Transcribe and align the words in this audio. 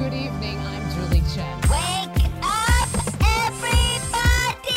Good 0.00 0.14
evening, 0.14 0.56
I'm 0.56 0.90
Julie 0.94 1.22
Chen. 1.34 1.60
Wake 1.68 2.24
up, 2.42 2.88
everybody! 3.20 4.72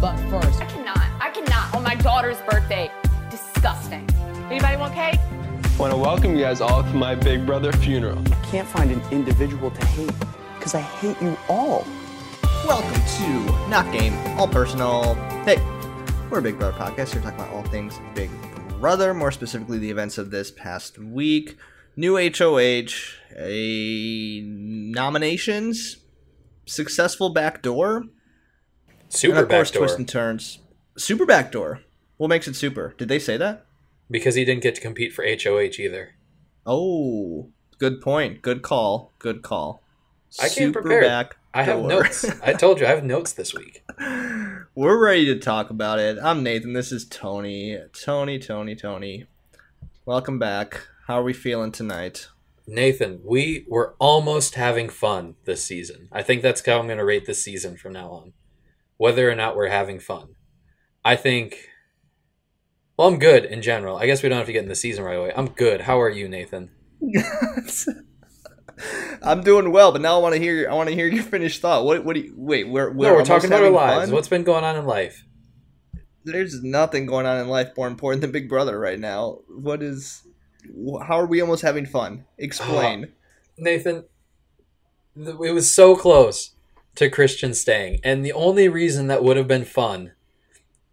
But 0.00 0.16
first, 0.30 0.62
I 0.62 0.66
cannot. 0.66 0.98
I 1.20 1.30
cannot 1.34 1.74
on 1.74 1.82
my 1.82 1.96
daughter's 1.96 2.36
birthday. 2.48 2.88
Disgusting. 3.28 4.08
Anybody 4.52 4.76
want 4.76 4.94
cake? 4.94 5.18
I 5.18 5.76
want 5.78 5.92
to 5.92 5.98
welcome 5.98 6.36
you 6.36 6.44
guys 6.44 6.60
all 6.60 6.84
to 6.84 6.92
my 6.94 7.16
big 7.16 7.44
brother 7.44 7.72
funeral. 7.72 8.22
I 8.24 8.46
can't 8.52 8.68
find 8.68 8.92
an 8.92 9.02
individual 9.10 9.72
to 9.72 9.84
hate 9.86 10.12
because 10.54 10.76
I 10.76 10.80
hate 10.80 11.20
you 11.20 11.36
all. 11.48 11.84
Welcome 12.64 13.02
to 13.16 13.68
Not 13.68 13.92
Game, 13.92 14.14
All 14.38 14.46
Personal. 14.46 15.16
Hey, 15.44 15.56
we're 16.30 16.38
a 16.38 16.42
Big 16.42 16.56
Brother 16.56 16.78
podcast 16.78 17.16
We're 17.16 17.22
talking 17.22 17.40
about 17.40 17.52
all 17.52 17.64
things 17.64 17.98
Big 18.14 18.30
Brother, 18.78 19.12
more 19.12 19.32
specifically 19.32 19.78
the 19.78 19.90
events 19.90 20.18
of 20.18 20.30
this 20.30 20.52
past 20.52 21.00
week. 21.00 21.56
New 21.96 22.16
HOH, 22.16 22.94
a 23.36 24.40
nominations, 24.44 25.98
successful 26.66 27.30
backdoor, 27.30 28.04
Super 29.08 29.34
and 29.36 29.42
of 29.42 29.48
course 29.50 29.70
backdoor 29.70 29.80
twists 29.82 29.98
and 29.98 30.08
turns. 30.08 30.58
Super 30.96 31.26
backdoor. 31.26 31.80
What 32.16 32.28
makes 32.28 32.48
it 32.48 32.56
super? 32.56 32.94
Did 32.96 33.08
they 33.08 33.18
say 33.18 33.36
that? 33.36 33.66
because 34.10 34.34
he 34.34 34.44
didn't 34.44 34.62
get 34.62 34.74
to 34.74 34.80
compete 34.82 35.10
for 35.14 35.24
HOH 35.24 35.78
either. 35.80 36.10
Oh, 36.66 37.48
good 37.78 38.00
point. 38.02 38.42
Good 38.42 38.60
call. 38.60 39.10
Good 39.18 39.40
call. 39.42 39.82
I 40.38 40.48
came 40.50 40.68
Super 40.68 40.82
prepared. 40.82 41.04
backdoor. 41.04 41.38
I 41.54 41.62
have 41.62 41.82
notes. 41.82 42.24
I 42.42 42.52
told 42.52 42.78
you 42.78 42.86
I 42.86 42.90
have 42.90 43.04
notes 43.04 43.32
this 43.32 43.54
week. 43.54 43.82
We're 44.74 45.02
ready 45.02 45.24
to 45.26 45.38
talk 45.38 45.70
about 45.70 45.98
it. 45.98 46.18
I'm 46.22 46.42
Nathan. 46.42 46.74
This 46.74 46.92
is 46.92 47.06
Tony. 47.06 47.78
Tony, 47.92 48.38
Tony, 48.38 48.74
Tony. 48.74 49.24
Welcome 50.04 50.38
back. 50.38 50.86
How 51.06 51.18
are 51.18 51.24
we 51.24 51.32
feeling 51.32 51.72
tonight? 51.72 52.28
Nathan, 52.66 53.20
we 53.24 53.66
were 53.68 53.96
almost 53.98 54.54
having 54.54 54.88
fun 54.88 55.34
this 55.44 55.64
season. 55.64 56.08
I 56.12 56.22
think 56.22 56.42
that's 56.42 56.64
how 56.64 56.78
I'm 56.78 56.86
going 56.86 56.98
to 56.98 57.04
rate 57.04 57.26
this 57.26 57.42
season 57.42 57.76
from 57.76 57.94
now 57.94 58.10
on. 58.10 58.34
Whether 58.98 59.28
or 59.28 59.34
not 59.34 59.56
we're 59.56 59.68
having 59.68 59.98
fun. 59.98 60.36
I 61.04 61.16
think. 61.16 61.70
Well, 62.96 63.08
I'm 63.08 63.18
good 63.18 63.44
in 63.44 63.62
general. 63.62 63.96
I 63.96 64.06
guess 64.06 64.22
we 64.22 64.28
don't 64.28 64.38
have 64.38 64.46
to 64.46 64.52
get 64.52 64.62
in 64.62 64.68
the 64.68 64.76
season 64.76 65.02
right 65.02 65.18
away. 65.18 65.32
I'm 65.34 65.48
good. 65.48 65.80
How 65.80 66.00
are 66.00 66.08
you, 66.08 66.28
Nathan? 66.28 66.70
I'm 69.22 69.42
doing 69.42 69.72
well, 69.72 69.90
but 69.90 70.00
now 70.00 70.16
I 70.16 70.18
want 70.22 70.36
to 70.36 70.40
hear. 70.40 70.70
I 70.70 70.74
want 70.74 70.88
to 70.88 70.94
hear 70.94 71.08
your 71.08 71.24
finished 71.24 71.60
thought. 71.60 71.84
What? 71.84 72.04
What 72.04 72.14
do 72.14 72.20
you? 72.20 72.34
Wait, 72.36 72.68
we're 72.68 72.92
we're, 72.92 73.08
no, 73.08 73.14
we're 73.14 73.24
talking 73.24 73.48
about 73.48 73.64
our 73.64 73.70
lives. 73.70 74.04
fun? 74.04 74.14
What's 74.14 74.28
been 74.28 74.44
going 74.44 74.62
on 74.62 74.76
in 74.76 74.84
life? 74.84 75.24
There's 76.24 76.62
nothing 76.62 77.06
going 77.06 77.26
on 77.26 77.38
in 77.38 77.48
life 77.48 77.70
more 77.76 77.88
important 77.88 78.20
than 78.20 78.30
Big 78.30 78.48
Brother 78.48 78.78
right 78.78 79.00
now. 79.00 79.40
What 79.48 79.82
is? 79.82 80.22
How 81.06 81.18
are 81.18 81.26
we 81.26 81.40
almost 81.40 81.62
having 81.62 81.86
fun? 81.86 82.24
Explain. 82.38 83.12
Nathan, 83.58 84.04
th- 85.16 85.36
it 85.44 85.52
was 85.52 85.70
so 85.70 85.96
close 85.96 86.52
to 86.94 87.10
Christian 87.10 87.54
staying, 87.54 88.00
and 88.04 88.24
the 88.24 88.32
only 88.32 88.68
reason 88.68 89.06
that 89.06 89.24
would 89.24 89.36
have 89.36 89.48
been 89.48 89.64
fun 89.64 90.12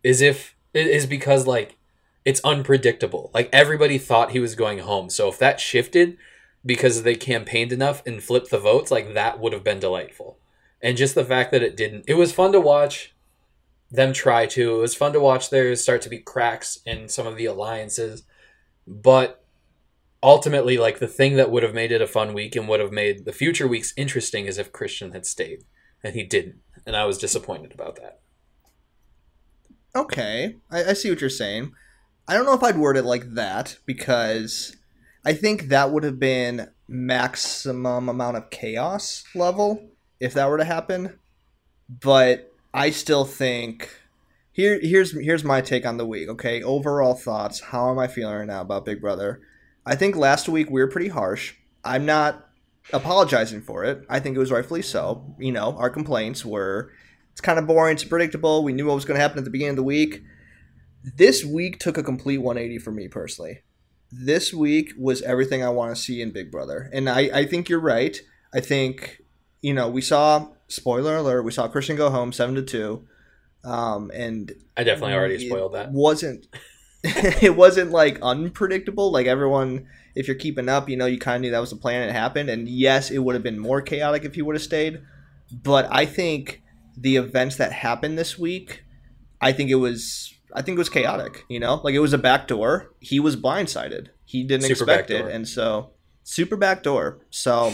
is 0.03 0.21
if 0.21 0.55
is 0.73 1.05
because 1.05 1.47
like 1.47 1.77
it's 2.25 2.41
unpredictable. 2.43 3.31
Like 3.33 3.49
everybody 3.51 3.97
thought 3.97 4.31
he 4.31 4.39
was 4.39 4.55
going 4.55 4.79
home, 4.79 5.09
so 5.09 5.29
if 5.29 5.39
that 5.39 5.59
shifted 5.59 6.17
because 6.65 7.03
they 7.03 7.15
campaigned 7.15 7.71
enough 7.71 8.05
and 8.05 8.21
flipped 8.21 8.51
the 8.51 8.59
votes, 8.59 8.91
like 8.91 9.13
that 9.13 9.39
would 9.39 9.53
have 9.53 9.63
been 9.63 9.79
delightful. 9.79 10.37
And 10.81 10.97
just 10.97 11.15
the 11.15 11.25
fact 11.25 11.51
that 11.51 11.63
it 11.63 11.75
didn't, 11.75 12.05
it 12.07 12.13
was 12.15 12.31
fun 12.31 12.51
to 12.51 12.59
watch 12.59 13.13
them 13.91 14.13
try 14.13 14.45
to. 14.45 14.77
It 14.77 14.81
was 14.81 14.95
fun 14.95 15.13
to 15.13 15.19
watch 15.19 15.49
there 15.49 15.75
start 15.75 16.01
to 16.03 16.09
be 16.09 16.19
cracks 16.19 16.79
in 16.85 17.07
some 17.07 17.27
of 17.27 17.37
the 17.37 17.45
alliances, 17.45 18.23
but 18.85 19.38
ultimately 20.21 20.77
like 20.77 20.99
the 20.99 21.07
thing 21.07 21.35
that 21.35 21.51
would 21.51 21.63
have 21.63 21.73
made 21.73 21.91
it 21.91 22.01
a 22.01 22.07
fun 22.07 22.33
week 22.33 22.55
and 22.55 22.67
would 22.67 22.79
have 22.79 22.91
made 22.91 23.25
the 23.25 23.33
future 23.33 23.67
weeks 23.67 23.93
interesting 23.95 24.45
is 24.45 24.57
if 24.57 24.71
Christian 24.71 25.11
had 25.11 25.25
stayed 25.25 25.63
and 26.03 26.13
he 26.13 26.23
didn't 26.23 26.59
and 26.85 26.95
I 26.95 27.05
was 27.05 27.17
disappointed 27.17 27.73
about 27.73 27.95
that. 27.97 28.19
Okay, 29.95 30.57
I, 30.69 30.85
I 30.85 30.93
see 30.93 31.09
what 31.09 31.21
you're 31.21 31.29
saying. 31.29 31.71
I 32.27 32.33
don't 32.33 32.45
know 32.45 32.53
if 32.53 32.63
I'd 32.63 32.77
word 32.77 32.97
it 32.97 33.05
like 33.05 33.33
that 33.33 33.77
because 33.85 34.75
I 35.25 35.33
think 35.33 35.63
that 35.63 35.91
would 35.91 36.03
have 36.03 36.19
been 36.19 36.69
maximum 36.87 38.09
amount 38.09 38.37
of 38.37 38.49
chaos 38.49 39.23
level 39.33 39.89
if 40.19 40.33
that 40.33 40.49
were 40.49 40.57
to 40.57 40.63
happen. 40.63 41.17
But 41.89 42.53
I 42.73 42.91
still 42.91 43.25
think 43.25 43.89
here 44.51 44.79
here's 44.81 45.11
here's 45.19 45.43
my 45.43 45.61
take 45.61 45.85
on 45.85 45.97
the 45.97 46.05
week. 46.05 46.29
Okay, 46.29 46.61
overall 46.61 47.15
thoughts. 47.15 47.59
How 47.59 47.89
am 47.89 47.97
I 47.97 48.07
feeling 48.07 48.35
right 48.35 48.47
now 48.47 48.61
about 48.61 48.85
Big 48.85 49.01
Brother? 49.01 49.41
I 49.85 49.95
think 49.95 50.15
last 50.15 50.49
week 50.49 50.69
we 50.69 50.81
were 50.81 50.87
pretty 50.87 51.09
harsh. 51.09 51.55
I'm 51.83 52.05
not 52.05 52.49
apologizing 52.93 53.61
for 53.61 53.83
it. 53.83 54.05
I 54.09 54.19
think 54.19 54.35
it 54.35 54.39
was 54.39 54.51
rightfully 54.51 54.81
so. 54.81 55.35
You 55.39 55.51
know, 55.51 55.75
our 55.77 55.89
complaints 55.89 56.45
were 56.45 56.91
it's 57.31 57.41
kind 57.41 57.57
of 57.57 57.67
boring, 57.67 57.93
it's 57.93 58.03
predictable. 58.03 58.63
We 58.63 58.73
knew 58.73 58.85
what 58.85 58.95
was 58.95 59.05
going 59.05 59.15
to 59.15 59.21
happen 59.21 59.37
at 59.37 59.45
the 59.45 59.49
beginning 59.49 59.71
of 59.71 59.75
the 59.77 59.83
week. 59.83 60.23
This 61.03 61.45
week 61.45 61.79
took 61.79 61.97
a 61.97 62.03
complete 62.03 62.39
180 62.39 62.79
for 62.79 62.91
me 62.91 63.07
personally. 63.07 63.61
This 64.11 64.53
week 64.53 64.91
was 64.97 65.21
everything 65.21 65.63
I 65.63 65.69
want 65.69 65.95
to 65.95 66.01
see 66.01 66.21
in 66.21 66.31
Big 66.31 66.51
Brother. 66.51 66.89
And 66.91 67.09
I, 67.09 67.29
I 67.33 67.45
think 67.45 67.69
you're 67.69 67.79
right. 67.79 68.19
I 68.53 68.59
think, 68.59 69.21
you 69.61 69.73
know, 69.73 69.87
we 69.87 70.01
saw, 70.01 70.49
spoiler 70.67 71.15
alert, 71.15 71.43
we 71.43 71.51
saw 71.51 71.67
Christian 71.67 71.95
go 71.95 72.09
home 72.09 72.33
7 72.33 72.55
to 72.55 72.63
2. 72.63 73.07
Um, 73.63 74.11
and 74.13 74.51
I 74.75 74.83
definitely 74.83 75.13
already 75.13 75.47
spoiled 75.47 75.75
that. 75.75 75.91
Wasn't 75.91 76.47
it 77.03 77.55
wasn't 77.55 77.91
like 77.91 78.19
unpredictable. 78.21 79.11
Like 79.11 79.25
everyone, 79.25 79.87
if 80.15 80.27
you're 80.27 80.35
keeping 80.35 80.67
up, 80.67 80.89
you 80.89 80.97
know, 80.97 81.05
you 81.05 81.17
kind 81.17 81.35
of 81.37 81.41
knew 81.41 81.51
that 81.51 81.59
was 81.59 81.69
the 81.69 81.77
plan. 81.77 82.07
It 82.07 82.11
happened, 82.11 82.49
and 82.49 82.67
yes, 82.67 83.09
it 83.09 83.19
would 83.19 83.35
have 83.35 83.43
been 83.43 83.59
more 83.59 83.81
chaotic 83.81 84.25
if 84.25 84.35
he 84.35 84.41
would 84.41 84.55
have 84.55 84.61
stayed. 84.63 85.01
But 85.51 85.87
I 85.91 86.05
think 86.05 86.61
the 86.97 87.15
events 87.15 87.55
that 87.55 87.71
happened 87.71 88.17
this 88.17 88.37
week, 88.37 88.83
I 89.39 89.51
think 89.53 89.69
it 89.69 89.75
was, 89.75 90.33
I 90.53 90.61
think 90.61 90.75
it 90.75 90.79
was 90.79 90.89
chaotic. 90.89 91.45
You 91.47 91.59
know, 91.59 91.79
like 91.83 91.95
it 91.95 91.99
was 91.99 92.13
a 92.13 92.17
backdoor. 92.17 92.91
He 92.99 93.19
was 93.19 93.37
blindsided. 93.37 94.07
He 94.25 94.43
didn't 94.43 94.63
Super 94.63 94.73
expect 94.73 95.09
backdoor. 95.09 95.29
it, 95.29 95.35
and 95.35 95.47
so 95.47 95.91
super 96.23 96.57
backdoor. 96.57 97.19
So 97.29 97.73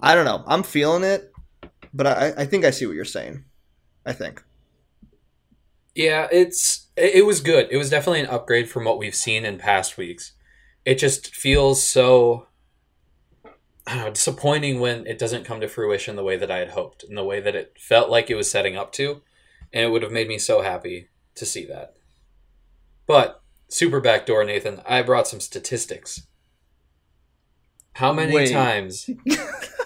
I 0.00 0.14
don't 0.16 0.24
know. 0.24 0.42
I'm 0.46 0.64
feeling 0.64 1.04
it, 1.04 1.32
but 1.94 2.06
I, 2.06 2.32
I 2.38 2.44
think 2.46 2.64
I 2.64 2.70
see 2.70 2.86
what 2.86 2.96
you're 2.96 3.04
saying. 3.04 3.44
I 4.04 4.12
think. 4.12 4.42
Yeah, 5.94 6.28
it's 6.32 6.88
it 7.00 7.26
was 7.26 7.40
good. 7.40 7.68
It 7.70 7.76
was 7.76 7.90
definitely 7.90 8.20
an 8.20 8.26
upgrade 8.26 8.68
from 8.68 8.84
what 8.84 8.98
we've 8.98 9.14
seen 9.14 9.44
in 9.44 9.58
past 9.58 9.96
weeks. 9.96 10.32
It 10.84 10.96
just 10.96 11.34
feels 11.34 11.82
so 11.82 12.46
know, 13.96 14.10
disappointing 14.10 14.80
when 14.80 15.06
it 15.06 15.18
doesn't 15.18 15.44
come 15.44 15.60
to 15.60 15.68
fruition 15.68 16.16
the 16.16 16.24
way 16.24 16.36
that 16.36 16.50
I 16.50 16.58
had 16.58 16.70
hoped 16.70 17.04
and 17.04 17.16
the 17.16 17.24
way 17.24 17.40
that 17.40 17.56
it 17.56 17.76
felt 17.78 18.10
like 18.10 18.30
it 18.30 18.34
was 18.34 18.50
setting 18.50 18.76
up 18.76 18.92
to. 18.92 19.22
And 19.72 19.84
it 19.84 19.88
would 19.88 20.02
have 20.02 20.12
made 20.12 20.28
me 20.28 20.38
so 20.38 20.62
happy 20.62 21.08
to 21.36 21.46
see 21.46 21.64
that. 21.66 21.94
But 23.06 23.42
super 23.68 24.00
backdoor, 24.00 24.44
Nathan, 24.44 24.80
I 24.86 25.02
brought 25.02 25.28
some 25.28 25.40
statistics. 25.40 26.26
How 27.94 28.12
many 28.12 28.34
Wait. 28.34 28.52
times 28.52 29.08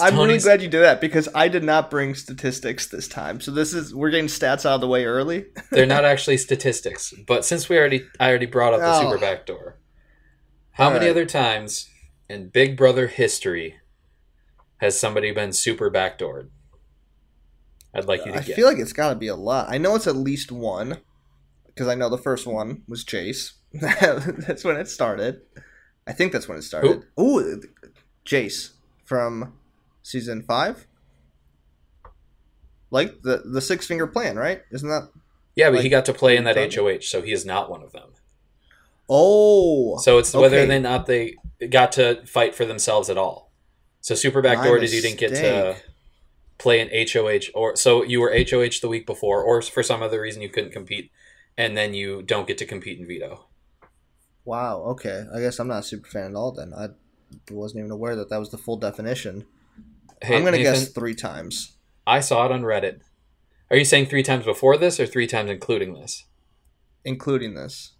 I'm 0.00 0.16
really 0.16 0.38
glad 0.38 0.62
you 0.62 0.68
did 0.68 0.80
that 0.82 1.00
because 1.00 1.28
I 1.34 1.48
did 1.48 1.64
not 1.64 1.90
bring 1.90 2.14
statistics 2.14 2.86
this 2.88 3.08
time. 3.08 3.40
So 3.40 3.50
this 3.50 3.72
is 3.72 3.94
we're 3.94 4.10
getting 4.10 4.26
stats 4.26 4.64
out 4.66 4.74
of 4.76 4.80
the 4.80 4.88
way 4.88 5.04
early. 5.04 5.46
They're 5.70 5.86
not 5.86 6.04
actually 6.04 6.36
statistics, 6.36 7.12
but 7.26 7.44
since 7.44 7.68
we 7.68 7.78
already 7.78 8.04
I 8.20 8.28
already 8.28 8.46
brought 8.46 8.74
up 8.74 8.80
the 8.80 8.92
Oh. 8.94 9.00
super 9.10 9.18
backdoor. 9.20 9.78
How 10.72 10.86
All 10.86 10.90
many 10.92 11.06
right. 11.06 11.10
other 11.10 11.26
times 11.26 11.88
in 12.28 12.48
Big 12.48 12.76
Brother 12.76 13.06
history 13.08 13.76
has 14.78 14.98
somebody 14.98 15.30
been 15.32 15.52
super 15.52 15.90
backdoored? 15.90 16.48
I'd 17.94 18.06
like 18.06 18.24
you 18.24 18.32
to 18.32 18.38
I 18.38 18.42
get. 18.42 18.56
feel 18.56 18.66
like 18.66 18.78
it's 18.78 18.92
got 18.94 19.10
to 19.10 19.16
be 19.16 19.26
a 19.28 19.36
lot. 19.36 19.68
I 19.68 19.76
know 19.78 19.94
it's 19.94 20.06
at 20.06 20.16
least 20.16 20.50
one 20.50 20.98
because 21.66 21.88
I 21.88 21.94
know 21.94 22.08
the 22.08 22.16
first 22.18 22.46
one 22.46 22.82
was 22.88 23.04
Jase. 23.04 23.54
that's 23.80 24.64
when 24.64 24.76
it 24.76 24.88
started. 24.88 25.42
I 26.06 26.12
think 26.12 26.32
that's 26.32 26.48
when 26.48 26.58
it 26.58 26.62
started. 26.62 27.04
Ooh, 27.20 27.60
Jase 28.24 28.72
from 29.04 29.52
season 30.02 30.42
five. 30.42 30.86
Like 32.90 33.22
the 33.22 33.42
the 33.44 33.60
six 33.60 33.86
finger 33.86 34.06
plan, 34.06 34.36
right? 34.36 34.62
Isn't 34.70 34.88
that? 34.88 35.08
yeah, 35.54 35.68
but 35.68 35.76
like, 35.76 35.82
he 35.82 35.88
got 35.88 36.04
to 36.06 36.14
play 36.14 36.36
in 36.36 36.44
that? 36.44 36.74
HOH, 36.74 37.00
so 37.02 37.22
he 37.22 37.32
is 37.32 37.44
not 37.44 37.70
one 37.70 37.82
of 37.82 37.92
them. 37.92 38.10
Oh, 39.08 39.98
So 39.98 40.18
it's 40.18 40.32
whether 40.32 40.58
okay. 40.58 40.76
or 40.76 40.80
not 40.80 41.06
they 41.06 41.36
got 41.68 41.92
to 41.92 42.24
fight 42.26 42.54
for 42.54 42.64
themselves 42.64 43.10
at 43.10 43.18
all. 43.18 43.50
So 44.00 44.14
super 44.14 44.40
backdoor 44.40 44.78
is 44.78 44.94
you 44.94 45.02
didn't 45.02 45.18
get 45.18 45.34
to 45.34 45.76
play 46.58 46.80
an 46.80 46.88
HOH, 47.12 47.50
or 47.54 47.76
so 47.76 48.02
you 48.04 48.20
were 48.20 48.30
HOH 48.30 48.80
the 48.80 48.88
week 48.88 49.06
before, 49.06 49.42
or 49.42 49.60
for 49.62 49.82
some 49.82 50.02
other 50.02 50.20
reason 50.20 50.42
you 50.42 50.48
couldn't 50.48 50.72
compete, 50.72 51.10
and 51.58 51.76
then 51.76 51.94
you 51.94 52.22
don't 52.22 52.46
get 52.46 52.58
to 52.58 52.66
compete 52.66 52.98
in 52.98 53.06
veto. 53.06 53.46
Wow. 54.44 54.82
Okay. 54.82 55.24
I 55.34 55.40
guess 55.40 55.58
I'm 55.58 55.68
not 55.68 55.80
a 55.80 55.82
super 55.82 56.08
fan 56.08 56.30
at 56.30 56.36
all. 56.36 56.52
Then 56.52 56.72
I 56.74 56.88
wasn't 57.50 57.80
even 57.80 57.90
aware 57.90 58.16
that 58.16 58.28
that 58.30 58.40
was 58.40 58.50
the 58.50 58.58
full 58.58 58.76
definition. 58.76 59.46
Hey, 60.22 60.36
I'm 60.36 60.44
gonna 60.44 60.58
guess 60.58 60.88
three 60.88 61.14
times, 61.14 61.76
I 62.06 62.20
saw 62.20 62.46
it 62.46 62.52
on 62.52 62.62
Reddit. 62.62 63.00
Are 63.70 63.76
you 63.76 63.84
saying 63.84 64.06
three 64.06 64.22
times 64.22 64.44
before 64.44 64.76
this 64.76 65.00
or 65.00 65.06
three 65.06 65.26
times 65.26 65.50
including 65.50 65.94
this? 65.94 66.24
including 67.04 67.54
this. 67.54 67.94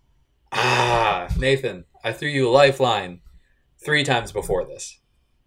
Ah, 0.52 1.26
Nathan, 1.36 1.86
I 2.04 2.12
threw 2.12 2.28
you 2.28 2.48
a 2.48 2.52
lifeline 2.52 3.20
three 3.84 4.04
times 4.04 4.30
before 4.30 4.64
this. 4.64 5.00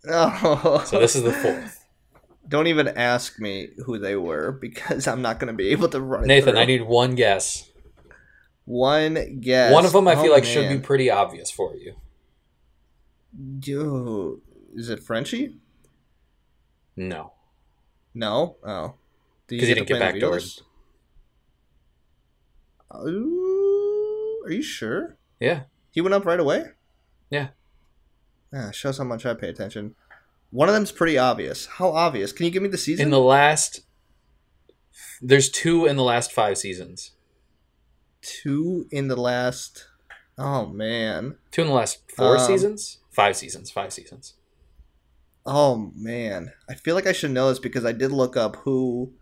Oh. 0.09 0.83
So 0.85 0.99
this 0.99 1.15
is 1.15 1.23
the 1.23 1.31
fourth. 1.31 1.85
Don't 2.49 2.67
even 2.67 2.89
ask 2.89 3.39
me 3.39 3.69
who 3.85 3.97
they 3.97 4.15
were 4.17 4.51
because 4.51 5.07
I'm 5.07 5.21
not 5.21 5.39
going 5.39 5.47
to 5.47 5.53
be 5.57 5.69
able 5.69 5.87
to 5.89 6.01
run 6.01 6.25
it 6.25 6.27
Nathan, 6.27 6.53
through. 6.55 6.61
I 6.61 6.65
need 6.65 6.81
one 6.81 7.15
guess. 7.15 7.69
one 8.65 9.39
guess. 9.39 9.71
One 9.73 9.85
of 9.85 9.93
them 9.93 10.07
I 10.07 10.15
feel 10.15 10.31
Oh, 10.31 10.35
like 10.35 10.43
should 10.43 10.67
be 10.69 10.79
pretty 10.79 11.09
obvious 11.09 11.49
for 11.49 11.75
you. 11.75 11.95
Yo, 13.63 14.39
is 14.75 14.89
it 14.89 15.01
Frenchie? 15.01 15.57
No. 16.95 17.33
No. 18.13 18.57
Oh, 18.63 18.95
Because 19.47 19.67
he 19.67 19.73
didn't 19.73 19.87
get 19.87 19.97
play 19.97 20.09
in 20.09 20.19
the 20.19 20.25
backdoored. 20.25 20.61
Ooh, 22.95 24.43
are 24.45 24.51
you 24.51 24.61
sure? 24.61 25.17
Yeah. 25.39 25.63
He 25.91 26.01
went 26.01 26.13
up 26.13 26.25
right 26.25 26.39
away. 26.39 26.65
Yeah. 27.29 27.49
Yeah, 28.53 28.71
shows 28.71 28.97
how 28.97 29.03
much 29.03 29.25
I 29.25 29.33
pay 29.33 29.49
attention. 29.49 29.95
One 30.51 30.69
of 30.69 30.75
them's 30.75 30.91
pretty 30.91 31.17
obvious. 31.17 31.65
How 31.65 31.89
obvious? 31.89 32.31
Can 32.31 32.45
you 32.45 32.51
give 32.51 32.63
me 32.63 32.69
the 32.69 32.77
season? 32.77 33.05
In 33.05 33.11
the 33.11 33.19
last 33.19 33.81
there's 35.21 35.49
two 35.49 35.85
in 35.85 35.95
the 35.97 36.03
last 36.03 36.31
five 36.31 36.57
seasons. 36.57 37.11
two 38.21 38.87
in 38.91 39.07
the 39.07 39.15
last. 39.17 39.87
Oh 40.37 40.67
man. 40.67 41.35
Two 41.51 41.61
in 41.63 41.67
the 41.67 41.73
last 41.73 41.99
four 42.15 42.37
Um, 42.37 42.45
seasons? 42.45 42.99
Five 43.11 43.35
seasons. 43.35 43.71
Five 43.71 43.91
seasons. 43.93 44.35
Oh 45.45 45.91
man. 45.95 46.51
I 46.69 46.73
feel 46.73 46.95
like 46.95 47.07
I 47.07 47.11
should 47.11 47.31
know 47.31 47.49
this 47.49 47.59
because 47.59 47.85
I 47.85 47.91
did 47.91 48.11
look 48.11 48.35
up 48.35 48.55
who 48.57 49.13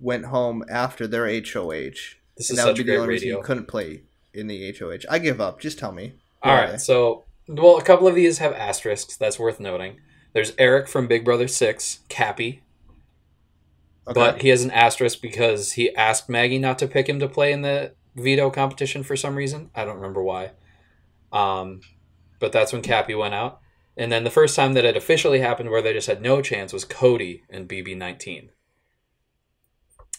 went 0.00 0.26
home 0.26 0.64
after 0.68 1.06
their 1.06 1.26
HOH. 1.26 2.16
This 2.36 2.50
and 2.50 2.50
is 2.50 2.56
that 2.56 2.66
would 2.66 2.70
such 2.70 2.76
be 2.78 2.82
the 2.82 2.84
great 2.92 2.96
only 2.98 3.08
reason 3.08 3.26
radio. 3.28 3.38
you 3.38 3.44
couldn't 3.44 3.68
play 3.68 4.02
in 4.34 4.46
the 4.48 4.74
HOH. 4.78 5.06
I 5.08 5.18
give 5.18 5.40
up. 5.40 5.60
Just 5.60 5.78
tell 5.78 5.92
me. 5.92 6.14
All 6.42 6.54
right, 6.54 6.78
so 6.80 7.24
well, 7.48 7.78
a 7.78 7.82
couple 7.82 8.06
of 8.06 8.14
these 8.14 8.38
have 8.38 8.52
asterisks. 8.52 9.16
That's 9.16 9.38
worth 9.38 9.58
noting. 9.60 9.96
There's 10.34 10.52
Eric 10.58 10.88
from 10.88 11.06
Big 11.06 11.24
Brother 11.24 11.48
Six, 11.48 12.00
Cappy, 12.10 12.62
Okay. 14.06 14.12
but 14.14 14.42
he 14.42 14.48
has 14.48 14.62
an 14.64 14.70
asterisk 14.70 15.22
because 15.22 15.72
he 15.72 15.94
asked 15.94 16.28
Maggie 16.28 16.58
not 16.58 16.78
to 16.80 16.86
pick 16.86 17.08
him 17.08 17.18
to 17.20 17.28
play 17.28 17.52
in 17.52 17.62
the 17.62 17.94
veto 18.14 18.50
competition 18.50 19.02
for 19.02 19.16
some 19.16 19.36
reason. 19.36 19.70
I 19.74 19.84
don't 19.86 19.96
remember 19.96 20.22
why. 20.22 20.50
Um, 21.32 21.80
but 22.40 22.52
that's 22.52 22.72
when 22.72 22.82
Cappy 22.82 23.14
went 23.14 23.32
out. 23.32 23.60
And 23.96 24.10
then 24.10 24.24
the 24.24 24.30
first 24.30 24.56
time 24.56 24.72
that 24.72 24.84
it 24.84 24.96
officially 24.96 25.40
happened, 25.40 25.70
where 25.70 25.82
they 25.82 25.92
just 25.92 26.08
had 26.08 26.20
no 26.20 26.42
chance, 26.42 26.72
was 26.72 26.84
Cody 26.84 27.44
in 27.48 27.68
BB19. 27.68 28.48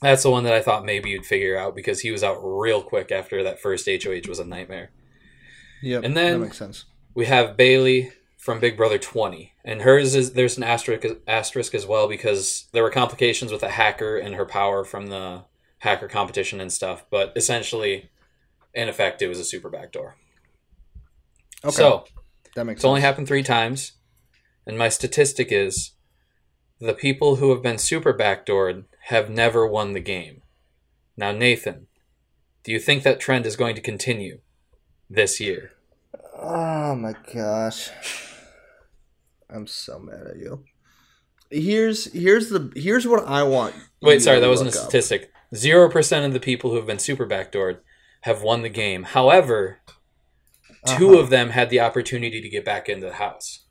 That's 0.02 0.24
the 0.24 0.30
one 0.32 0.44
that 0.44 0.54
I 0.54 0.62
thought 0.62 0.86
maybe 0.86 1.10
you'd 1.10 1.26
figure 1.26 1.58
out 1.58 1.76
because 1.76 2.02
he 2.02 2.12
was 2.12 2.24
out 2.24 2.40
real 2.42 2.82
quick 2.82 3.12
after 3.12 3.44
that 3.44 3.60
first 3.60 3.88
HOH 3.88 4.28
was 4.30 4.40
a 4.40 4.46
nightmare. 4.46 4.92
Yep. 5.82 6.04
and 6.04 6.16
then- 6.18 6.40
that 6.40 6.46
makes 6.46 6.58
sense. 6.58 6.86
we 7.14 7.26
have 7.26 7.58
Bayleigh 7.58 8.12
from 8.38 8.60
Big 8.60 8.78
Brother 8.78 8.98
20, 8.98 9.54
and 9.64 9.82
hers 9.82 10.16
is 10.16 10.34
there's 10.34 10.58
an 10.58 10.64
asterisk 10.64 11.06
asterisk 11.28 11.74
as 11.74 11.86
well 11.86 12.08
because 12.08 12.66
there 12.74 12.84
were 12.84 12.92
complications 12.92 13.52
with 13.52 13.64
a 13.64 13.72
hacker 13.72 14.18
and 14.18 14.36
her 14.36 14.46
power 14.46 14.84
from 14.86 15.08
the 15.08 15.44
hacker 15.80 16.08
competition 16.08 16.62
and 16.62 16.72
stuff. 16.72 17.06
But 17.10 17.34
essentially, 17.36 18.10
in 18.74 18.88
effect, 18.88 19.22
it 19.22 19.28
was 19.28 19.40
a 19.40 19.44
super 19.44 19.70
backdoor. 19.70 20.16
Okay. 21.64 21.76
So 21.76 22.06
that 22.56 22.66
makes 22.66 22.80
it's 22.80 22.86
only 22.86 23.02
happened 23.02 23.28
three 23.28 23.44
times, 23.44 23.94
and 24.66 24.78
my 24.78 24.90
statistic 24.90 25.52
is 25.52 25.92
the 26.80 26.94
people 26.94 27.38
who 27.38 27.52
have 27.52 27.62
been 27.62 27.78
super 27.78 28.14
backdoored 28.14 28.86
have 29.08 29.30
never 29.30 29.66
won 29.68 29.94
the 29.94 30.00
game. 30.00 30.42
Now, 31.16 31.32
Nathan, 31.32 31.88
do 32.64 32.72
you 32.72 32.80
think 32.80 33.04
that 33.04 33.20
trend 33.20 33.46
is 33.46 33.56
going 33.56 33.76
to 33.76 33.82
continue 33.82 34.40
this 35.10 35.40
year? 35.40 35.72
Oh 36.38 36.96
my 36.96 37.14
gosh. 37.34 37.90
I'm 39.50 39.68
so 39.68 40.00
mad 40.00 40.28
at 40.28 40.38
you. 40.38 40.66
Here's 41.50 42.12
here's 42.12 42.50
the 42.50 42.72
here's 42.76 43.08
what 43.08 43.26
I 43.28 43.44
want. 43.44 43.76
Wait, 44.02 44.22
sorry, 44.22 44.40
that 44.40 44.50
wasn't 44.50 44.70
a 44.70 44.74
statistic. 44.74 45.32
Zero 45.54 45.90
percent 45.90 46.26
of 46.26 46.34
the 46.34 46.40
people 46.40 46.72
who 46.72 46.78
have 46.78 46.88
been 46.88 47.00
super 47.00 47.28
backdoored 47.28 47.78
have 48.22 48.42
won 48.42 48.64
the 48.64 48.70
game. 48.70 49.04
However, 49.04 49.80
2 50.86 51.10
Uh-huh. 51.12 51.20
of 51.20 51.30
them 51.30 51.50
had 51.50 51.70
the 51.70 51.80
opportunity 51.80 52.42
to 52.42 52.50
get 52.50 52.64
back 52.66 52.88
into 52.90 53.08
the 53.08 53.14
house, 53.14 53.66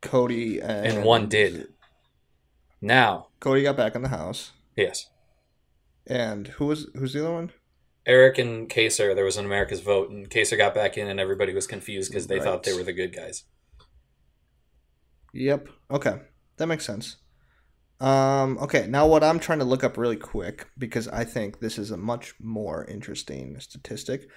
Cody 0.00 0.60
and, 0.60 0.86
and 0.86 1.04
one 1.04 1.28
did. 1.28 1.68
Now, 2.80 3.28
Cody 3.40 3.62
got 3.62 3.76
back 3.76 3.94
in 3.94 4.02
the 4.02 4.08
house, 4.08 4.52
yes, 4.76 5.08
and 6.06 6.48
who 6.48 6.66
was 6.66 6.88
who's 6.96 7.12
the 7.14 7.20
other 7.24 7.32
one? 7.34 7.52
Eric 8.06 8.36
and 8.36 8.68
Kaysar, 8.68 9.14
there 9.14 9.24
was 9.24 9.38
an 9.38 9.46
America's 9.46 9.80
vote, 9.80 10.10
and 10.10 10.28
Kaysar 10.28 10.58
got 10.58 10.74
back 10.74 10.98
in, 10.98 11.08
and 11.08 11.18
everybody 11.18 11.54
was 11.54 11.66
confused 11.66 12.10
because 12.10 12.26
they 12.26 12.34
Right. 12.36 12.44
thought 12.44 12.62
they 12.64 12.74
were 12.74 12.82
the 12.82 12.92
good 12.92 13.14
guys. 13.16 13.44
Yep. 15.32 15.68
Okay, 15.90 16.20
that 16.58 16.66
makes 16.66 16.84
sense. 16.84 17.16
Um. 18.00 18.58
Okay. 18.58 18.86
Now, 18.88 19.06
what 19.06 19.24
I'm 19.24 19.38
trying 19.38 19.60
to 19.60 19.64
look 19.64 19.84
up 19.84 19.96
really 19.96 20.16
quick 20.16 20.66
because 20.76 21.08
I 21.08 21.24
think 21.24 21.60
this 21.60 21.78
is 21.78 21.90
a 21.90 21.96
much 21.96 22.34
more 22.40 22.84
interesting 22.84 23.58
statistic. 23.60 24.28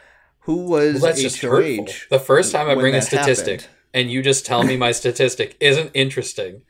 Who 0.48 0.64
was 0.64 1.02
Well, 1.02 1.14
that's 1.14 1.42
HOH? 1.42 2.08
The 2.10 2.20
first 2.20 2.54
time 2.54 2.70
I 2.70 2.76
bring 2.76 2.96
a 2.96 3.02
statistic, 3.02 3.62
happened? 3.62 3.78
and 3.94 4.10
you 4.10 4.24
just 4.24 4.46
tell 4.46 4.64
me 4.64 4.78
my 4.78 4.94
statistic 4.94 5.58
isn't 5.60 5.92
interesting, 5.94 6.62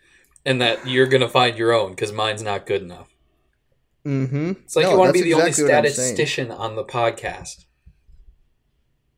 and 0.43 0.59
that 0.59 0.87
you're 0.87 1.05
gonna 1.05 1.29
find 1.29 1.55
your 1.55 1.73
own 1.73 1.91
because 1.91 2.11
mine's 2.11 2.41
not 2.41 2.65
good 2.65 2.81
enough. 2.81 3.15
Mm-hmm. 4.03 4.53
It's 4.63 4.75
like 4.75 4.81
No, 4.81 4.93
you 4.93 4.97
want 4.97 5.09
to 5.09 5.13
be 5.13 5.21
the 5.21 5.37
exactly 5.37 5.71
only 5.71 5.89
statistician 5.91 6.49
on 6.49 6.75
the 6.75 6.83
podcast. 6.83 7.65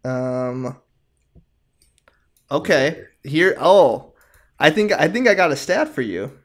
Um. 0.04 0.76
Okay. 2.52 3.06
Here. 3.24 3.56
Oh, 3.62 4.14
I 4.60 4.72
think 4.72 4.92
I 4.92 5.08
think 5.08 5.26
I 5.30 5.36
got 5.36 5.54
a 5.54 5.56
stat 5.56 5.88
for 5.88 6.02
you. 6.02 6.38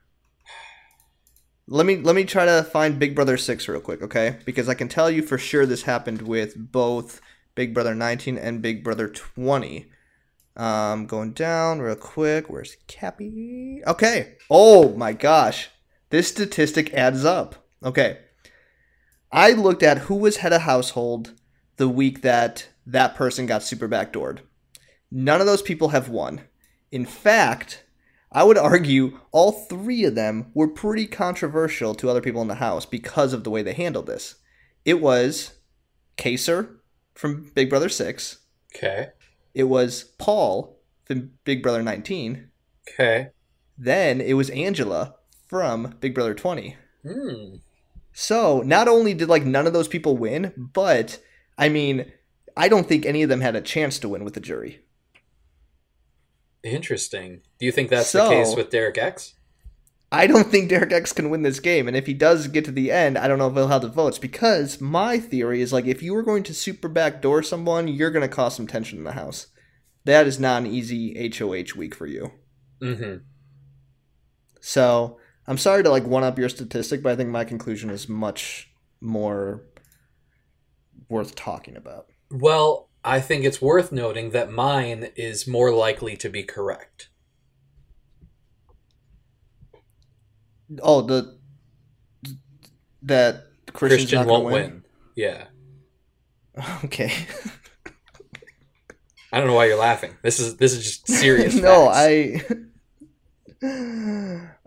Let 1.67 1.85
me 1.85 1.97
let 1.97 2.15
me 2.15 2.25
try 2.25 2.45
to 2.45 2.63
find 2.63 2.97
Big 2.97 3.17
Brother 3.17 3.37
six 3.37 3.67
real 3.67 3.81
quick, 3.81 4.03
okay? 4.03 4.39
Because 4.45 4.69
I 4.69 4.75
can 4.75 4.89
tell 4.89 5.11
you 5.11 5.21
for 5.21 5.37
sure 5.37 5.67
this 5.67 5.83
happened 5.83 6.23
with 6.23 6.55
both 6.57 7.21
Big 7.55 7.75
Brother 7.75 7.95
nineteen 7.95 8.39
and 8.39 8.62
Big 8.62 8.83
Brother 8.85 9.09
twenty. 9.09 9.87
Um, 10.56 11.06
going 11.06 11.33
down 11.33 11.81
real 11.81 11.97
quick. 11.97 12.49
Where's 12.49 12.77
Cappy? 12.87 13.83
Okay. 13.87 14.37
Oh 14.49 14.95
my 14.97 15.12
gosh, 15.12 15.71
this 16.11 16.29
statistic 16.29 16.95
adds 16.95 17.25
up. 17.25 17.67
Okay. 17.83 18.19
I 19.33 19.51
looked 19.51 19.83
at 19.83 19.99
who 19.99 20.15
was 20.15 20.37
head 20.37 20.53
of 20.53 20.62
household 20.62 21.33
the 21.77 21.89
week 21.89 22.23
that 22.23 22.69
that 22.87 23.17
person 23.17 23.47
got 23.47 23.65
super 23.65 23.89
backdoored. 23.89 24.41
None 25.11 25.41
of 25.41 25.46
those 25.46 25.63
people 25.63 25.89
have 25.89 26.08
won. 26.08 26.43
In 26.93 27.05
fact, 27.05 27.84
I 28.31 28.44
would 28.44 28.58
argue 28.58 29.19
all 29.32 29.51
three 29.51 30.05
of 30.05 30.15
them 30.15 30.53
were 30.55 30.69
pretty 30.69 31.06
controversial 31.06 31.94
to 31.96 32.08
other 32.08 32.20
people 32.20 32.43
in 32.43 32.49
the 32.49 32.56
house 32.56 32.87
because 32.87 33.32
of 33.32 33.43
the 33.43 33.51
way 33.51 33.63
they 33.63 33.73
handled 33.73 34.06
this. 34.06 34.37
It 34.84 35.01
was 35.01 35.55
Kaysar 36.17 36.77
from 37.15 37.51
Big 37.55 37.71
Brother 37.71 37.89
6, 37.89 38.39
Okay. 38.75 39.09
it 39.55 39.65
was 39.65 40.05
Paul 40.19 40.79
from 41.05 41.33
Big 41.44 41.63
Brother 41.63 41.83
19, 41.83 42.51
Okay. 42.89 43.29
then 43.79 44.21
it 44.21 44.35
was 44.35 44.51
Angela 44.51 45.15
from 45.49 45.97
Big 46.01 46.15
Brother 46.15 46.35
20. 46.35 46.77
Hmm. 47.06 47.56
So 48.13 48.63
not 48.63 48.89
only 48.89 49.15
did 49.15 49.29
like 49.29 49.44
none 49.44 49.67
of 49.67 49.73
those 49.73 49.89
people 49.89 50.17
win, 50.17 50.53
but 50.56 51.21
I 51.59 51.69
mean, 51.69 52.13
I 52.56 52.69
don't 52.69 52.89
think 52.89 53.05
any 53.05 53.23
of 53.23 53.29
them 53.29 53.41
had 53.41 53.56
a 53.56 53.61
chance 53.61 53.99
to 54.01 54.09
win 54.09 54.25
with 54.25 54.35
the 54.35 54.41
jury. 54.41 54.81
Interesting. 56.63 57.43
Do 57.59 57.67
you 57.67 57.73
think 57.73 57.91
that's 57.91 58.09
So- 58.09 58.25
the 58.29 58.31
case 58.31 58.56
with 58.56 58.71
Derek 58.71 58.97
X? 58.99 59.35
I 60.15 60.29
don't 60.29 60.49
think 60.49 60.69
Derek 60.69 60.93
X 60.93 61.13
can 61.13 61.29
win 61.29 61.43
this 61.43 61.59
game, 61.59 61.89
and 61.89 61.97
if 61.97 62.06
he 62.06 62.15
does 62.15 62.47
get 62.47 62.65
to 62.67 62.71
the 62.71 62.93
end, 62.93 63.19
I 63.19 63.27
don't 63.27 63.39
know 63.39 63.49
if 63.49 63.55
he'll 63.55 63.67
have 63.67 63.83
the 63.83 63.89
votes 63.89 64.17
because 64.17 64.81
my 64.81 65.19
theory 65.19 65.61
is 65.61 65.73
like 65.73 65.87
if 65.87 66.03
you 66.03 66.15
were 66.15 66.23
going 66.23 66.44
to 66.44 66.55
super 66.55 66.89
backdoor 66.89 67.43
someone, 67.43 67.89
you're 67.89 68.13
going 68.13 68.29
to 68.29 68.35
cause 68.35 68.55
some 68.55 68.69
tension 68.69 68.99
in 68.99 69.05
the 69.05 69.13
house. 69.13 69.49
That 70.05 70.29
is 70.29 70.39
not 70.39 70.63
an 70.63 70.69
easy 70.69 71.33
HOH 71.37 71.77
week 71.77 71.97
for 71.97 72.06
you. 72.06 72.31
Mm-hmm. 72.81 73.25
So 74.61 75.19
I'm 75.49 75.59
sorry 75.59 75.83
to 75.83 75.91
like 75.91 76.05
one 76.05 76.23
up 76.23 76.39
your 76.39 76.49
statistic, 76.49 77.03
but 77.03 77.11
I 77.11 77.17
think 77.17 77.31
my 77.31 77.44
conclusion 77.44 77.91
is 77.91 78.09
much 78.09 78.71
more 79.01 79.65
worth 81.09 81.35
talking 81.35 81.77
about. 81.77 82.06
Well, 82.31 82.89
I 83.05 83.21
think 83.21 83.44
it's 83.44 83.61
worth 83.61 83.91
noting 83.91 84.31
that 84.31 84.53
mine 84.53 85.09
is 85.17 85.49
more 85.49 85.73
likely 85.73 86.17
to 86.19 86.29
be 86.29 86.44
correct. 86.44 87.09
Oh, 90.83 91.03
the 91.03 91.39
that 93.03 93.44
Christian's 93.73 94.11
Christian 94.11 94.27
won't 94.27 94.44
win. 94.47 94.85
Yeah. 95.17 95.47
Okay. 96.85 97.13
I 99.33 99.39
don't 99.39 99.49
know 99.49 99.55
why 99.55 99.65
you're 99.67 99.77
laughing. 99.77 100.15
This 100.23 100.39
is 100.39 100.56
this 100.56 100.73
is 100.73 100.85
just 100.85 101.09
serious. 101.21 101.56
no. 101.56 101.89
I. 101.89 102.41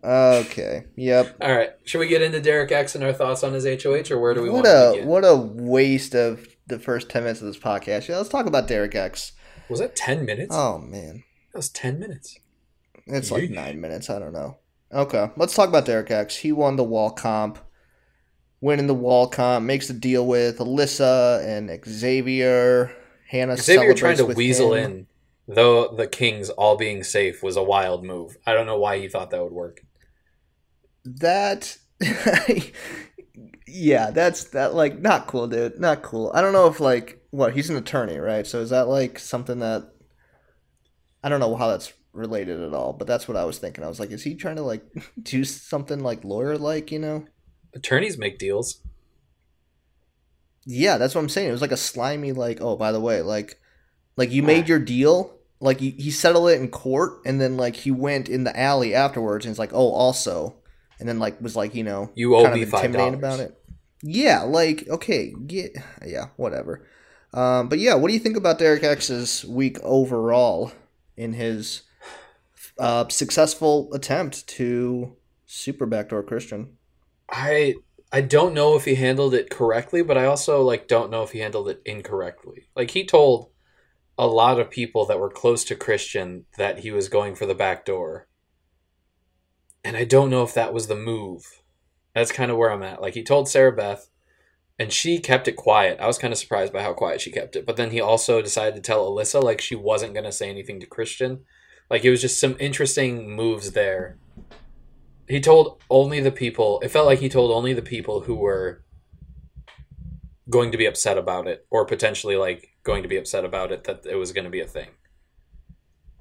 okay. 0.03 0.85
Yep. 0.97 1.37
All 1.41 1.55
right. 1.55 1.71
Should 1.85 1.99
we 1.99 2.07
get 2.07 2.21
into 2.21 2.41
Derek 2.41 2.71
X 2.71 2.95
and 2.95 3.03
our 3.03 3.13
thoughts 3.13 3.43
on 3.43 3.53
his 3.53 3.63
HOH, 3.65 4.11
or 4.13 4.19
where 4.19 4.33
do 4.33 4.41
we 4.41 4.49
What 4.49 4.65
want 4.65 4.65
to 4.65 5.01
a 5.03 5.05
what 5.05 5.23
a 5.23 5.35
waste 5.35 6.13
of 6.13 6.45
the 6.67 6.79
first 6.79 7.09
ten 7.09 7.23
minutes 7.23 7.39
of 7.41 7.47
this 7.47 7.57
podcast. 7.57 8.09
Yeah, 8.09 8.17
let's 8.17 8.27
talk 8.29 8.45
about 8.45 8.67
Derek 8.67 8.95
X. 8.95 9.31
Was 9.69 9.79
that 9.79 9.95
ten 9.95 10.25
minutes? 10.25 10.53
Oh 10.53 10.77
man, 10.79 11.23
That 11.53 11.59
was 11.59 11.69
ten 11.69 11.99
minutes. 11.99 12.37
It's 13.05 13.31
like 13.31 13.49
nine 13.49 13.79
minutes. 13.79 14.09
I 14.09 14.19
don't 14.19 14.33
know. 14.33 14.57
Okay, 14.93 15.29
let's 15.35 15.55
talk 15.55 15.67
about 15.67 15.85
Derek 15.85 16.11
X. 16.11 16.37
He 16.37 16.51
won 16.51 16.75
the 16.75 16.83
wall 16.83 17.11
comp. 17.11 17.59
Winning 18.61 18.87
the 18.87 18.93
wall 18.93 19.27
comp 19.27 19.65
makes 19.65 19.89
a 19.89 19.93
deal 19.93 20.25
with 20.25 20.59
Alyssa 20.59 21.45
and 21.45 21.69
Xavier. 21.85 22.95
Hannah 23.27 23.57
Xavier 23.57 23.93
trying 23.93 24.17
to 24.17 24.25
weasel 24.25 24.73
him. 24.73 24.91
in, 24.91 25.07
though 25.47 25.89
the 25.89 26.07
Kings 26.07 26.49
all 26.49 26.77
being 26.77 27.03
safe 27.03 27.43
was 27.43 27.57
a 27.57 27.63
wild 27.63 28.05
move. 28.05 28.37
I 28.45 28.53
don't 28.53 28.65
know 28.65 28.79
why 28.79 28.99
he 28.99 29.09
thought 29.09 29.31
that 29.31 29.43
would 29.43 29.51
work. 29.51 29.81
That, 31.03 31.77
yeah, 33.67 34.11
that's 34.11 34.45
that. 34.45 34.73
Like, 34.73 34.99
not 34.99 35.27
cool, 35.27 35.47
dude. 35.47 35.79
Not 35.79 36.01
cool. 36.01 36.31
I 36.33 36.41
don't 36.41 36.53
know 36.53 36.67
if 36.67 36.79
like 36.79 37.21
what 37.31 37.53
he's 37.53 37.69
an 37.69 37.75
attorney, 37.75 38.17
right? 38.17 38.47
So 38.47 38.61
is 38.61 38.69
that 38.69 38.87
like 38.87 39.19
something 39.19 39.59
that 39.59 39.91
I 41.23 41.29
don't 41.29 41.41
know 41.41 41.55
how 41.55 41.67
that's 41.67 41.91
related 42.17 42.59
at 42.61 42.73
all, 42.73 42.93
but 42.93 43.07
that's 43.07 43.27
what 43.27 43.37
I 43.37 43.45
was 43.45 43.59
thinking. 43.59 43.83
I 43.83 43.87
was 43.87 43.99
like, 43.99 44.11
is 44.11 44.23
he 44.23 44.35
trying 44.35 44.57
to 44.57 44.63
like 44.63 44.83
do 45.21 45.43
something 45.43 45.99
like 45.99 46.23
lawyer 46.23 46.57
like, 46.57 46.91
you 46.91 46.99
know? 46.99 47.25
Attorneys 47.73 48.17
make 48.17 48.39
deals. 48.39 48.81
Yeah, 50.65 50.97
that's 50.97 51.15
what 51.15 51.21
I'm 51.21 51.29
saying. 51.29 51.47
It 51.47 51.53
was 51.53 51.61
like 51.61 51.71
a 51.71 51.77
slimy, 51.77 52.33
like, 52.33 52.59
oh, 52.59 52.75
by 52.75 52.91
the 52.91 52.99
way, 52.99 53.21
like, 53.21 53.59
like 54.17 54.31
you 54.31 54.43
made 54.43 54.67
your 54.67 54.79
deal, 54.79 55.33
like 55.61 55.79
he, 55.79 55.91
he 55.91 56.11
settled 56.11 56.49
it 56.49 56.59
in 56.59 56.69
court, 56.69 57.21
and 57.25 57.39
then 57.39 57.55
like 57.55 57.75
he 57.77 57.91
went 57.91 58.27
in 58.27 58.43
the 58.43 58.59
alley 58.59 58.93
afterwards, 58.93 59.45
and 59.45 59.51
it's 59.51 59.59
like, 59.59 59.71
oh, 59.73 59.91
also, 59.91 60.55
and 60.99 61.07
then 61.07 61.19
like 61.19 61.39
was 61.39 61.55
like, 61.55 61.73
you 61.73 61.83
know, 61.85 62.11
You 62.15 62.35
owe 62.35 62.43
kind 62.43 62.55
me 62.55 62.63
of 62.63 62.69
$5. 62.69 63.13
about 63.13 63.39
it. 63.39 63.57
Yeah, 64.03 64.41
like, 64.41 64.87
okay, 64.89 65.33
get, 65.45 65.77
yeah, 66.05 66.27
whatever. 66.35 66.85
Um, 67.33 67.69
but 67.69 67.79
yeah, 67.79 67.93
what 67.95 68.09
do 68.09 68.13
you 68.13 68.19
think 68.19 68.35
about 68.37 68.59
Derek 68.59 68.83
X's 68.83 69.45
week 69.45 69.79
overall 69.83 70.71
in 71.15 71.33
his 71.33 71.83
uh, 72.79 73.07
successful 73.09 73.89
attempt 73.93 74.47
to 74.47 75.15
super 75.45 75.85
backdoor 75.85 76.23
Christian? 76.23 76.77
I 77.29 77.75
I 78.11 78.21
don't 78.21 78.53
know 78.53 78.75
if 78.75 78.85
he 78.85 78.95
handled 78.95 79.33
it 79.33 79.49
correctly, 79.49 80.01
but 80.01 80.17
I 80.17 80.25
also 80.25 80.61
like 80.61 80.87
don't 80.87 81.11
know 81.11 81.23
if 81.23 81.31
he 81.31 81.39
handled 81.39 81.69
it 81.69 81.81
incorrectly. 81.85 82.69
Like 82.75 82.91
he 82.91 83.05
told 83.05 83.49
a 84.17 84.27
lot 84.27 84.59
of 84.59 84.69
people 84.69 85.05
that 85.05 85.19
were 85.19 85.29
close 85.29 85.63
to 85.65 85.75
Christian 85.75 86.45
that 86.57 86.79
he 86.79 86.91
was 86.91 87.09
going 87.09 87.35
for 87.35 87.45
the 87.45 87.53
back 87.53 87.85
door. 87.85 88.27
And 89.83 89.95
I 89.95 90.05
don't 90.05 90.29
know 90.29 90.43
if 90.43 90.53
that 90.53 90.73
was 90.73 90.87
the 90.87 90.95
move. 90.95 91.61
That's 92.15 92.31
kind 92.31 92.49
of 92.49 92.57
where 92.57 92.71
I'm 92.71 92.83
at. 92.83 93.01
Like 93.01 93.13
he 93.13 93.23
told 93.23 93.47
Sarah 93.47 93.71
Beth 93.71 94.09
and 94.79 94.91
she 94.91 95.19
kept 95.19 95.47
it 95.47 95.55
quiet. 95.55 95.99
I 95.99 96.07
was 96.07 96.17
kind 96.17 96.31
of 96.31 96.39
surprised 96.39 96.73
by 96.73 96.81
how 96.81 96.93
quiet 96.93 97.21
she 97.21 97.31
kept 97.31 97.55
it. 97.55 97.65
But 97.65 97.75
then 97.75 97.91
he 97.91 98.01
also 98.01 98.41
decided 98.41 98.75
to 98.75 98.81
tell 98.81 99.09
Alyssa 99.09 99.43
like 99.43 99.61
she 99.61 99.75
wasn't 99.75 100.13
going 100.13 100.25
to 100.25 100.31
say 100.31 100.49
anything 100.49 100.79
to 100.79 100.87
Christian. 100.87 101.45
Like 101.89 102.03
it 102.03 102.09
was 102.09 102.21
just 102.21 102.39
some 102.39 102.55
interesting 102.59 103.35
moves 103.35 103.71
there. 103.71 104.17
He 105.27 105.39
told 105.39 105.81
only 105.89 106.19
the 106.19 106.31
people 106.31 106.79
it 106.81 106.89
felt 106.89 107.05
like 107.05 107.19
he 107.19 107.29
told 107.29 107.51
only 107.51 107.73
the 107.73 107.81
people 107.81 108.21
who 108.21 108.35
were 108.35 108.83
going 110.49 110.71
to 110.71 110.77
be 110.77 110.85
upset 110.85 111.17
about 111.17 111.47
it 111.47 111.65
or 111.69 111.85
potentially 111.85 112.35
like 112.37 112.69
going 112.83 113.03
to 113.03 113.09
be 113.09 113.17
upset 113.17 113.43
about 113.45 113.71
it 113.71 113.83
that 113.83 114.05
it 114.05 114.15
was 114.15 114.31
going 114.31 114.45
to 114.45 114.49
be 114.49 114.61
a 114.61 114.67
thing. 114.67 114.89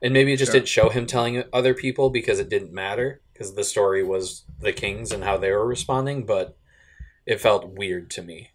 And 0.03 0.13
maybe 0.13 0.33
it 0.33 0.37
just 0.39 0.53
Sure. 0.53 0.53
didn't 0.53 0.69
show 0.69 0.91
him 0.91 1.07
telling 1.07 1.43
other 1.53 1.75
people 1.75 2.11
because 2.11 2.39
it 2.39 2.49
didn't 2.49 2.73
matter 2.73 3.23
because 3.33 3.55
the 3.55 3.65
story 3.65 4.03
was 4.03 4.45
the 4.59 4.73
kings 4.73 5.13
and 5.13 5.25
how 5.25 5.37
they 5.39 5.51
were 5.51 5.67
responding 5.67 6.27
but 6.27 6.59
it 7.27 7.41
felt 7.41 7.69
weird 7.77 8.11
to 8.11 8.23
me. 8.23 8.51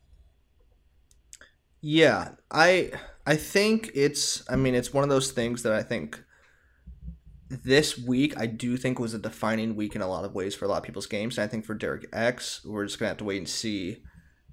Yeah, 1.82 2.32
I 2.52 2.92
I 3.26 3.36
think 3.36 3.92
it's 3.96 4.44
I 4.50 4.56
mean 4.56 4.76
it's 4.76 4.94
one 4.94 5.04
of 5.04 5.10
those 5.10 5.32
things 5.32 5.64
that 5.64 5.74
I 5.74 5.84
think 5.84 6.24
this 7.52 7.98
week 7.98 8.34
I 8.40 8.46
do 8.46 8.78
think 8.78 8.98
was 8.98 9.14
a 9.14 9.20
defining 9.20 9.76
week 9.76 9.96
in 9.96 10.02
a 10.02 10.08
lot 10.08 10.24
of 10.24 10.34
ways 10.34 10.56
for 10.56 10.66
a 10.66 10.68
lot 10.68 10.78
of 10.78 10.84
people's 10.84 11.06
games. 11.06 11.38
And 11.38 11.44
I 11.44 11.48
think 11.48 11.66
for 11.66 11.74
Derek 11.74 12.08
X, 12.14 12.64
we're 12.66 12.86
just 12.86 12.98
gonna 12.98 13.10
have 13.10 13.18
to 13.18 13.26
wait 13.26 13.38
and 13.38 13.50
see 13.50 14.04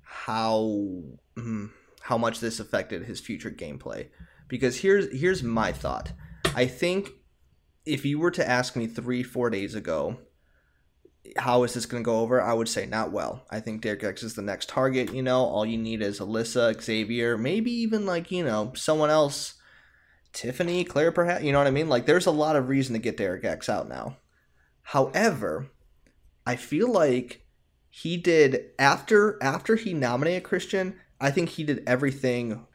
how 0.02 1.02
mm, 1.36 1.70
how 2.02 2.18
much 2.18 2.40
this 2.40 2.58
affected 2.58 3.04
his 3.04 3.20
future 3.20 3.50
gameplay. 3.50 4.08
Because 4.48 4.80
here's 4.80 5.12
here's 5.18 5.42
my 5.42 5.72
thought. 5.72 6.12
I 6.54 6.66
think 6.66 7.10
if 7.86 8.04
you 8.04 8.18
were 8.18 8.32
to 8.32 8.48
ask 8.48 8.74
me 8.74 8.86
three 8.86 9.22
four 9.22 9.48
days 9.48 9.74
ago, 9.74 10.18
how 11.36 11.62
is 11.62 11.74
this 11.74 11.86
to 11.86 12.00
go 12.00 12.20
over? 12.20 12.40
I 12.40 12.52
would 12.52 12.68
say 12.68 12.86
not 12.86 13.12
well. 13.12 13.44
I 13.50 13.60
think 13.60 13.82
Derek 13.82 14.02
X 14.02 14.22
is 14.22 14.34
the 14.34 14.42
next 14.42 14.68
target. 14.68 15.14
You 15.14 15.22
know, 15.22 15.44
all 15.44 15.64
you 15.64 15.78
need 15.78 16.02
is 16.02 16.20
Alyssa, 16.20 16.80
Xavier, 16.80 17.38
maybe 17.38 17.70
even 17.70 18.06
like 18.06 18.30
you 18.30 18.44
know 18.44 18.72
someone 18.74 19.10
else, 19.10 19.54
Tiffany, 20.32 20.84
Claire, 20.84 21.12
perhaps. 21.12 21.44
You 21.44 21.52
know 21.52 21.58
what 21.58 21.66
I 21.66 21.72
mean? 21.72 21.88
Like, 21.88 22.06
there's 22.06 22.26
a 22.26 22.30
lot 22.30 22.56
of 22.56 22.68
reason 22.68 22.94
to 22.94 22.98
get 22.98 23.16
Derek 23.16 23.44
X 23.44 23.68
out 23.68 23.88
now. 23.88 24.16
However, 24.82 25.70
I 26.46 26.56
feel 26.56 26.90
like 26.90 27.42
he 27.90 28.16
did 28.16 28.70
after 28.78 29.38
after 29.42 29.76
he 29.76 29.94
nominated 29.94 30.44
Christian. 30.44 30.96
I 31.20 31.30
think 31.30 31.50
he 31.50 31.64
did 31.64 31.82
everything 31.86 32.66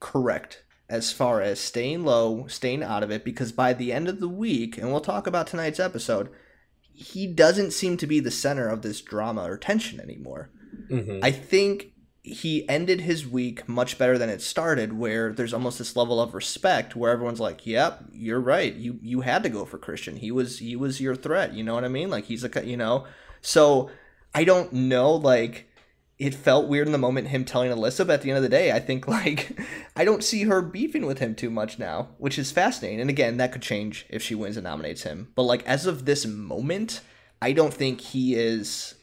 correct 0.00 0.64
as 0.88 1.12
far 1.12 1.40
as 1.40 1.60
staying 1.60 2.04
low, 2.04 2.46
staying 2.46 2.82
out 2.82 3.02
of 3.02 3.10
it. 3.10 3.24
Because 3.24 3.52
by 3.52 3.72
the 3.72 3.92
end 3.92 4.08
of 4.08 4.20
the 4.20 4.28
week, 4.28 4.76
and 4.76 4.90
we'll 4.90 5.00
talk 5.00 5.26
about 5.26 5.46
tonight's 5.46 5.80
episode 5.80 6.30
he 7.00 7.26
doesn't 7.26 7.72
seem 7.72 7.96
to 7.96 8.06
be 8.06 8.20
the 8.20 8.30
center 8.30 8.68
of 8.68 8.82
this 8.82 9.00
drama 9.00 9.42
or 9.42 9.56
tension 9.56 10.00
anymore. 10.00 10.50
mm-hmm. 10.90 11.20
I 11.22 11.30
think 11.30 11.92
he 12.22 12.68
ended 12.68 13.00
his 13.00 13.26
week 13.26 13.68
much 13.68 13.96
better 13.96 14.18
than 14.18 14.28
it 14.28 14.42
started, 14.42 14.92
where 14.92 15.32
there's 15.32 15.54
almost 15.54 15.78
this 15.78 15.96
level 15.96 16.20
of 16.20 16.34
respect 16.34 16.94
where 16.94 17.10
everyone's 17.10 17.40
like, 17.40 17.66
"Yep, 17.66 18.04
you're 18.12 18.40
right. 18.40 18.74
You 18.74 18.98
you 19.02 19.22
had 19.22 19.42
to 19.42 19.48
go 19.48 19.64
for 19.64 19.78
Christian. 19.78 20.16
He 20.16 20.30
was 20.30 20.58
he 20.58 20.76
was 20.76 21.00
your 21.00 21.16
threat. 21.16 21.54
You 21.54 21.64
know 21.64 21.74
what 21.74 21.84
I 21.84 21.88
mean? 21.88 22.10
Like 22.10 22.26
he's 22.26 22.44
a 22.44 22.66
you 22.66 22.76
know." 22.76 23.06
So 23.40 23.90
I 24.34 24.44
don't 24.44 24.72
know. 24.72 25.14
Like 25.14 25.68
it 26.18 26.34
felt 26.34 26.68
weird 26.68 26.86
in 26.86 26.92
the 26.92 26.98
moment 26.98 27.28
him 27.28 27.46
telling 27.46 27.70
Alyssa, 27.70 28.06
but 28.06 28.14
at 28.14 28.22
the 28.22 28.28
end 28.28 28.36
of 28.36 28.42
the 28.42 28.50
day, 28.50 28.72
I 28.72 28.78
think 28.78 29.08
like 29.08 29.58
I 29.96 30.04
don't 30.04 30.22
see 30.22 30.44
her 30.44 30.60
beefing 30.60 31.06
with 31.06 31.18
him 31.18 31.34
too 31.34 31.50
much 31.50 31.78
now, 31.78 32.10
which 32.18 32.38
is 32.38 32.52
fascinating. 32.52 33.00
And 33.00 33.10
again, 33.10 33.38
that 33.38 33.52
could 33.52 33.62
change 33.62 34.06
if 34.10 34.22
she 34.22 34.34
wins 34.34 34.58
and 34.58 34.64
nominates 34.64 35.02
him. 35.02 35.32
But 35.34 35.44
like 35.44 35.66
as 35.66 35.86
of 35.86 36.04
this 36.04 36.26
moment, 36.26 37.00
I 37.40 37.52
don't 37.52 37.72
think 37.72 38.02
he 38.02 38.34
is 38.34 38.94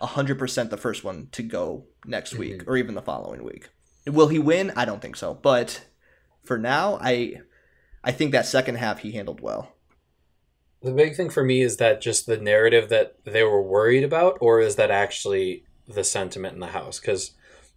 hundred 0.00 0.38
percent 0.38 0.70
the 0.70 0.76
first 0.76 1.04
one 1.04 1.28
to 1.32 1.42
go 1.42 1.86
next 2.06 2.34
week 2.34 2.58
mm-hmm. 2.60 2.70
or 2.70 2.76
even 2.76 2.94
the 2.94 3.02
following 3.02 3.42
week. 3.44 3.68
Will 4.06 4.28
he 4.28 4.38
win? 4.38 4.72
I 4.76 4.84
don't 4.84 5.00
think 5.00 5.16
so. 5.16 5.34
But 5.34 5.86
for 6.44 6.58
now, 6.58 6.98
I 7.00 7.40
I 8.04 8.12
think 8.12 8.32
that 8.32 8.46
second 8.46 8.76
half 8.76 9.00
he 9.00 9.12
handled 9.12 9.40
well. 9.40 9.74
The 10.82 10.92
big 10.92 11.14
thing 11.14 11.30
for 11.30 11.44
me 11.44 11.62
is 11.62 11.76
that 11.76 12.00
just 12.00 12.26
the 12.26 12.36
narrative 12.36 12.88
that 12.88 13.16
they 13.24 13.44
were 13.44 13.62
worried 13.62 14.02
about, 14.02 14.38
or 14.40 14.60
is 14.60 14.74
that 14.76 14.90
actually 14.90 15.64
the 15.86 16.02
sentiment 16.02 16.54
in 16.54 16.60
the 16.60 16.66
house? 16.68 16.98
Because 16.98 17.32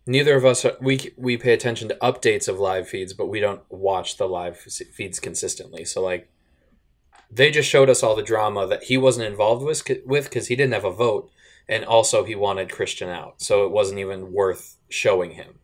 neither 0.07 0.35
of 0.35 0.45
us 0.45 0.65
are, 0.65 0.75
we 0.81 1.13
we 1.15 1.37
pay 1.37 1.53
attention 1.53 1.87
to 1.89 1.97
updates 2.01 2.47
of 2.47 2.59
live 2.59 2.87
feeds, 2.87 3.13
but 3.13 3.27
we 3.27 3.39
don't 3.39 3.61
watch 3.69 4.17
the 4.17 4.27
live 4.27 4.57
feeds 4.57 5.19
consistently. 5.19 5.85
So 5.85 6.01
like, 6.01 6.31
they 7.29 7.51
just 7.51 7.69
showed 7.69 7.89
us 7.89 8.01
all 8.01 8.15
the 8.15 8.23
drama 8.23 8.65
that 8.67 8.83
he 8.83 8.97
wasn't 8.97 9.27
involved 9.27 9.63
with 9.63 9.83
with 10.05 10.25
because 10.25 10.47
he 10.47 10.55
didn't 10.55 10.73
have 10.73 10.85
a 10.85 10.91
vote, 10.91 11.29
and 11.67 11.83
also 11.85 12.23
he 12.23 12.35
wanted 12.35 12.71
Christian 12.71 13.09
out, 13.09 13.41
so 13.41 13.65
it 13.65 13.71
wasn't 13.71 13.99
even 13.99 14.31
worth 14.31 14.77
showing 14.89 15.31
him. 15.31 15.59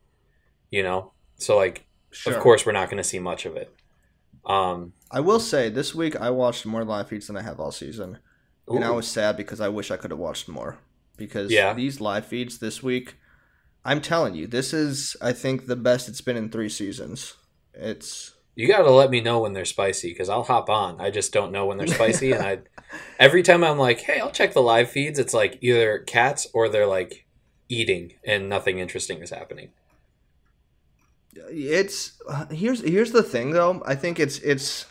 You 0.69 0.83
know, 0.83 1.11
so 1.35 1.57
like, 1.57 1.85
of 2.25 2.39
course 2.39 2.65
we're 2.65 2.71
not 2.71 2.89
going 2.89 2.97
to 3.01 3.07
see 3.07 3.19
much 3.19 3.45
of 3.45 3.55
it. 3.57 3.73
Um, 4.45 4.93
I 5.11 5.19
will 5.19 5.39
say 5.39 5.69
this 5.69 5.93
week 5.93 6.15
I 6.15 6.29
watched 6.29 6.65
more 6.65 6.83
live 6.83 7.09
feeds 7.09 7.27
than 7.27 7.37
I 7.37 7.41
have 7.41 7.59
all 7.59 7.71
season, 7.71 8.19
and 8.67 8.83
I 8.83 8.91
was 8.91 9.07
sad 9.07 9.37
because 9.37 9.59
I 9.61 9.69
wish 9.69 9.91
I 9.91 9.97
could 9.97 10.11
have 10.11 10.19
watched 10.19 10.47
more. 10.47 10.77
Because 11.17 11.51
Yeah. 11.51 11.73
these 11.73 12.01
live 12.01 12.25
feeds 12.25 12.57
this 12.57 12.81
week, 12.81 13.15
I'm 13.85 14.01
telling 14.01 14.33
you, 14.33 14.47
this 14.47 14.73
is 14.73 15.15
I 15.21 15.33
think 15.33 15.67
the 15.67 15.75
best 15.75 16.07
it's 16.09 16.21
been 16.21 16.37
in 16.37 16.49
three 16.49 16.69
seasons. 16.69 17.35
It's 17.73 18.33
You 18.55 18.67
got 18.67 18.83
to 18.83 18.91
let 18.91 19.09
me 19.09 19.21
know 19.21 19.39
when 19.39 19.53
they're 19.53 19.65
spicy 19.65 20.09
because 20.09 20.29
I'll 20.29 20.43
hop 20.43 20.69
on. 20.69 20.99
I 20.99 21.09
just 21.09 21.31
don't 21.31 21.51
know 21.51 21.65
when 21.65 21.77
they're 21.77 21.87
spicy, 21.87 22.33
and 22.33 22.43
I 22.43 22.59
every 23.19 23.43
time 23.43 23.63
I'm 23.63 23.77
like, 23.77 24.01
"Hey, 24.01 24.19
I'll 24.19 24.31
check 24.31 24.53
the 24.53 24.61
live 24.61 24.89
feeds." 24.89 25.19
It's 25.19 25.33
like 25.33 25.57
either 25.61 25.99
cats 25.99 26.47
or 26.53 26.67
they're 26.67 26.87
like 26.87 27.25
eating, 27.69 28.13
and 28.25 28.49
nothing 28.49 28.79
interesting 28.79 29.21
is 29.21 29.29
happening. 29.29 29.69
it's 31.33 32.21
uh, 32.29 32.47
here's 32.47 32.81
here's 32.81 33.13
the 33.13 33.23
thing 33.23 33.51
though. 33.51 33.81
I 33.85 33.95
think 33.95 34.19
it's 34.19 34.39
it's 34.39 34.85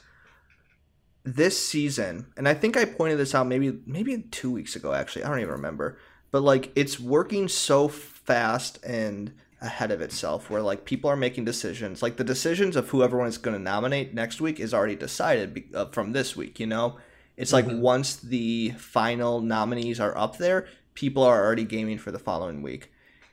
this 1.23 1.65
season, 1.65 2.33
and 2.37 2.49
I 2.49 2.55
think 2.55 2.77
I 2.79 2.87
pointed 2.87 3.19
this 3.19 3.35
out 3.35 3.47
maybe 3.47 3.79
maybe 3.85 4.23
two 4.31 4.51
weeks 4.51 4.75
ago. 4.75 4.95
Actually, 4.95 5.25
I 5.25 5.29
don't 5.29 5.41
even 5.41 5.53
remember. 5.53 5.99
But 6.31 6.43
like, 6.43 6.71
it's 6.77 7.01
working 7.01 7.49
so 7.49 7.89
fast 7.89 8.83
and 8.85 9.33
ahead 9.61 9.91
of 9.91 10.01
itself, 10.01 10.49
where 10.49 10.63
like 10.63 10.85
people 10.85 11.11
are 11.11 11.17
making 11.17 11.45
decisions. 11.45 12.03
Like 12.03 12.17
the 12.17 12.25
decisions 12.25 12.77
of 12.77 12.89
who 12.89 13.03
everyone 13.03 13.29
is 13.29 13.39
going 13.39 13.57
to 13.57 13.63
nominate 13.63 14.15
next 14.15 14.41
week 14.41 14.59
is 14.59 14.73
already 14.73 14.97
decided 14.97 15.55
be- 15.55 15.71
uh, 15.75 15.87
from 15.87 16.13
this 16.13 16.37
week. 16.37 16.59
You 16.59 16.67
know, 16.67 16.99
it's 17.37 17.53
like 17.53 17.67
once 17.69 18.17
the 18.17 18.71
final 18.79 19.41
nominees 19.41 20.01
are 20.01 20.17
up 20.17 20.39
there, 20.39 20.67
people 20.95 21.23
are 21.23 21.45
already 21.45 21.65
gaming 21.65 21.99
for 21.99 22.11
the 22.11 22.19
following 22.19 22.63
week. 22.63 22.93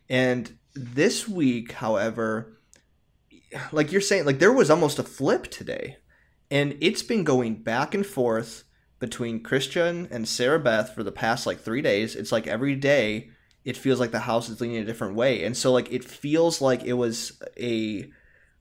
And 0.10 0.58
this 0.74 1.28
week, 1.28 1.74
however, 1.74 2.58
like 3.72 3.92
you're 3.92 4.02
saying, 4.02 4.26
like 4.26 4.40
there 4.40 4.54
was 4.54 4.70
almost 4.70 5.00
a 5.00 5.04
flip 5.04 5.48
today. 5.48 5.98
And 6.50 6.78
it's 6.80 7.04
been 7.04 7.24
going 7.24 7.56
back 7.64 7.94
and 7.94 8.06
forth 8.06 8.64
between 9.00 9.44
Christian 9.44 10.08
and 10.12 10.28
Sarah 10.28 10.60
Beth 10.60 10.94
for 10.94 11.04
the 11.04 11.12
past 11.12 11.46
like 11.46 11.60
three 11.60 11.82
days. 11.82 12.16
It's 12.16 12.32
like 12.32 12.48
every 12.48 12.76
day 12.76 13.30
it 13.68 13.76
feels 13.76 14.00
like 14.00 14.12
the 14.12 14.20
house 14.20 14.48
is 14.48 14.62
leaning 14.62 14.78
a 14.78 14.86
different 14.86 15.16
way. 15.16 15.44
And 15.44 15.56
so 15.56 15.74
like 15.74 15.92
it 15.92 16.02
feels 16.02 16.62
like 16.62 16.86
it 16.86 16.94
was 16.94 17.38
a 17.60 18.10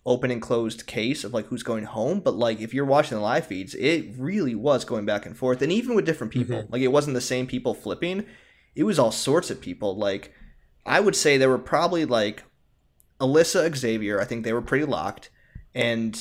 open 0.04 0.32
and 0.32 0.42
closed 0.42 0.84
case 0.88 1.22
of 1.22 1.32
like 1.32 1.46
who's 1.46 1.62
going 1.62 1.84
home. 1.84 2.18
But 2.18 2.34
like 2.34 2.60
if 2.60 2.75
you're 2.75 2.84
watching 2.84 3.16
the 3.16 3.22
live 3.22 3.46
feeds, 3.46 3.76
it 3.76 4.14
really 4.18 4.56
was 4.56 4.84
going 4.84 5.06
back 5.06 5.25
and 5.25 5.36
forth. 5.36 5.62
And 5.62 5.70
even 5.70 5.94
with 5.94 6.06
different 6.06 6.32
mm-hmm. 6.32 6.42
people. 6.42 6.66
Like 6.70 6.82
it 6.82 6.88
wasn't 6.88 7.14
the 7.14 7.20
same 7.20 7.46
people 7.46 7.72
flipping. 7.72 8.26
It 8.75 8.82
was 8.82 8.98
all 8.98 9.12
sorts 9.12 9.48
of 9.48 9.60
people. 9.60 9.96
Like 9.96 10.34
I 10.84 10.98
would 10.98 11.14
say 11.14 11.36
there 11.36 11.50
were 11.50 11.58
probably 11.58 12.04
like 12.04 12.42
Alyssa 13.20 13.76
Xavier, 13.76 14.20
I 14.20 14.25
think 14.25 14.42
they 14.42 14.52
were 14.52 14.60
pretty 14.60 14.86
locked. 14.86 15.30
And 15.72 16.14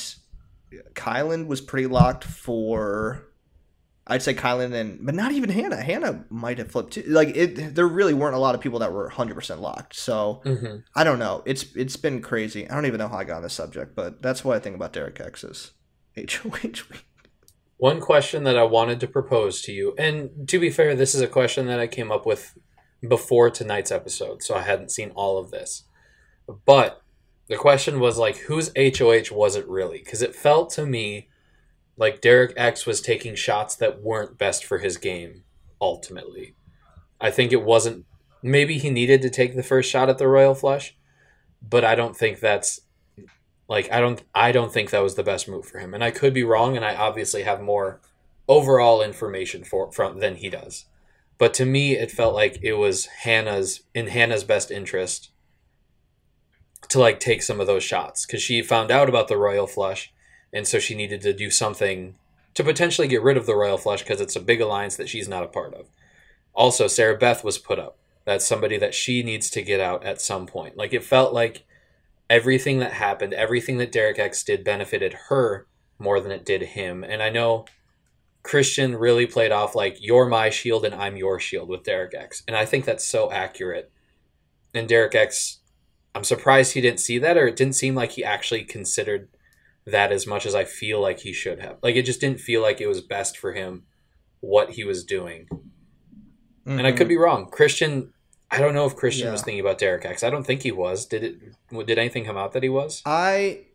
Kyland 0.94 1.48
was 1.48 1.60
pretty 1.60 1.88
locked 1.88 2.24
for 2.24 3.30
I'd 4.08 4.22
say 4.22 4.34
Kyland 4.36 4.74
and 4.74 5.04
but 5.04 5.16
not 5.16 5.32
even 5.32 5.50
Hannah. 5.50 5.82
Hannah 5.82 6.26
might 6.30 6.60
have 6.60 6.72
flipped 6.72 6.94
too. 6.94 7.04
Like 7.08 7.30
it 7.36 7.74
there 7.76 7.88
really 7.88 8.14
weren't 8.14 8.36
a 8.36 8.40
lot 8.40 8.54
of 8.56 8.62
people 8.62 8.80
that 8.80 8.94
were 8.94 9.10
100% 9.10 9.60
locked. 9.60 9.96
So 9.96 10.42
Mhm. 10.46 10.84
I 10.96 11.04
don't 11.04 11.18
know. 11.20 11.42
It's 11.46 11.76
it's 11.76 11.98
been 11.98 12.22
crazy. 12.22 12.70
I 12.70 12.76
don't 12.76 12.86
even 12.86 13.00
know 13.00 13.08
how 13.08 13.18
I 13.18 13.24
got 13.24 13.38
on 13.38 13.44
this 13.44 13.54
subject, 13.54 13.96
but 13.96 14.22
that's 14.22 14.44
what 14.46 14.56
I 14.56 14.60
think 14.60 14.76
about 14.76 14.94
Derek 14.94 15.20
X's 15.20 15.72
HOH. 16.16 16.84
One 17.78 18.00
question 18.00 18.44
that 18.46 18.58
I 18.58 18.64
wanted 18.64 19.00
to 19.02 19.08
propose 19.08 19.62
to 19.64 19.74
you, 19.74 19.94
and 19.98 20.48
to 20.48 20.60
be 20.60 20.70
fair, 20.70 20.96
this 20.96 21.14
is 21.14 21.22
a 21.22 21.28
question 21.28 21.66
that 21.66 21.80
I 21.80 21.88
came 21.88 22.12
up 22.12 22.26
with 22.26 22.58
before 23.06 23.50
tonight's 23.50 23.92
episode, 23.92 24.42
so 24.44 24.56
I 24.56 24.62
hadn't 24.62 24.92
seen 24.92 25.12
all 25.14 25.38
of 25.38 25.52
this. 25.52 25.84
But 26.66 27.02
the 27.50 27.58
question 27.58 28.00
was 28.00 28.18
like, 28.18 28.38
whose 28.38 28.72
HOH 28.78 29.36
was 29.36 29.56
it 29.58 29.68
really? 29.68 29.98
Because 29.98 30.22
it 30.22 30.34
felt 30.36 30.70
to 30.72 30.86
me 30.86 31.28
like 31.98 32.22
Derek 32.22 32.54
X 32.58 32.86
was 32.86 33.02
taking 33.02 33.36
shots 33.36 33.76
that 33.76 34.02
weren't 34.02 34.38
best 34.38 34.66
for 34.66 34.80
his 34.80 34.98
game, 34.98 35.44
ultimately. 35.80 36.56
I 37.20 37.32
think 37.32 37.52
it 37.52 37.64
wasn't. 37.64 38.06
Maybe 38.44 38.78
he 38.78 38.90
needed 38.90 39.22
to 39.22 39.30
take 39.30 39.56
the 39.56 39.64
first 39.64 39.90
shot 39.90 40.10
at 40.10 40.18
the 40.18 40.28
Royal 40.28 40.54
Flush, 40.54 40.96
but 41.62 41.84
I 41.84 41.96
don't 41.96 42.16
think 42.16 42.40
that's 42.40 42.82
like 43.68 43.92
I 43.92 44.00
don't 44.00 44.24
I 44.34 44.52
don't 44.52 44.72
think 44.72 44.90
that 44.90 45.04
was 45.04 45.16
the 45.16 45.24
best 45.24 45.48
move 45.48 45.66
for 45.66 45.80
him. 45.80 45.94
And 45.94 46.04
I 46.04 46.12
could 46.12 46.34
be 46.34 46.44
wrong 46.44 46.76
and 46.76 46.86
I 46.86 46.96
obviously 46.96 47.44
have 47.44 47.62
more 47.62 48.02
overall 48.48 49.02
information 49.02 49.64
for 49.64 49.92
from 49.92 50.20
than 50.20 50.36
he 50.36 50.50
does. 50.50 50.86
But 51.38 51.54
to 51.56 51.66
me 51.66 51.94
it 51.94 52.12
felt 52.12 52.36
like 52.36 52.60
it 52.62 52.74
was 52.74 53.08
Hannah's 53.24 53.82
in 53.94 54.08
Hannah's 54.08 54.44
best 54.44 54.72
interest 54.72 55.32
to 56.90 57.00
like 57.00 57.20
take 57.20 57.42
some 57.42 57.60
of 57.60 57.68
those 57.68 57.84
shots 57.84 58.26
cuz 58.26 58.42
she 58.42 58.62
found 58.62 58.92
out 58.92 59.10
about 59.10 59.28
the 59.28 59.38
royal 59.38 59.68
flush 59.68 60.14
and 60.56 60.68
so 60.68 60.80
she 60.80 60.96
needed 60.96 61.22
to 61.22 61.34
do 61.34 61.52
something 61.52 62.16
to 62.54 62.64
potentially 62.64 63.08
get 63.08 63.22
rid 63.22 63.36
of 63.36 63.46
the 63.46 63.56
royal 63.56 63.78
flush 63.78 64.04
cuz 64.04 64.22
it's 64.22 64.38
a 64.38 64.40
big 64.40 64.62
alliance 64.62 64.96
that 64.96 65.10
she's 65.10 65.28
not 65.28 65.44
a 65.44 65.48
part 65.48 65.74
of. 65.74 65.90
Also 66.54 66.88
Sarah 66.88 67.18
Beth 67.18 67.44
was 67.44 67.58
put 67.58 67.78
up. 67.78 67.98
That's 68.24 68.48
somebody 68.48 68.78
that 68.78 68.96
she 68.96 69.22
needs 69.22 69.50
to 69.52 69.62
get 69.62 69.80
out 69.80 70.06
at 70.06 70.22
some 70.22 70.48
point. 70.48 70.78
Like 70.78 70.94
it 70.94 71.04
felt 71.04 71.34
like 71.34 71.64
everything 72.30 72.80
that 72.80 72.94
happened, 72.94 73.34
everything 73.34 73.78
that 73.78 73.92
Derek 73.92 74.18
X 74.18 74.44
did 74.44 74.64
benefited 74.64 75.14
her 75.28 75.68
more 76.00 76.20
than 76.20 76.32
it 76.32 76.46
did 76.46 76.62
him. 76.62 77.04
And 77.04 77.22
I 77.22 77.30
know 77.30 77.66
Christian 78.42 78.96
really 78.96 79.26
played 79.26 79.52
off 79.52 79.76
like 79.76 79.98
you're 80.00 80.28
my 80.28 80.50
shield 80.50 80.86
and 80.86 80.96
I'm 80.96 81.18
your 81.18 81.40
shield 81.40 81.68
with 81.68 81.84
Derek 81.84 82.14
X. 82.16 82.44
And 82.48 82.56
I 82.56 82.66
think 82.66 82.86
that's 82.86 83.04
so 83.04 83.32
accurate. 83.32 83.92
And 84.74 84.88
Derek 84.88 85.16
X, 85.16 85.60
I'm 86.14 86.24
surprised 86.24 86.74
he 86.74 86.82
didn't 86.82 87.00
see 87.00 87.18
that 87.20 87.38
or 87.38 87.48
it 87.48 87.56
didn't 87.56 87.76
seem 87.76 87.96
like 87.96 88.12
he 88.12 88.24
actually 88.24 88.64
considered 88.64 89.30
that 89.86 90.12
as 90.12 90.26
much 90.26 90.46
as 90.46 90.56
I 90.56 90.66
feel 90.66 91.00
like 91.00 91.20
he 91.20 91.34
should 91.34 91.60
have. 91.60 91.78
Like 91.82 91.96
it 91.96 92.06
just 92.06 92.22
didn't 92.22 92.40
feel 92.40 92.62
like 92.62 92.82
it 92.82 92.88
was 92.88 93.02
best 93.02 93.38
for 93.38 93.54
him 93.54 93.84
what 94.40 94.72
he 94.72 94.84
was 94.84 95.04
doing. 95.04 95.48
And 96.66 96.88
I 96.88 96.92
could 96.92 97.02
mm-hmm. 97.02 97.10
be 97.10 97.18
wrong. 97.18 97.50
Christian 97.50 98.12
I 98.52 98.60
don't 98.60 98.74
know 98.74 98.86
if 98.86 98.96
Christian 98.96 99.32
was 99.32 99.42
thinking 99.42 99.60
about 99.60 99.80
Derek 99.80 100.06
X. 100.06 100.24
I 100.24 100.30
don't 100.30 100.46
think 100.46 100.62
he 100.62 100.72
was. 100.72 101.06
Did 101.06 101.24
it 101.24 101.40
did 101.88 101.98
anything 101.98 102.26
come 102.26 102.38
out 102.38 102.54
that 102.54 102.64
he 102.64 102.70
was? 102.70 103.02
I 103.06 103.66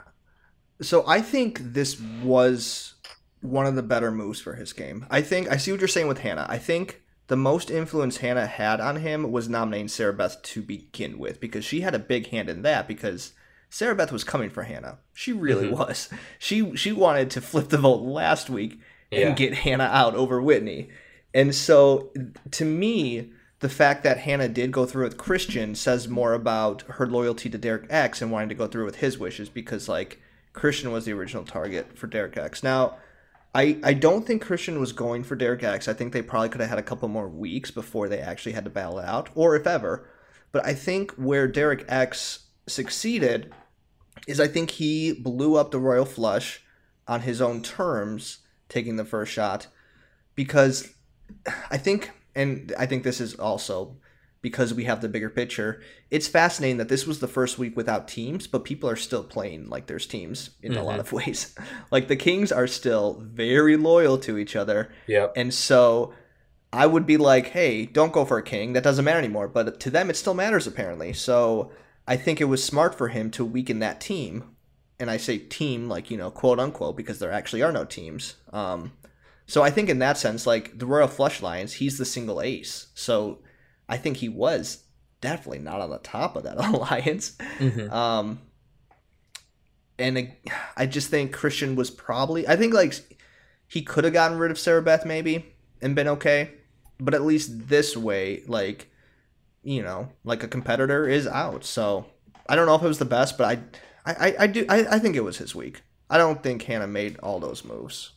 so 0.80 1.04
I 1.06 1.20
think 1.20 1.58
this 1.60 2.00
was 2.00 2.94
one 3.42 3.66
of 3.66 3.74
the 3.74 3.82
better 3.82 4.10
moves 4.10 4.40
for 4.40 4.54
his 4.54 4.72
game. 4.72 5.06
I 5.10 5.22
think 5.22 5.50
I 5.50 5.56
see 5.56 5.72
what 5.72 5.80
you're 5.80 5.88
saying 5.88 6.08
with 6.08 6.20
Hannah. 6.20 6.46
I 6.48 6.58
think 6.58 7.02
the 7.26 7.36
most 7.36 7.70
influence 7.70 8.18
Hannah 8.18 8.46
had 8.46 8.80
on 8.80 8.96
him 8.96 9.30
was 9.30 9.48
nominating 9.48 9.88
Sarah 9.88 10.12
Beth 10.12 10.40
to 10.42 10.62
begin 10.62 11.18
with 11.18 11.40
because 11.40 11.64
she 11.64 11.80
had 11.80 11.94
a 11.94 11.98
big 11.98 12.28
hand 12.28 12.48
in 12.48 12.62
that 12.62 12.88
because 12.88 13.32
Sarah 13.70 13.94
Beth 13.94 14.12
was 14.12 14.24
coming 14.24 14.50
for 14.50 14.64
Hannah. 14.64 14.98
She 15.14 15.32
really 15.32 15.68
Mhm. 15.68 15.78
was. 15.78 16.08
She 16.38 16.74
she 16.76 16.92
wanted 16.92 17.30
to 17.30 17.40
flip 17.40 17.68
the 17.68 17.78
vote 17.78 18.02
last 18.02 18.50
week 18.50 18.80
and 19.12 19.20
Yeah. 19.20 19.30
get 19.34 19.54
Hannah 19.54 19.84
out 19.92 20.14
over 20.14 20.42
Whitney. 20.42 20.90
And 21.32 21.54
so 21.54 22.12
to 22.50 22.64
me, 22.64 23.32
the 23.60 23.68
fact 23.68 24.02
that 24.04 24.18
Hannah 24.18 24.48
did 24.48 24.72
go 24.72 24.86
through 24.86 25.04
with 25.04 25.16
Christian 25.18 25.74
says 25.74 26.08
more 26.08 26.32
about 26.32 26.82
her 26.88 27.06
loyalty 27.06 27.48
to 27.50 27.58
Derek 27.58 27.84
X 27.90 28.20
and 28.20 28.32
wanting 28.32 28.48
to 28.48 28.54
go 28.54 28.66
through 28.66 28.86
with 28.86 28.96
his 28.96 29.18
wishes 29.18 29.48
because 29.48 29.88
like 29.88 30.18
Christian 30.52 30.90
was 30.90 31.04
the 31.04 31.12
original 31.12 31.44
target 31.44 31.96
for 31.96 32.08
Derek 32.08 32.36
X. 32.36 32.62
Now, 32.64 32.96
I 33.54 33.78
I 33.84 33.92
don't 33.94 34.26
think 34.26 34.42
Christian 34.42 34.80
was 34.80 34.92
going 34.92 35.22
for 35.22 35.36
Derek 35.36 35.62
X. 35.62 35.86
I 35.86 35.92
think 35.92 36.12
they 36.12 36.22
probably 36.22 36.48
could 36.48 36.60
have 36.60 36.70
had 36.70 36.78
a 36.80 36.82
couple 36.82 37.06
more 37.08 37.28
weeks 37.28 37.70
before 37.70 38.08
they 38.08 38.18
actually 38.18 38.52
had 38.52 38.64
to 38.64 38.70
battle 38.70 38.98
it 38.98 39.04
out, 39.06 39.28
or 39.36 39.54
if 39.54 39.66
ever. 39.66 40.08
But 40.52 40.66
I 40.66 40.74
think 40.74 41.12
where 41.12 41.46
Derek 41.46 41.84
X 41.88 42.40
succeeded 42.66 43.52
is 44.30 44.40
I 44.40 44.48
think 44.48 44.70
he 44.72 45.12
blew 45.12 45.56
up 45.56 45.70
the 45.70 45.78
Royal 45.78 46.04
Flush 46.04 46.62
on 47.06 47.22
his 47.22 47.40
own 47.40 47.62
terms, 47.62 48.38
taking 48.68 48.96
the 48.96 49.04
first 49.04 49.32
shot, 49.32 49.66
because 50.34 50.94
I 51.70 51.76
think, 51.76 52.10
and 52.34 52.72
I 52.78 52.86
think 52.86 53.02
this 53.02 53.20
is 53.20 53.34
also 53.34 53.96
because 54.42 54.72
we 54.72 54.84
have 54.84 55.02
the 55.02 55.08
bigger 55.08 55.28
picture. 55.28 55.82
It's 56.10 56.28
fascinating 56.28 56.78
that 56.78 56.88
this 56.88 57.06
was 57.06 57.20
the 57.20 57.28
first 57.28 57.58
week 57.58 57.76
without 57.76 58.08
teams, 58.08 58.46
but 58.46 58.64
people 58.64 58.88
are 58.88 58.96
still 58.96 59.22
playing 59.22 59.68
like 59.68 59.86
there's 59.86 60.06
teams 60.06 60.50
in 60.62 60.76
a 60.76 60.82
lot 60.82 60.92
mm-hmm. 60.92 61.00
of 61.00 61.12
ways. 61.26 61.54
Like 61.90 62.08
the 62.08 62.16
Kings 62.16 62.50
are 62.50 62.66
still 62.66 63.20
very 63.20 63.76
loyal 63.76 64.16
to 64.18 64.38
each 64.38 64.56
other. 64.56 64.90
Yep. 65.08 65.34
And 65.36 65.52
so 65.52 66.14
I 66.72 66.86
would 66.86 67.06
be 67.06 67.16
like, 67.16 67.48
hey, 67.48 67.84
don't 67.84 68.12
go 68.12 68.24
for 68.24 68.38
a 68.38 68.42
king. 68.42 68.72
That 68.72 68.84
doesn't 68.84 69.04
matter 69.04 69.18
anymore. 69.18 69.48
But 69.48 69.80
to 69.80 69.90
them, 69.90 70.08
it 70.08 70.16
still 70.16 70.34
matters, 70.34 70.66
apparently. 70.66 71.12
So 71.12 71.72
I 72.10 72.16
think 72.16 72.40
it 72.40 72.46
was 72.46 72.64
smart 72.64 72.96
for 72.96 73.06
him 73.06 73.30
to 73.30 73.44
weaken 73.44 73.78
that 73.78 74.00
team. 74.00 74.56
And 74.98 75.08
I 75.08 75.16
say 75.16 75.38
team, 75.38 75.88
like, 75.88 76.10
you 76.10 76.16
know, 76.18 76.28
quote 76.30 76.58
unquote, 76.58 76.96
because 76.96 77.20
there 77.20 77.30
actually 77.30 77.62
are 77.62 77.70
no 77.70 77.84
teams. 77.84 78.34
Um, 78.52 78.92
so 79.46 79.62
I 79.62 79.70
think 79.70 79.88
in 79.88 80.00
that 80.00 80.18
sense, 80.18 80.44
like 80.44 80.76
the 80.76 80.86
Royal 80.86 81.06
Flush 81.06 81.40
Lions, 81.40 81.74
he's 81.74 81.98
the 81.98 82.04
single 82.04 82.42
ace. 82.42 82.88
So 82.94 83.38
I 83.88 83.96
think 83.96 84.16
he 84.16 84.28
was 84.28 84.82
definitely 85.20 85.60
not 85.60 85.80
on 85.80 85.90
the 85.90 85.98
top 85.98 86.34
of 86.34 86.42
that 86.42 86.56
alliance. 86.64 87.36
Mhm. 87.60 87.90
Um, 87.92 88.40
and 89.96 90.32
I 90.76 90.86
just 90.86 91.10
think 91.10 91.32
Christian 91.32 91.76
was 91.76 91.90
probably. 91.90 92.48
I 92.48 92.56
think 92.56 92.74
like 92.74 93.22
he 93.68 93.82
could 93.82 94.02
have 94.02 94.12
gotten 94.12 94.36
rid 94.36 94.50
of 94.50 94.58
Sarah 94.58 94.82
Beth 94.82 95.06
maybe 95.06 95.46
and 95.80 95.94
been 95.94 96.08
okay, 96.08 96.50
but 96.98 97.14
at 97.14 97.22
least 97.22 97.68
this 97.68 97.96
way, 97.96 98.42
like 98.48 98.89
you 99.62 99.82
know, 99.82 100.10
like 100.24 100.42
a 100.42 100.48
competitor 100.48 101.08
is 101.08 101.26
out. 101.26 101.64
So 101.64 102.06
I 102.48 102.56
don't 102.56 102.66
know 102.66 102.74
if 102.74 102.82
it 102.82 102.88
was 102.88 102.98
the 102.98 103.04
best, 103.04 103.38
but 103.38 103.46
I, 103.46 104.12
I, 104.12 104.34
I, 104.40 104.46
do. 104.46 104.66
I, 104.68 104.96
I 104.96 104.98
think 104.98 105.16
it 105.16 105.24
was 105.24 105.38
his 105.38 105.54
week. 105.54 105.82
I 106.08 106.18
don't 106.18 106.42
think 106.42 106.62
Hannah 106.62 106.86
made 106.86 107.18
all 107.18 107.38
those 107.38 107.64
moves. 107.64 108.12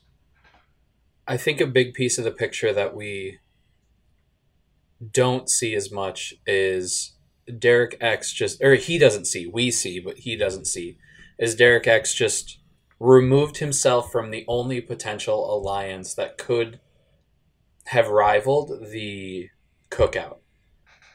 I 1.27 1.37
think 1.37 1.61
a 1.61 1.67
big 1.67 1.93
piece 1.93 2.17
of 2.17 2.23
the 2.23 2.31
picture 2.31 2.73
that 2.73 2.95
we 2.95 3.39
don't 5.11 5.49
see 5.49 5.75
as 5.75 5.91
much 5.91 6.33
is 6.45 7.13
Derek 7.59 7.97
X 8.01 8.33
just 8.33 8.61
or 8.61 8.75
he 8.75 8.97
doesn't 8.97 9.25
see, 9.25 9.47
we 9.47 9.71
see, 9.71 9.99
but 9.99 10.19
he 10.19 10.35
doesn't 10.35 10.65
see, 10.65 10.97
is 11.37 11.55
Derek 11.55 11.87
X 11.87 12.13
just 12.13 12.59
removed 12.99 13.57
himself 13.57 14.11
from 14.11 14.31
the 14.31 14.45
only 14.47 14.79
potential 14.79 15.53
alliance 15.53 16.13
that 16.13 16.37
could 16.37 16.79
have 17.87 18.07
rivaled 18.07 18.89
the 18.91 19.49
cookout. 19.89 20.37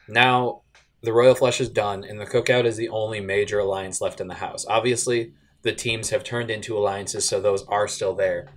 Now 0.08 0.62
the 1.02 1.12
Royal 1.12 1.34
Flush 1.34 1.60
is 1.60 1.68
done, 1.68 2.02
and 2.02 2.20
the 2.20 2.26
cookout 2.26 2.64
is 2.64 2.76
the 2.76 2.88
only 2.88 3.20
major 3.20 3.60
alliance 3.60 4.00
left 4.00 4.20
in 4.20 4.28
the 4.28 4.34
house. 4.34 4.66
Obviously, 4.68 5.32
the 5.62 5.72
teams 5.72 6.10
have 6.10 6.24
turned 6.24 6.50
into 6.50 6.76
alliances, 6.76 7.28
so 7.28 7.40
those 7.40 7.64
are 7.64 7.86
still 7.86 8.14
there 8.14 8.48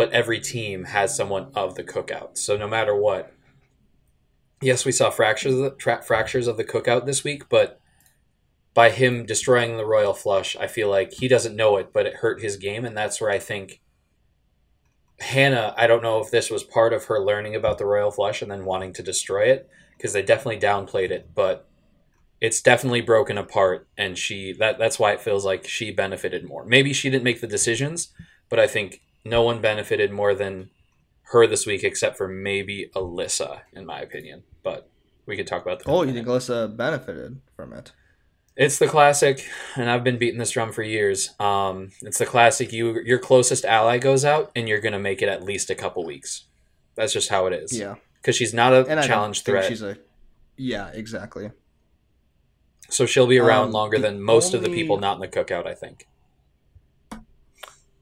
but 0.00 0.12
every 0.12 0.40
team 0.40 0.84
has 0.84 1.14
someone 1.14 1.48
of 1.54 1.74
the 1.74 1.84
cookout. 1.84 2.38
So 2.38 2.56
no 2.56 2.66
matter 2.66 2.96
what, 2.96 3.34
yes, 4.62 4.86
we 4.86 4.92
saw 4.92 5.10
fractures 5.10 5.52
of 5.52 5.60
the, 5.60 5.70
tra- 5.72 6.02
fractures 6.02 6.46
of 6.46 6.56
the 6.56 6.64
cookout 6.64 7.04
this 7.04 7.22
week, 7.22 7.50
but 7.50 7.78
by 8.72 8.88
him 8.88 9.26
destroying 9.26 9.76
the 9.76 9.84
royal 9.84 10.14
flush, 10.14 10.56
I 10.56 10.68
feel 10.68 10.88
like 10.88 11.12
he 11.12 11.28
doesn't 11.28 11.54
know 11.54 11.76
it, 11.76 11.92
but 11.92 12.06
it 12.06 12.14
hurt 12.14 12.40
his 12.40 12.56
game, 12.56 12.86
and 12.86 12.96
that's 12.96 13.20
where 13.20 13.28
I 13.28 13.38
think 13.38 13.82
Hannah. 15.18 15.74
I 15.76 15.86
don't 15.86 16.02
know 16.02 16.18
if 16.22 16.30
this 16.30 16.48
was 16.50 16.64
part 16.64 16.94
of 16.94 17.04
her 17.04 17.20
learning 17.20 17.54
about 17.54 17.76
the 17.76 17.84
royal 17.84 18.10
flush 18.10 18.40
and 18.40 18.50
then 18.50 18.64
wanting 18.64 18.94
to 18.94 19.02
destroy 19.02 19.50
it 19.50 19.68
because 20.00 20.14
they 20.14 20.22
definitely 20.22 20.58
downplayed 20.58 21.10
it, 21.10 21.34
but 21.34 21.68
it's 22.40 22.62
definitely 22.62 23.02
broken 23.02 23.36
apart, 23.36 23.86
and 23.98 24.16
she 24.16 24.54
that 24.54 24.78
that's 24.78 24.98
why 24.98 25.12
it 25.12 25.20
feels 25.20 25.44
like 25.44 25.68
she 25.68 25.90
benefited 25.90 26.48
more. 26.48 26.64
Maybe 26.64 26.94
she 26.94 27.10
didn't 27.10 27.24
make 27.24 27.42
the 27.42 27.46
decisions, 27.46 28.08
but 28.48 28.58
I 28.58 28.66
think 28.66 29.02
no 29.26 29.42
one 29.42 29.60
benefited 29.60 30.10
more 30.10 30.34
than 30.34 30.70
her 31.24 31.46
this 31.46 31.66
week, 31.66 31.84
except 31.84 32.16
for 32.16 32.26
maybe 32.26 32.90
Alyssa, 32.96 33.60
in 33.74 33.84
my 33.84 34.00
opinion. 34.00 34.42
But 34.62 34.88
we 35.26 35.36
could 35.36 35.46
talk 35.46 35.62
about 35.62 35.80
that. 35.80 35.90
Oh, 35.90 36.02
you 36.02 36.14
think 36.14 36.26
Alyssa 36.26 36.74
benefited 36.74 37.42
from 37.54 37.74
it? 37.74 37.92
It's 38.56 38.78
the 38.78 38.88
classic, 38.88 39.46
and 39.76 39.90
I've 39.90 40.02
been 40.02 40.18
beating 40.18 40.38
this 40.38 40.50
drum 40.52 40.72
for 40.72 40.82
years. 40.82 41.34
Um, 41.38 41.90
it's 42.00 42.18
the 42.18 42.26
classic. 42.26 42.72
You 42.72 43.02
your 43.04 43.18
closest 43.18 43.66
ally 43.66 43.98
goes 43.98 44.24
out, 44.24 44.50
and 44.56 44.66
you're 44.66 44.80
gonna 44.80 44.98
make 44.98 45.20
it 45.20 45.28
at 45.28 45.44
least 45.44 45.68
a 45.68 45.74
couple 45.74 46.06
weeks. 46.06 46.46
That's 46.94 47.12
just 47.12 47.28
how 47.28 47.44
it 47.46 47.52
is. 47.52 47.78
Yeah. 47.78 47.96
Because 48.20 48.36
she's 48.36 48.52
not 48.54 48.72
a 48.72 48.84
And 48.86 49.02
challenge 49.04 49.42
threat, 49.44 49.64
she's 49.66 49.82
a. 49.82 49.98
Yeah, 50.56 50.88
exactly. 50.92 51.50
so 52.88 53.06
she'll 53.06 53.26
be 53.26 53.38
around 53.38 53.66
Um, 53.68 53.72
longer 53.72 53.98
than 53.98 54.20
most 54.20 54.52
of 54.54 54.62
the 54.62 54.68
people 54.70 54.98
not 54.98 55.14
in 55.14 55.20
the 55.20 55.28
cookout. 55.28 55.66
I 55.66 55.74
think. 55.74 56.06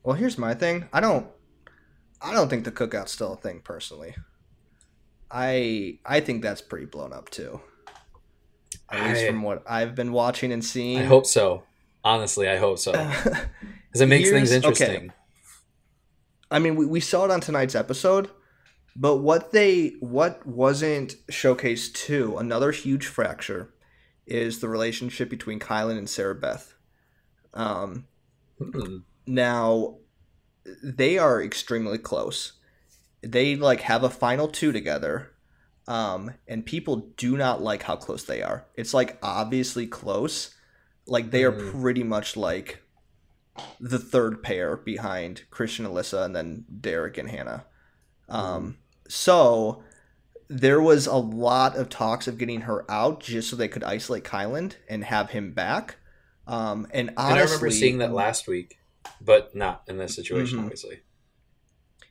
Well, 0.03 0.17
here's 0.17 0.39
my 0.39 0.55
thing. 0.55 0.89
I 0.93 1.01
don't. 1.01 1.27
I 2.21 2.33
don't 2.33 2.49
think 2.49 2.65
the 2.65 2.73
cookout's 2.73 3.13
still 3.13 3.35
a 3.35 3.37
thing 3.37 3.61
personally. 3.63 4.15
I 5.31 5.99
I 6.05 6.21
think 6.21 6.43
that's 6.43 6.61
pretty 6.63 6.87
blown 6.87 7.13
up 7.13 7.31
too. 7.31 7.61
At 8.91 9.05
least 9.09 9.23
I- 9.25 9.27
from 9.29 9.43
what 9.43 9.63
I've 9.69 9.95
been 9.95 10.13
watching 10.13 10.53
and 10.53 10.65
seeing. 10.65 10.99
I 10.99 11.05
hope 11.05 11.27
so. 11.27 11.65
Honestly, 12.05 12.49
I 12.49 12.57
hope 12.57 12.79
so 12.79 12.93
because 13.25 14.01
it 14.01 14.07
makes 14.09 14.31
things 14.31 14.51
Here's- 14.51 14.65
okay. 14.65 14.85
interesting. 14.85 15.13
I 16.51 16.59
mean, 16.61 16.77
we, 16.77 16.87
we 16.87 17.01
saw 17.01 17.27
it 17.27 17.31
on 17.31 17.41
tonight's 17.41 17.75
episode, 17.75 18.31
but 19.01 19.19
what 19.19 19.53
they 19.53 19.95
what 20.01 20.45
wasn't 20.45 21.15
showcased 21.29 21.95
too, 21.95 22.37
another 22.37 22.73
huge 22.73 23.07
fracture, 23.07 23.73
is 24.27 24.59
the 24.59 24.69
relationship 24.69 25.31
between 25.31 25.61
Kyland 25.61 25.99
and 25.99 26.11
Sarah 26.11 26.35
Beth. 26.35 26.75
Um, 27.55 28.07
now, 29.25 29.99
they 30.83 31.17
are 31.17 31.41
extremely 31.41 31.99
close. 31.99 32.55
They 33.23 33.55
like 33.55 33.83
have 33.83 34.03
a 34.03 34.11
final 34.11 34.49
two 34.49 34.73
together, 34.73 35.31
um, 35.87 36.35
and 36.49 36.67
people 36.67 37.13
do 37.17 37.37
not 37.37 37.63
like 37.63 37.85
how 37.85 37.95
close 37.95 38.25
they 38.25 38.43
are. 38.43 38.67
It's 38.75 38.93
like 38.93 39.17
obviously 39.23 39.87
close, 39.87 40.55
like 41.07 41.31
they 41.31 41.45
are 41.45 41.53
Mm. 41.53 41.81
pretty 41.81 42.03
much 42.03 42.37
like 42.37 42.83
the 43.81 43.99
third 43.99 44.43
pair 44.43 44.77
behind 44.77 45.43
Christian, 45.51 45.87
Alyssa, 45.87 46.25
and 46.25 46.35
then 46.35 46.65
Derek 46.81 47.17
and 47.17 47.31
Hannah. 47.31 47.65
Um, 48.29 48.77
so 49.09 49.83
there 50.49 50.81
was 50.81 51.07
a 51.07 51.17
lot 51.17 51.77
of 51.77 51.89
talks 51.89 52.27
of 52.27 52.39
getting 52.39 52.63
her 52.63 52.91
out 52.91 53.21
just 53.21 53.51
so 53.51 53.57
they 53.57 53.69
could 53.69 53.85
isolate 53.85 54.25
Kyland 54.25 54.77
and 54.89 55.05
have 55.05 55.31
him 55.31 55.53
back. 55.53 55.97
Um, 56.47 56.87
and 56.93 57.11
honestly, 57.17 57.33
and 57.33 57.39
I 57.39 57.43
remember 57.45 57.71
seeing 57.71 57.99
that 57.99 58.13
last 58.13 58.49
week, 58.49 58.79
but 59.21 59.55
not 59.55 59.83
in 59.87 59.99
this 59.99 60.15
situation, 60.15 60.59
Mhm. 60.59 60.63
obviously. 60.65 61.01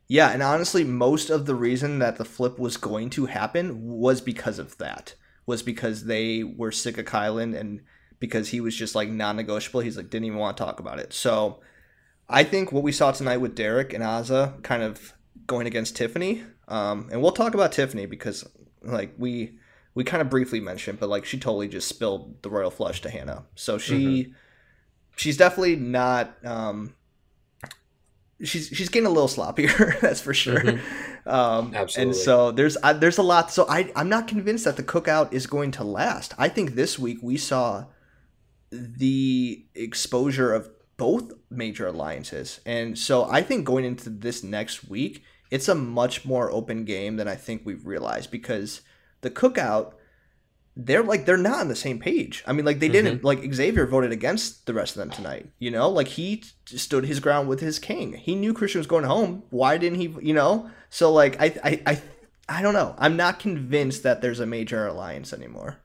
Yeah, 0.07 0.29
and 0.29 0.41
honestly, 0.41 0.83
most 0.83 1.29
of 1.29 1.45
the 1.45 1.55
reason 1.55 1.99
that 1.99 2.17
the 2.17 2.25
flip 2.25 2.59
was 2.59 2.77
going 2.77 3.09
to 3.11 3.25
happen 3.25 3.81
was 3.87 4.21
because 4.21 4.59
of 4.59 4.77
that. 4.77 5.15
Was 5.45 5.63
because 5.63 6.05
they 6.05 6.43
were 6.43 6.71
sick 6.71 6.97
of 6.97 7.05
Kyland 7.05 7.57
and 7.57 7.81
because 8.19 8.49
he 8.49 8.61
was 8.61 8.75
just 8.75 8.95
like 8.95 9.09
non-negotiable. 9.09 9.81
He's 9.81 9.97
like 9.97 10.09
didn't 10.09 10.25
even 10.25 10.39
want 10.39 10.57
to 10.57 10.63
talk 10.63 10.79
about 10.79 10.99
it. 10.99 11.13
So 11.13 11.61
I 12.29 12.43
think 12.43 12.71
what 12.71 12.83
we 12.83 12.91
saw 12.91 13.11
tonight 13.11 13.37
with 13.37 13.55
Derek 13.55 13.93
and 13.93 14.03
Azah 14.03 14.61
kind 14.63 14.83
of 14.83 15.13
going 15.45 15.67
against 15.67 15.95
Tiffany, 15.95 16.43
um, 16.67 17.09
and 17.11 17.21
we'll 17.21 17.31
talk 17.31 17.53
about 17.53 17.71
Tiffany 17.71 18.05
because 18.05 18.47
like 18.81 19.13
we 19.17 19.57
we 19.93 20.03
kind 20.03 20.21
of 20.21 20.29
briefly 20.29 20.59
mentioned, 20.59 20.99
but 20.99 21.09
like 21.09 21.25
she 21.25 21.39
totally 21.39 21.67
just 21.67 21.87
spilled 21.87 22.41
the 22.43 22.49
royal 22.49 22.69
flush 22.69 23.01
to 23.01 23.09
Hannah. 23.09 23.45
So 23.55 23.77
she 23.77 24.33
she's 25.15 25.37
definitely 25.37 25.75
not. 25.75 26.37
Um, 26.45 26.93
she's 28.43 28.67
she's 28.67 28.89
getting 28.89 29.07
a 29.07 29.09
little 29.09 29.27
sloppier, 29.27 29.99
that's 30.01 30.21
for 30.21 30.33
sure. 30.33 30.59
Mhm. 30.59 30.79
Um, 31.25 31.73
Absolutely. 31.75 32.11
And 32.11 32.15
so 32.15 32.51
there's 32.51 32.77
uh, 32.83 32.93
there's 32.93 33.17
a 33.17 33.23
lot. 33.23 33.51
So 33.51 33.65
I 33.67 33.91
I'm 33.95 34.09
not 34.09 34.27
convinced 34.27 34.65
that 34.65 34.77
the 34.77 34.83
cookout 34.83 35.33
is 35.33 35.47
going 35.47 35.71
to 35.71 35.83
last. 35.83 36.33
I 36.37 36.49
think 36.49 36.75
this 36.75 36.99
week 36.99 37.19
we 37.21 37.37
saw 37.37 37.85
the 38.69 39.65
exposure 39.75 40.53
of 40.53 40.69
both 40.97 41.31
major 41.49 41.87
alliances, 41.87 42.59
and 42.65 42.97
so 42.97 43.27
I 43.29 43.41
think 43.41 43.65
going 43.65 43.85
into 43.85 44.09
this 44.09 44.43
next 44.43 44.87
week, 44.89 45.23
it's 45.51 45.67
a 45.67 45.75
much 45.75 46.25
more 46.25 46.51
open 46.51 46.85
game 46.85 47.17
than 47.17 47.27
I 47.27 47.35
think 47.35 47.61
we've 47.63 47.85
realized 47.85 48.31
because 48.31 48.81
the 49.21 49.29
cookout. 49.29 49.93
They're 50.79 51.01
like 51.01 51.25
they're 51.25 51.37
not 51.37 51.61
on 51.61 51.69
the 51.69 51.75
same 51.75 51.97
page. 51.97 52.43
I 52.45 52.53
mean, 52.53 52.63
like 52.63 52.77
they 52.77 52.87
didn't 52.87 53.17
mm-hmm. 53.17 53.25
like 53.25 53.51
Xavier 53.51 53.87
voted 53.87 54.11
against 54.11 54.67
the 54.67 54.75
rest 54.75 54.95
of 54.95 54.99
them 54.99 55.09
tonight. 55.09 55.49
You 55.57 55.71
know, 55.71 55.89
like 55.89 56.07
he 56.09 56.43
stood 56.65 57.03
his 57.03 57.19
ground 57.19 57.49
with 57.49 57.61
his 57.61 57.79
king. 57.79 58.13
He 58.13 58.35
knew 58.35 58.53
Christian 58.53 58.77
was 58.77 58.85
going 58.85 59.05
home. 59.05 59.41
Why 59.49 59.79
didn't 59.79 59.97
he? 59.97 60.15
You 60.21 60.35
know, 60.35 60.69
so 60.91 61.11
like 61.11 61.41
I 61.41 61.45
I 61.63 61.81
I, 61.87 62.01
I 62.47 62.61
don't 62.61 62.75
know. 62.75 62.93
I'm 62.99 63.17
not 63.17 63.39
convinced 63.39 64.03
that 64.03 64.21
there's 64.21 64.39
a 64.39 64.45
major 64.45 64.85
alliance 64.85 65.33
anymore. 65.33 65.77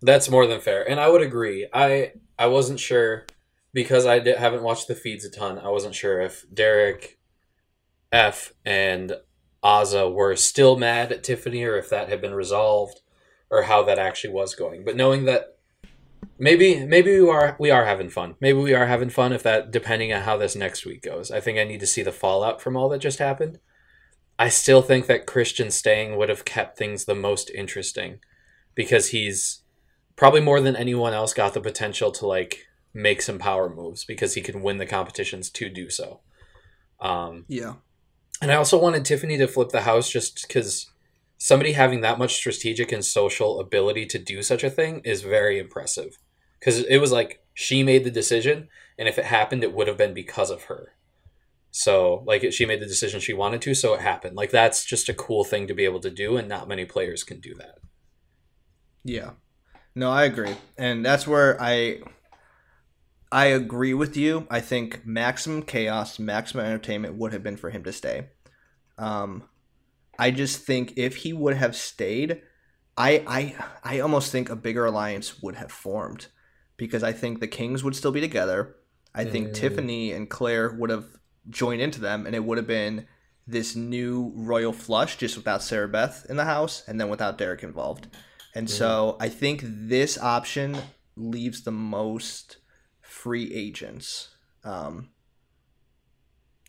That's 0.00 0.30
more 0.30 0.46
than 0.46 0.60
fair, 0.60 0.88
and 0.88 1.00
I 1.00 1.08
would 1.08 1.22
agree. 1.22 1.66
I 1.74 2.12
I 2.38 2.46
wasn't 2.46 2.78
sure 2.78 3.26
because 3.72 4.06
I 4.06 4.20
di- 4.20 4.32
haven't 4.32 4.62
watched 4.62 4.88
the 4.88 4.94
feeds 4.94 5.24
a 5.24 5.30
ton. 5.30 5.58
I 5.58 5.68
wasn't 5.68 5.94
sure 5.94 6.20
if 6.20 6.46
Derek, 6.52 7.15
F, 8.12 8.52
and 8.64 9.14
Azah 9.62 10.12
were 10.12 10.36
still 10.36 10.76
mad 10.76 11.12
at 11.12 11.24
Tiffany, 11.24 11.64
or 11.64 11.76
if 11.76 11.88
that 11.90 12.08
had 12.08 12.20
been 12.20 12.34
resolved, 12.34 13.00
or 13.50 13.62
how 13.62 13.82
that 13.84 13.98
actually 13.98 14.32
was 14.32 14.54
going. 14.54 14.84
But 14.84 14.96
knowing 14.96 15.24
that 15.24 15.56
maybe 16.38 16.84
maybe 16.84 17.20
we 17.20 17.28
are 17.28 17.56
we 17.58 17.70
are 17.70 17.84
having 17.84 18.10
fun. 18.10 18.34
Maybe 18.40 18.58
we 18.58 18.74
are 18.74 18.86
having 18.86 19.10
fun 19.10 19.32
if 19.32 19.42
that 19.42 19.70
depending 19.70 20.12
on 20.12 20.22
how 20.22 20.36
this 20.36 20.56
next 20.56 20.84
week 20.84 21.02
goes. 21.02 21.30
I 21.30 21.40
think 21.40 21.58
I 21.58 21.64
need 21.64 21.80
to 21.80 21.86
see 21.86 22.02
the 22.02 22.12
fallout 22.12 22.60
from 22.60 22.76
all 22.76 22.88
that 22.90 22.98
just 22.98 23.18
happened. 23.18 23.58
I 24.38 24.48
still 24.50 24.82
think 24.82 25.06
that 25.06 25.26
Christian 25.26 25.70
staying 25.70 26.16
would 26.16 26.28
have 26.28 26.44
kept 26.44 26.76
things 26.76 27.04
the 27.04 27.14
most 27.14 27.50
interesting 27.50 28.18
because 28.74 29.08
he's 29.08 29.62
probably 30.14 30.40
more 30.40 30.60
than 30.60 30.76
anyone 30.76 31.14
else 31.14 31.32
got 31.32 31.54
the 31.54 31.60
potential 31.60 32.10
to 32.12 32.26
like 32.26 32.66
make 32.92 33.22
some 33.22 33.38
power 33.38 33.68
moves 33.68 34.04
because 34.04 34.34
he 34.34 34.42
can 34.42 34.62
win 34.62 34.78
the 34.78 34.86
competitions 34.86 35.50
to 35.50 35.68
do 35.70 35.88
so. 35.88 36.20
Um, 37.00 37.44
Yeah. 37.48 37.74
And 38.40 38.52
I 38.52 38.56
also 38.56 38.78
wanted 38.78 39.04
Tiffany 39.04 39.36
to 39.38 39.48
flip 39.48 39.70
the 39.70 39.82
house 39.82 40.10
just 40.10 40.46
because 40.46 40.90
somebody 41.38 41.72
having 41.72 42.00
that 42.00 42.18
much 42.18 42.34
strategic 42.34 42.92
and 42.92 43.04
social 43.04 43.60
ability 43.60 44.06
to 44.06 44.18
do 44.18 44.42
such 44.42 44.64
a 44.64 44.70
thing 44.70 45.00
is 45.04 45.22
very 45.22 45.58
impressive. 45.58 46.18
Because 46.58 46.80
it 46.80 46.98
was 46.98 47.12
like 47.12 47.42
she 47.54 47.82
made 47.82 48.04
the 48.04 48.10
decision, 48.10 48.68
and 48.98 49.08
if 49.08 49.18
it 49.18 49.26
happened, 49.26 49.62
it 49.62 49.72
would 49.74 49.88
have 49.88 49.98
been 49.98 50.14
because 50.14 50.50
of 50.50 50.64
her. 50.64 50.92
So, 51.70 52.22
like, 52.26 52.52
she 52.52 52.64
made 52.64 52.80
the 52.80 52.86
decision 52.86 53.20
she 53.20 53.34
wanted 53.34 53.60
to, 53.62 53.74
so 53.74 53.92
it 53.92 54.00
happened. 54.00 54.34
Like, 54.34 54.50
that's 54.50 54.84
just 54.84 55.10
a 55.10 55.14
cool 55.14 55.44
thing 55.44 55.66
to 55.66 55.74
be 55.74 55.84
able 55.84 56.00
to 56.00 56.10
do, 56.10 56.38
and 56.38 56.48
not 56.48 56.68
many 56.68 56.86
players 56.86 57.22
can 57.22 57.38
do 57.38 57.54
that. 57.56 57.78
Yeah. 59.04 59.32
No, 59.94 60.10
I 60.10 60.24
agree. 60.24 60.56
And 60.78 61.04
that's 61.04 61.26
where 61.26 61.60
I 61.60 62.00
I 63.32 63.46
agree 63.46 63.94
with 63.94 64.16
you. 64.16 64.46
I 64.50 64.60
think 64.60 65.04
maximum 65.04 65.62
chaos, 65.62 66.18
maximum 66.18 66.64
entertainment 66.64 67.14
would 67.16 67.32
have 67.32 67.42
been 67.42 67.56
for 67.56 67.70
him 67.70 67.82
to 67.84 67.92
stay. 67.92 68.28
Um 68.98 69.44
I 70.18 70.30
just 70.30 70.64
think 70.64 70.94
if 70.96 71.16
he 71.16 71.32
would 71.32 71.56
have 71.56 71.76
stayed, 71.76 72.40
I 72.96 73.22
I 73.26 73.64
I 73.84 74.00
almost 74.00 74.32
think 74.32 74.48
a 74.48 74.56
bigger 74.56 74.86
alliance 74.86 75.42
would 75.42 75.56
have 75.56 75.72
formed 75.72 76.26
because 76.76 77.02
I 77.02 77.12
think 77.12 77.40
the 77.40 77.48
Kings 77.48 77.82
would 77.84 77.96
still 77.96 78.12
be 78.12 78.20
together. 78.20 78.76
I 79.14 79.24
think 79.24 79.48
Mm. 79.48 79.54
Tiffany 79.54 80.12
and 80.12 80.28
Claire 80.30 80.72
would 80.72 80.90
have 80.90 81.06
joined 81.48 81.80
into 81.80 82.00
them 82.00 82.26
and 82.26 82.34
it 82.34 82.44
would 82.44 82.58
have 82.58 82.66
been 82.66 83.06
this 83.46 83.76
new 83.76 84.32
royal 84.34 84.72
flush 84.72 85.16
just 85.16 85.36
without 85.36 85.62
Sarah 85.62 85.88
Beth 85.88 86.26
in 86.28 86.36
the 86.36 86.44
house 86.44 86.82
and 86.86 87.00
then 87.00 87.08
without 87.08 87.38
Derek 87.38 87.62
involved. 87.62 88.08
And 88.54 88.68
so 88.68 89.16
I 89.20 89.28
think 89.28 89.60
this 89.64 90.18
option 90.18 90.76
leaves 91.16 91.62
the 91.62 91.70
most 91.72 92.56
free 93.26 93.52
agents. 93.52 94.36
Um, 94.62 95.08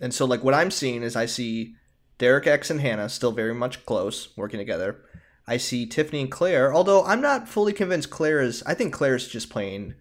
and 0.02 0.12
so, 0.12 0.26
like, 0.26 0.44
what 0.44 0.56
I'm 0.56 0.72
seeing 0.72 1.04
is 1.04 1.16
I 1.16 1.28
see 1.28 1.76
Derek 2.18 2.48
X 2.48 2.72
and 2.72 2.82
Hannah 2.82 3.10
still 3.10 3.32
very 3.32 3.54
much 3.54 3.86
close, 3.86 4.36
working 4.36 4.58
together. 4.58 5.04
I 5.46 5.58
see 5.58 5.86
Tiffany 5.86 6.22
and 6.22 6.32
Claire, 6.32 6.74
although 6.74 7.04
I'm 7.06 7.22
not 7.22 7.48
fully 7.48 7.74
convinced 7.74 8.10
Claire 8.10 8.42
is. 8.42 8.64
I 8.66 8.74
think 8.74 8.92
Claire's 8.92 9.28
just 9.28 9.52
playing 9.52 9.94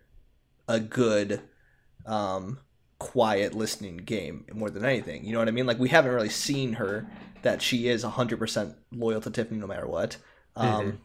a 0.66 0.80
good, 0.80 1.42
um, 2.06 2.60
quiet 2.98 3.52
listening 3.52 3.98
game 3.98 4.46
more 4.54 4.70
than 4.70 4.82
anything. 4.82 5.26
You 5.26 5.32
know 5.32 5.40
what 5.40 5.48
I 5.48 5.50
mean? 5.50 5.66
Like, 5.66 5.78
we 5.78 5.90
haven't 5.90 6.14
really 6.14 6.30
seen 6.30 6.72
her 6.74 7.06
that 7.42 7.60
she 7.60 7.86
is 7.86 8.02
100% 8.02 8.74
loyal 8.92 9.20
to 9.20 9.30
Tiffany 9.30 9.60
no 9.60 9.66
matter 9.66 9.86
what. 9.86 10.16
Um, 10.56 11.00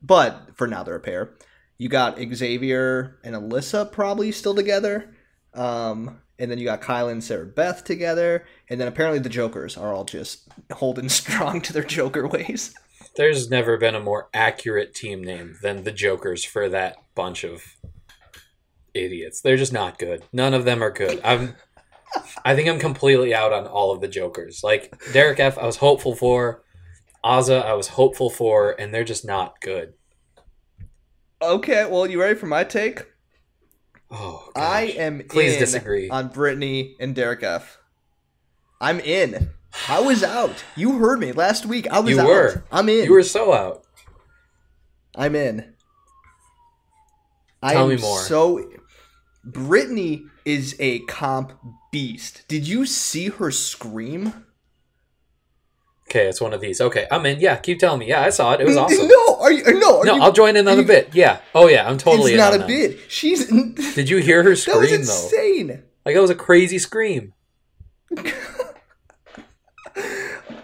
But 0.00 0.56
for 0.56 0.66
now, 0.66 0.82
they're 0.84 0.96
a 0.96 1.00
pair. 1.00 1.34
You 1.80 1.88
got 1.88 2.18
Xavier 2.34 3.16
and 3.24 3.34
Alyssa 3.34 3.90
probably 3.90 4.32
still 4.32 4.54
together. 4.54 5.16
Um, 5.54 6.20
and 6.38 6.50
then 6.50 6.58
you 6.58 6.66
got 6.66 6.82
Kyle 6.82 7.08
and 7.08 7.24
Sarah 7.24 7.46
Beth 7.46 7.84
together. 7.84 8.44
And 8.68 8.78
then 8.78 8.86
apparently 8.86 9.18
the 9.18 9.30
Jokers 9.30 9.78
are 9.78 9.94
all 9.94 10.04
just 10.04 10.46
holding 10.70 11.08
strong 11.08 11.62
to 11.62 11.72
their 11.72 11.82
Joker 11.82 12.28
ways. 12.28 12.74
There's 13.16 13.48
never 13.48 13.78
been 13.78 13.94
a 13.94 14.00
more 14.00 14.28
accurate 14.34 14.94
team 14.94 15.24
name 15.24 15.56
than 15.62 15.84
the 15.84 15.90
Jokers 15.90 16.44
for 16.44 16.68
that 16.68 16.98
bunch 17.14 17.44
of 17.44 17.62
idiots. 18.92 19.40
They're 19.40 19.56
just 19.56 19.72
not 19.72 19.98
good. 19.98 20.22
None 20.34 20.52
of 20.52 20.66
them 20.66 20.82
are 20.82 20.90
good. 20.90 21.18
I'm 21.24 21.56
I 22.44 22.54
think 22.54 22.68
I'm 22.68 22.78
completely 22.78 23.32
out 23.32 23.54
on 23.54 23.66
all 23.66 23.90
of 23.90 24.02
the 24.02 24.08
Jokers. 24.08 24.60
Like 24.62 25.02
Derek 25.14 25.40
F, 25.40 25.56
I 25.56 25.64
was 25.64 25.76
hopeful 25.76 26.14
for. 26.14 26.62
Azah, 27.24 27.64
I 27.64 27.72
was 27.72 27.88
hopeful 27.88 28.28
for, 28.28 28.78
and 28.78 28.92
they're 28.92 29.02
just 29.02 29.24
not 29.24 29.62
good. 29.62 29.94
Okay, 31.42 31.86
well, 31.86 32.06
you 32.06 32.20
ready 32.20 32.34
for 32.38 32.46
my 32.46 32.64
take? 32.64 33.06
Oh, 34.10 34.50
I 34.56 34.82
am 34.98 35.22
Please 35.28 35.54
in 35.54 35.58
disagree. 35.60 36.10
on 36.10 36.30
Britini 36.30 36.96
and 37.00 37.14
Derek 37.14 37.42
F. 37.42 37.78
I'm 38.80 39.00
in. 39.00 39.50
I 39.88 40.00
was 40.00 40.22
out. 40.24 40.64
You 40.76 40.98
heard 40.98 41.20
me 41.20 41.32
last 41.32 41.64
week. 41.64 41.86
I 41.90 42.00
was 42.00 42.10
You 42.10 42.20
out. 42.20 42.26
were. 42.26 42.64
I'm 42.72 42.88
in. 42.88 43.04
You 43.04 43.12
were 43.12 43.22
so 43.22 43.52
out. 43.52 43.84
I'm 45.14 45.34
in. 45.36 45.74
I 47.62 47.74
Tell 47.74 47.84
am 47.84 47.90
me 47.90 47.96
more. 47.96 48.18
So, 48.20 48.68
Britini 49.46 50.24
is 50.44 50.76
a 50.80 51.00
comp 51.00 51.52
beast. 51.92 52.44
Did 52.48 52.66
you 52.66 52.84
see 52.84 53.28
her 53.28 53.50
scream? 53.50 54.44
Okay, 56.10 56.26
it's 56.26 56.40
one 56.40 56.52
of 56.52 56.60
these. 56.60 56.80
Okay, 56.80 57.06
I'm 57.10 57.24
in. 57.24 57.38
Yeah, 57.38 57.54
keep 57.56 57.78
telling 57.78 58.00
me. 58.00 58.08
Yeah, 58.08 58.22
I 58.22 58.30
saw 58.30 58.52
it. 58.54 58.60
It 58.60 58.66
was 58.66 58.76
awesome. 58.76 59.06
No, 59.06 59.36
are 59.40 59.52
you? 59.52 59.62
No, 59.78 60.00
are 60.00 60.04
No, 60.04 60.16
you, 60.16 60.22
I'll 60.22 60.32
join 60.32 60.56
in 60.56 60.66
on 60.66 60.78
you- 60.78 60.82
a 60.82 60.86
bit. 60.86 61.14
Yeah. 61.14 61.38
Oh 61.54 61.68
yeah, 61.68 61.88
I'm 61.88 61.98
totally 61.98 62.32
It's 62.32 62.38
not 62.38 62.52
a 62.54 62.58
that. 62.58 62.66
bit. 62.66 62.98
She's. 63.08 63.46
Did 63.94 64.10
you 64.10 64.16
hear 64.18 64.42
her 64.42 64.56
scream? 64.56 64.74
That 64.80 64.98
was 64.98 65.28
scream 65.28 65.40
though? 65.40 65.66
insane. 65.68 65.82
Like 66.04 66.14
that 66.16 66.20
was 66.20 66.30
a 66.30 66.34
crazy 66.34 66.78
scream. 66.78 67.32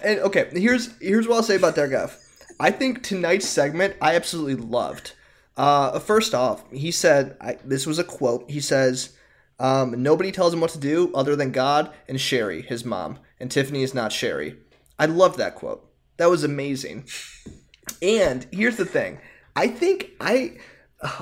And 0.02 0.20
okay, 0.20 0.48
here's 0.52 0.96
here's 1.00 1.26
what 1.26 1.36
I'll 1.36 1.42
say 1.42 1.56
about 1.56 1.74
Derek 1.74 2.10
I 2.60 2.70
think 2.70 3.02
tonight's 3.02 3.48
segment 3.48 3.96
I 4.00 4.14
absolutely 4.14 4.54
loved. 4.54 5.12
Uh, 5.56 5.98
first 5.98 6.32
off, 6.34 6.62
he 6.70 6.92
said 6.92 7.36
I, 7.40 7.56
this 7.64 7.86
was 7.86 7.98
a 7.98 8.04
quote. 8.04 8.48
He 8.48 8.60
says, 8.60 9.16
um, 9.58 10.00
"Nobody 10.02 10.30
tells 10.30 10.54
him 10.54 10.60
what 10.60 10.70
to 10.72 10.78
do 10.78 11.10
other 11.12 11.34
than 11.34 11.50
God 11.50 11.92
and 12.08 12.20
Sherry, 12.20 12.62
his 12.62 12.84
mom, 12.84 13.18
and 13.40 13.50
Tiffany 13.50 13.82
is 13.82 13.94
not 13.94 14.12
Sherry." 14.12 14.56
I 14.98 15.06
love 15.06 15.36
that 15.36 15.54
quote. 15.54 15.88
That 16.16 16.30
was 16.30 16.44
amazing. 16.44 17.04
And 18.00 18.46
here's 18.50 18.76
the 18.76 18.84
thing. 18.84 19.18
I 19.54 19.68
think 19.68 20.10
I 20.20 20.58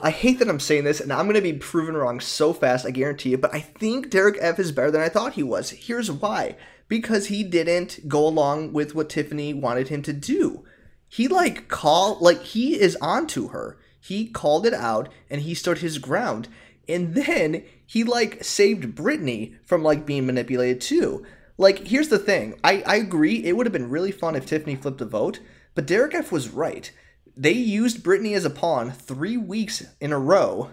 I 0.02 0.10
hate 0.10 0.38
that 0.38 0.48
I'm 0.48 0.60
saying 0.60 0.84
this, 0.84 1.00
and 1.00 1.12
I'm 1.12 1.26
gonna 1.26 1.40
be 1.40 1.52
proven 1.52 1.96
wrong 1.96 2.20
so 2.20 2.52
fast, 2.52 2.86
I 2.86 2.90
guarantee 2.90 3.30
you, 3.30 3.38
but 3.38 3.54
I 3.54 3.60
think 3.60 4.10
Derek 4.10 4.36
F 4.40 4.58
is 4.58 4.72
better 4.72 4.90
than 4.90 5.00
I 5.00 5.08
thought 5.08 5.34
he 5.34 5.42
was. 5.42 5.70
Here's 5.70 6.10
why. 6.10 6.56
Because 6.86 7.26
he 7.26 7.42
didn't 7.42 8.08
go 8.08 8.26
along 8.26 8.72
with 8.72 8.94
what 8.94 9.08
Tiffany 9.08 9.54
wanted 9.54 9.88
him 9.88 10.02
to 10.02 10.12
do. 10.12 10.64
He 11.08 11.28
like 11.28 11.68
call 11.68 12.18
like 12.20 12.42
he 12.42 12.80
is 12.80 12.96
onto 13.00 13.48
her. 13.48 13.78
He 14.00 14.26
called 14.26 14.66
it 14.66 14.74
out 14.74 15.08
and 15.30 15.40
he 15.40 15.54
stood 15.54 15.78
his 15.78 15.98
ground. 15.98 16.48
And 16.88 17.14
then 17.14 17.64
he 17.86 18.04
like 18.04 18.44
saved 18.44 18.94
Britini 18.94 19.56
from 19.64 19.82
like 19.82 20.04
being 20.04 20.26
manipulated 20.26 20.80
too. 20.80 21.24
Like, 21.56 21.86
here's 21.86 22.08
the 22.08 22.18
thing. 22.18 22.58
I, 22.64 22.82
I 22.86 22.96
agree, 22.96 23.44
it 23.44 23.56
would 23.56 23.66
have 23.66 23.72
been 23.72 23.90
really 23.90 24.12
fun 24.12 24.34
if 24.34 24.46
Tiffany 24.46 24.74
flipped 24.74 25.00
a 25.00 25.04
vote, 25.04 25.40
but 25.74 25.86
Derek 25.86 26.14
F 26.14 26.32
was 26.32 26.48
right. 26.48 26.90
They 27.36 27.52
used 27.52 28.02
Britini 28.02 28.34
as 28.34 28.44
a 28.44 28.50
pawn 28.50 28.90
three 28.90 29.36
weeks 29.36 29.84
in 30.00 30.12
a 30.12 30.18
row. 30.18 30.70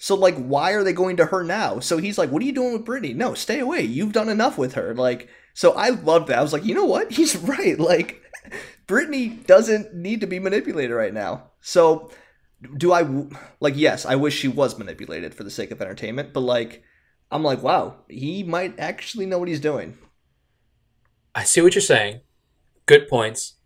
So, 0.00 0.14
like, 0.14 0.36
why 0.36 0.72
are 0.72 0.84
they 0.84 0.92
going 0.92 1.16
to 1.16 1.26
her 1.26 1.42
now? 1.42 1.80
So 1.80 1.98
he's 1.98 2.18
like, 2.18 2.30
What 2.30 2.42
are 2.42 2.44
you 2.44 2.52
doing 2.52 2.72
with 2.72 2.84
Britini? 2.84 3.14
No, 3.14 3.34
stay 3.34 3.58
away. 3.60 3.82
You've 3.82 4.12
done 4.12 4.28
enough 4.28 4.58
with 4.58 4.74
her. 4.74 4.94
Like, 4.94 5.28
so 5.54 5.72
I 5.72 5.88
loved 5.88 6.28
that. 6.28 6.38
I 6.38 6.42
was 6.42 6.52
like, 6.52 6.64
You 6.64 6.74
know 6.74 6.84
what? 6.84 7.10
He's 7.12 7.36
right. 7.36 7.78
Like, 7.78 8.22
Britini 8.86 9.44
doesn't 9.46 9.94
need 9.94 10.20
to 10.20 10.26
be 10.26 10.38
manipulated 10.38 10.94
right 10.94 11.14
now. 11.14 11.50
So, 11.60 12.10
do 12.76 12.92
I, 12.92 13.06
like, 13.60 13.74
yes, 13.76 14.06
I 14.06 14.16
wish 14.16 14.36
she 14.36 14.48
was 14.48 14.78
manipulated 14.78 15.34
for 15.34 15.44
the 15.44 15.50
sake 15.50 15.70
of 15.70 15.80
entertainment, 15.80 16.32
but, 16.32 16.40
like, 16.40 16.82
I'm 17.30 17.42
like, 17.42 17.62
wow, 17.62 17.96
he 18.08 18.42
might 18.42 18.78
actually 18.78 19.26
know 19.26 19.38
what 19.38 19.48
he's 19.48 19.60
doing. 19.60 19.98
I 21.36 21.44
see 21.44 21.60
what 21.60 21.74
you're 21.74 21.82
saying. 21.82 22.20
Good 22.86 23.08
points. 23.08 23.56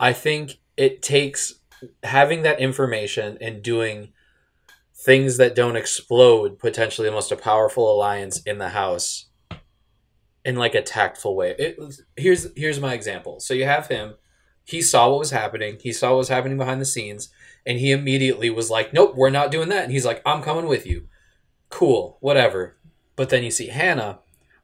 I 0.00 0.12
think 0.12 0.58
it 0.76 1.00
takes 1.00 1.60
having 2.02 2.42
that 2.42 2.58
information 2.58 3.38
and 3.40 3.62
doing 3.62 4.12
things 4.94 5.36
that 5.36 5.54
don't 5.54 5.76
explode 5.76 6.58
potentially 6.58 7.08
the 7.08 7.14
most 7.14 7.32
powerful 7.40 7.90
alliance 7.90 8.42
in 8.42 8.58
the 8.58 8.70
house 8.70 9.26
in 10.44 10.56
like 10.56 10.74
a 10.74 10.82
tactful 10.82 11.36
way. 11.36 11.54
It, 11.56 11.78
here's 12.16 12.48
here's 12.56 12.80
my 12.80 12.94
example. 12.94 13.38
So 13.38 13.54
you 13.54 13.64
have 13.64 13.86
him. 13.86 14.14
He 14.64 14.82
saw 14.82 15.10
what 15.10 15.20
was 15.20 15.30
happening. 15.30 15.78
He 15.80 15.92
saw 15.92 16.10
what 16.10 16.18
was 16.18 16.28
happening 16.28 16.58
behind 16.58 16.80
the 16.80 16.86
scenes, 16.86 17.30
and 17.64 17.78
he 17.78 17.92
immediately 17.92 18.50
was 18.50 18.70
like, 18.70 18.92
"Nope, 18.92 19.14
we're 19.14 19.30
not 19.30 19.50
doing 19.50 19.68
that." 19.68 19.84
And 19.84 19.92
he's 19.92 20.04
like, 20.04 20.20
"I'm 20.26 20.42
coming 20.42 20.66
with 20.66 20.86
you." 20.86 21.06
Cool, 21.68 22.18
whatever. 22.20 22.76
But 23.16 23.28
then 23.28 23.44
you 23.44 23.50
see 23.50 23.68
Hannah 23.68 24.18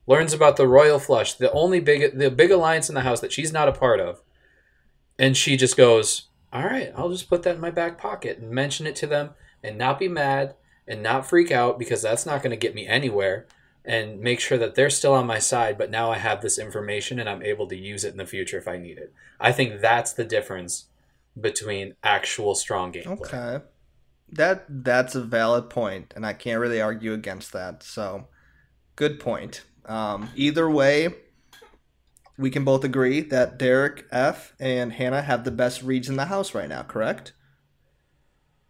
learns 0.07 0.33
about 0.33 0.57
the 0.57 0.69
royal 0.69 0.99
flush, 0.99 1.35
the 1.35 1.53
only 1.53 1.81
big 1.81 2.19
the 2.19 2.31
big 2.31 2.51
alliance 2.51 2.89
in 2.89 2.95
the 2.95 3.03
house 3.03 3.21
that 3.21 3.33
she's 3.33 3.53
not 3.53 3.69
a 3.69 3.73
part 3.73 4.01
of, 4.01 4.23
and 5.19 5.37
she 5.37 5.57
just 5.57 5.77
goes, 5.77 6.29
"All 6.53 6.65
right, 6.65 6.93
I'll 6.97 7.11
just 7.11 7.29
put 7.29 7.43
that 7.43 7.57
in 7.57 7.61
my 7.61 7.71
back 7.71 7.99
pocket 7.99 8.39
and 8.39 8.51
mention 8.51 8.87
it 8.87 8.97
to 8.97 9.07
them, 9.07 9.31
and 9.63 9.79
not 9.79 9.99
be 9.99 10.09
mad 10.09 10.55
and 10.89 11.03
not 11.03 11.29
freak 11.29 11.51
out 11.51 11.79
because 11.79 12.03
that's 12.03 12.27
not 12.27 12.43
going 12.43 12.51
to 12.51 12.57
get 12.57 12.75
me 12.75 12.87
anywhere." 12.87 13.47
And 13.89 14.19
make 14.19 14.41
sure 14.41 14.59
that 14.59 14.75
they're 14.75 14.91
still 14.91 15.15
on 15.15 15.29
my 15.29 15.39
side, 15.39 15.79
but 15.79 15.93
now 15.93 16.11
I 16.11 16.19
have 16.19 16.43
this 16.43 16.59
information 16.59 17.21
and 17.21 17.29
I'm 17.29 17.41
able 17.41 17.69
to 17.69 17.77
use 17.77 18.03
it 18.03 18.11
in 18.11 18.17
the 18.17 18.27
future 18.27 18.59
if 18.59 18.67
I 18.67 18.79
need 18.79 18.99
it. 18.99 19.13
I 19.39 19.53
think 19.53 19.81
that's 19.81 20.13
the 20.13 20.25
difference 20.25 20.87
between 21.41 21.95
actual 22.03 22.57
strong 22.57 22.93
gameplay. 22.93 23.33
Okay. 23.33 23.65
That 24.29 24.65
that's 24.69 25.15
a 25.15 25.23
valid 25.23 25.71
point, 25.71 26.13
and 26.17 26.27
I 26.27 26.33
can't 26.33 26.61
really 26.61 26.81
argue 26.81 27.13
against 27.13 27.53
that. 27.53 27.85
So, 27.85 28.27
good 28.97 29.21
point. 29.21 29.63
Um, 29.87 30.31
either 30.35 30.69
way, 30.69 31.15
we 32.39 32.51
can 32.51 32.65
both 32.65 32.85
agree 32.85 33.21
that 33.23 33.59
Derek 33.59 34.05
F 34.11 34.55
and 34.61 34.93
Hannah 34.93 35.23
have 35.23 35.45
the 35.45 35.51
best 35.51 35.83
reads 35.83 36.09
in 36.09 36.17
the 36.17 36.27
house 36.27 36.55
right 36.55 36.69
now. 36.69 36.83
Correct? 36.83 37.33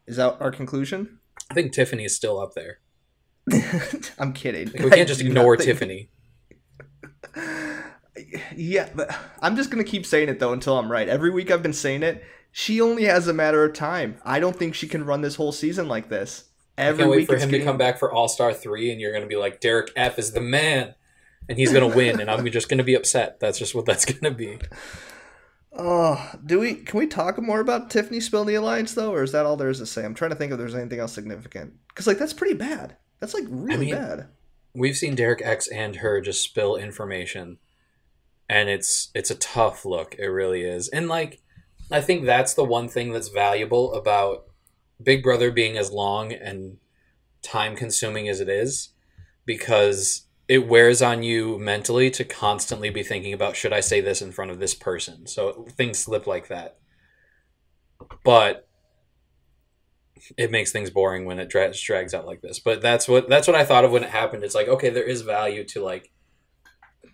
Is 0.07 0.16
that 0.16 0.37
our 0.40 0.50
conclusion? 0.52 1.18
I 1.50 1.55
think 1.55 1.72
Tiffany 1.72 2.05
is 2.05 2.14
still 2.14 2.38
up 2.38 2.52
there. 2.55 2.79
I'm 4.18 4.33
kidding. 4.33 4.66
Like, 4.72 4.83
we 4.83 4.90
can't 4.90 5.09
just 5.09 5.20
ignore 5.20 5.57
Tiffany. 5.57 6.11
Yeah, 8.57 8.88
but 8.94 9.14
I'm 9.42 9.57
just 9.57 9.68
gonna 9.70 9.85
keep 9.85 10.07
saying 10.07 10.31
it 10.31 10.38
though 10.38 10.55
until 10.55 10.79
I'm 10.79 10.90
right. 10.90 11.07
Every 11.07 11.31
week 11.31 11.50
I've 11.50 11.62
been 11.62 11.74
saying 11.74 12.02
it. 12.02 12.24
She 12.50 12.81
only 12.81 13.05
has 13.05 13.29
a 13.29 13.35
matter 13.35 13.62
of 13.62 13.74
time. 13.74 14.16
I 14.24 14.40
don't 14.40 14.57
think 14.57 14.74
she 14.74 14.88
can 14.88 15.05
run 15.05 15.20
this 15.20 15.35
whole 15.35 15.52
season 15.52 15.87
like 15.87 16.09
this. 16.09 16.44
Every 16.79 17.00
Can't 17.00 17.11
wait 17.11 17.16
week 17.18 17.26
for 17.26 17.35
him 17.37 17.50
getting- 17.50 17.61
to 17.61 17.66
come 17.66 17.76
back 17.76 17.98
for 17.98 18.11
All 18.11 18.29
Star 18.29 18.55
three, 18.55 18.90
and 18.90 19.00
you're 19.02 19.11
going 19.12 19.22
to 19.22 19.29
be 19.29 19.37
like, 19.37 19.61
Derek 19.61 19.90
F 19.96 20.18
is 20.18 20.33
the 20.33 20.40
man, 20.40 20.94
and 21.49 21.59
he's 21.59 21.73
going 21.73 21.89
to 21.89 21.97
win, 21.97 22.21
and 22.21 22.31
I'm 22.31 22.51
just 22.51 22.69
going 22.69 22.79
to 22.79 22.85
be 22.85 22.95
upset. 22.95 23.41
That's 23.41 23.59
just 23.59 23.75
what 23.75 23.87
that's 23.87 24.05
going 24.13 24.23
to 24.23 24.31
be. 24.31 24.59
Oh, 25.79 26.33
do 26.45 26.59
we? 26.59 26.75
Can 26.75 26.99
we 26.99 27.07
talk 27.07 27.41
more 27.41 27.61
about 27.61 27.91
Tiffany 27.91 28.21
spilling 28.21 28.49
the 28.49 28.55
alliance 28.55 28.95
though, 28.95 29.13
or 29.13 29.23
is 29.23 29.33
that 29.33 29.45
all 29.45 29.57
there 29.57 29.69
is 29.69 29.79
to 29.79 29.87
say? 29.87 30.05
I'm 30.05 30.15
trying 30.15 30.31
to 30.31 30.37
think 30.37 30.53
if 30.53 30.59
there's 30.59 30.75
anything 30.75 31.01
else 31.01 31.13
significant. 31.13 31.75
Because 31.89 32.07
like 32.07 32.19
that's 32.19 32.33
pretty 32.33 32.55
bad. 32.55 32.97
That's 33.21 33.35
like 33.35 33.45
really 33.49 33.87
mean- 33.87 33.95
bad. 33.95 34.29
We've 34.75 34.97
seen 34.97 35.15
Derek 35.15 35.41
X 35.43 35.69
and 35.69 35.97
her 35.97 36.21
just 36.21 36.43
spill 36.43 36.77
information, 36.77 37.59
and 38.49 38.69
it's 38.69 39.11
it's 39.15 39.31
a 39.31 39.37
tough 39.37 39.85
look. 39.87 40.15
It 40.19 40.27
really 40.27 40.63
is, 40.63 40.89
and 40.89 41.09
like 41.09 41.41
I 41.91 42.01
think 42.01 42.25
that's 42.25 42.55
the 42.55 42.65
one 42.65 42.89
thing 42.89 43.13
that's 43.13 43.29
valuable 43.29 43.95
about 43.95 44.45
Big 45.03 45.23
Brother 45.23 45.51
being 45.51 45.79
as 45.79 45.91
long 45.91 46.33
and 46.33 46.79
time 47.43 47.77
consuming 47.77 48.29
as 48.29 48.41
it 48.41 48.49
is, 48.49 48.91
because 49.47 50.26
it 50.49 50.69
wears 50.69 51.03
on 51.03 51.23
you 51.23 51.59
mentally 51.59 52.11
to 52.11 52.25
constantly 52.25 52.91
be 52.91 53.03
thinking 53.03 53.33
about 53.33 53.57
should 53.57 53.73
I 53.73 53.81
say 53.81 54.01
this 54.01 54.23
in 54.23 54.33
front 54.33 54.51
of 54.51 54.61
this 54.61 54.75
person. 54.75 55.27
So 55.27 55.67
things 55.71 55.99
slip 55.99 56.27
like 56.27 56.49
that. 56.49 56.79
But 58.25 58.69
it 60.37 60.51
makes 60.51 60.73
things 60.73 60.91
boring 60.91 61.25
when 61.25 61.39
it 61.39 61.49
dra- 61.49 61.73
drags 61.73 62.15
out 62.15 62.27
like 62.27 62.43
this. 62.43 62.59
But 62.59 62.81
that's 62.81 63.09
what 63.09 63.29
that's 63.29 63.47
what 63.47 63.57
I 63.57 63.65
thought 63.65 63.85
of 63.85 63.91
when 63.91 64.05
it 64.05 64.11
happened. 64.11 64.45
It's 64.45 64.55
like 64.55 64.69
okay, 64.69 64.89
there 64.89 65.05
is 65.05 65.23
value 65.23 65.65
to 65.65 65.83
like 65.83 66.11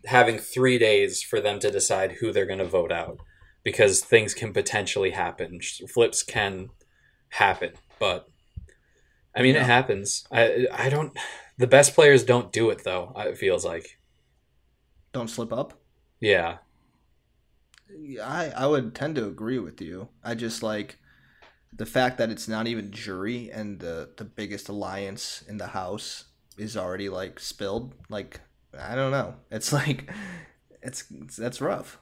having 0.06 0.38
three 0.38 0.78
days 0.78 1.22
for 1.22 1.40
them 1.40 1.58
to 1.60 1.70
decide 1.70 2.12
who 2.12 2.32
they're 2.32 2.46
going 2.46 2.58
to 2.58 2.64
vote 2.64 2.92
out 2.92 3.18
because 3.64 4.00
things 4.00 4.34
can 4.34 4.52
potentially 4.52 5.10
happen. 5.10 5.60
Flips 5.92 6.22
can 6.22 6.70
happen, 7.30 7.72
but 7.98 8.28
I 9.34 9.42
mean 9.42 9.56
it 9.56 9.62
happens. 9.62 10.26
I 10.30 10.66
I 10.72 10.88
don't. 10.88 11.16
The 11.58 11.66
best 11.66 11.94
players 11.94 12.24
don't 12.24 12.52
do 12.52 12.70
it 12.70 12.84
though. 12.84 13.12
It 13.16 13.38
feels 13.38 13.64
like 13.64 13.98
Don't 15.12 15.28
slip 15.30 15.52
up. 15.52 15.74
yeah. 16.20 16.58
I 18.22 18.52
I 18.56 18.66
would 18.66 18.94
tend 18.94 19.16
to 19.16 19.26
agree 19.26 19.58
with 19.58 19.80
you. 19.80 20.08
I 20.24 20.34
just 20.34 20.62
like 20.62 20.98
the 21.72 21.86
fact 21.86 22.18
that 22.18 22.30
it's 22.30 22.48
not 22.48 22.66
even 22.66 22.90
jury 22.90 23.50
and 23.50 23.80
the 23.80 24.10
the 24.16 24.24
biggest 24.24 24.68
alliance 24.68 25.42
in 25.48 25.58
the 25.58 25.68
house 25.68 26.24
is 26.56 26.76
already 26.76 27.08
like 27.08 27.38
spilled. 27.40 27.94
Like 28.08 28.40
I 28.78 28.94
don't 28.94 29.10
know. 29.12 29.34
It's 29.50 29.72
like 29.72 30.10
it's, 30.82 31.04
it's 31.10 31.36
that's 31.36 31.60
rough. 31.60 31.98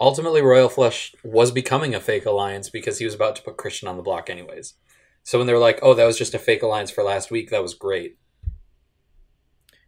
ultimately 0.00 0.42
Royal 0.42 0.68
Flush 0.68 1.14
was 1.24 1.50
becoming 1.50 1.94
a 1.94 2.00
fake 2.00 2.26
alliance 2.26 2.68
because 2.68 2.98
he 2.98 3.04
was 3.04 3.14
about 3.14 3.36
to 3.36 3.42
put 3.42 3.56
Christian 3.56 3.88
on 3.88 3.96
the 3.96 4.02
block 4.02 4.28
anyways. 4.28 4.74
So 5.22 5.38
when 5.38 5.46
they 5.46 5.52
were 5.52 5.58
like, 5.58 5.78
"Oh, 5.82 5.94
that 5.94 6.04
was 6.04 6.18
just 6.18 6.34
a 6.34 6.38
fake 6.38 6.62
alliance 6.62 6.90
for 6.90 7.02
last 7.04 7.30
week," 7.30 7.50
that 7.50 7.62
was 7.62 7.74
great. 7.74 8.18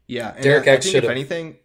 Yeah, 0.09 0.33
and 0.35 0.43
Derek 0.43 0.67
I, 0.67 0.73
I 0.73 0.75
X 0.75 0.87
think 0.87 0.95
should've- 0.95 1.05
if 1.05 1.11
anything, 1.11 1.53
hmm? 1.53 1.59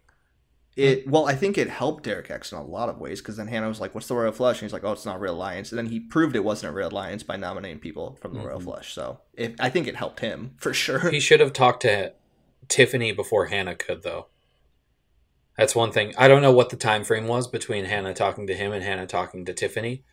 it 0.76 1.08
well, 1.08 1.26
I 1.26 1.34
think 1.34 1.58
it 1.58 1.68
helped 1.68 2.04
Derek 2.04 2.30
X 2.30 2.52
in 2.52 2.58
a 2.58 2.62
lot 2.62 2.88
of 2.88 2.98
ways 2.98 3.20
because 3.20 3.38
then 3.38 3.48
Hannah 3.48 3.68
was 3.68 3.80
like, 3.80 3.94
"What's 3.94 4.06
the 4.06 4.14
royal 4.14 4.32
flush?" 4.32 4.56
And 4.56 4.66
he's 4.66 4.72
like, 4.72 4.84
"Oh, 4.84 4.92
it's 4.92 5.06
not 5.06 5.20
real 5.20 5.34
alliance." 5.34 5.72
And 5.72 5.78
then 5.78 5.86
he 5.86 5.98
proved 5.98 6.36
it 6.36 6.44
wasn't 6.44 6.72
a 6.72 6.76
real 6.76 6.88
alliance 6.88 7.22
by 7.22 7.36
nominating 7.36 7.80
people 7.80 8.16
from 8.20 8.34
the 8.34 8.40
royal 8.40 8.58
mm-hmm. 8.58 8.68
flush. 8.68 8.92
So 8.92 9.20
it, 9.32 9.56
I 9.58 9.70
think 9.70 9.88
it 9.88 9.96
helped 9.96 10.20
him 10.20 10.54
for 10.58 10.74
sure. 10.74 11.10
He 11.10 11.20
should 11.20 11.40
have 11.40 11.52
talked 11.52 11.82
to 11.82 12.12
Tiffany 12.68 13.12
before 13.12 13.46
Hannah 13.46 13.74
could, 13.74 14.02
though. 14.02 14.28
That's 15.56 15.74
one 15.74 15.92
thing. 15.92 16.12
I 16.18 16.28
don't 16.28 16.42
know 16.42 16.52
what 16.52 16.70
the 16.70 16.76
time 16.76 17.04
frame 17.04 17.28
was 17.28 17.46
between 17.46 17.84
Hannah 17.84 18.12
talking 18.14 18.46
to 18.48 18.54
him 18.54 18.72
and 18.72 18.82
Hannah 18.82 19.06
talking 19.06 19.44
to 19.44 19.54
Tiffany, 19.54 20.04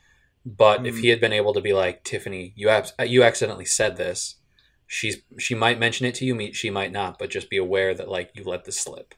but 0.46 0.86
if 0.86 0.96
he 0.96 1.02
mm-hmm. 1.02 1.10
had 1.10 1.22
been 1.22 1.34
able 1.34 1.54
to 1.54 1.62
be 1.62 1.74
like 1.74 2.04
Tiffany, 2.04 2.54
you 2.56 2.70
abs- 2.70 2.94
you 3.04 3.24
accidentally 3.24 3.66
said 3.66 3.98
this. 3.98 4.36
She's 4.94 5.22
she 5.40 5.56
might 5.56 5.80
mention 5.80 6.06
it 6.06 6.16
to 6.16 6.26
you, 6.26 6.52
she 6.52 6.70
might 6.70 6.92
not, 6.92 7.18
but 7.18 7.30
just 7.30 7.50
be 7.50 7.56
aware 7.56 7.94
that 7.94 8.10
like 8.10 8.32
you 8.34 8.44
let 8.44 8.66
this 8.66 8.78
slip. 8.78 9.16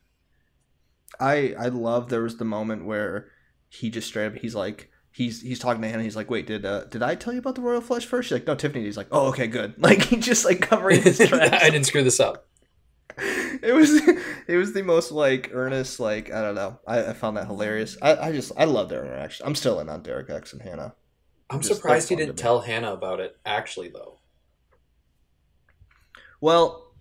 I 1.19 1.55
I 1.57 1.69
love 1.69 2.09
there 2.09 2.21
was 2.21 2.37
the 2.37 2.45
moment 2.45 2.85
where 2.85 3.31
he 3.69 3.89
just 3.89 4.07
straight 4.07 4.27
up 4.27 4.35
he's 4.35 4.53
like 4.53 4.91
he's 5.11 5.41
he's 5.41 5.57
talking 5.57 5.81
to 5.81 5.89
Hannah. 5.89 6.03
He's 6.03 6.15
like, 6.15 6.29
"Wait, 6.29 6.45
did 6.45 6.63
uh, 6.63 6.83
did 6.83 7.01
I 7.01 7.15
tell 7.15 7.33
you 7.33 7.39
about 7.39 7.55
the 7.55 7.61
royal 7.61 7.81
flush 7.81 8.05
first? 8.05 8.29
She's 8.29 8.33
like, 8.33 8.45
"No, 8.45 8.53
Tiffany." 8.53 8.83
He's 8.83 8.97
like, 8.97 9.07
"Oh, 9.11 9.29
okay, 9.29 9.47
good." 9.47 9.73
Like 9.79 10.03
he 10.03 10.17
just 10.17 10.45
like 10.45 10.61
covering 10.61 11.01
his 11.01 11.17
tracks. 11.27 11.63
I 11.63 11.71
didn't 11.71 11.87
screw 11.87 12.03
this 12.03 12.19
up. 12.19 12.45
it 13.17 13.73
was 13.73 13.99
it 14.47 14.57
was 14.57 14.73
the 14.73 14.83
most 14.83 15.11
like 15.11 15.49
earnest 15.53 15.99
like 15.99 16.31
I 16.31 16.43
don't 16.43 16.53
know. 16.53 16.79
I, 16.85 16.99
I 17.07 17.13
found 17.13 17.37
that 17.37 17.47
hilarious. 17.47 17.97
I, 17.99 18.15
I 18.15 18.31
just 18.31 18.51
I 18.55 18.65
love 18.65 18.89
their 18.89 19.03
interaction. 19.03 19.47
I'm 19.47 19.55
still 19.55 19.79
in 19.79 19.89
on 19.89 20.03
Derek 20.03 20.29
X 20.29 20.53
and 20.53 20.61
Hannah. 20.61 20.93
I'm 21.49 21.61
Just 21.61 21.73
surprised 21.73 22.09
he 22.09 22.15
didn't 22.15 22.37
tell 22.37 22.61
Hannah 22.61 22.93
about 22.93 23.19
it. 23.19 23.37
Actually, 23.43 23.89
though, 23.89 24.19
Well, 26.43 26.91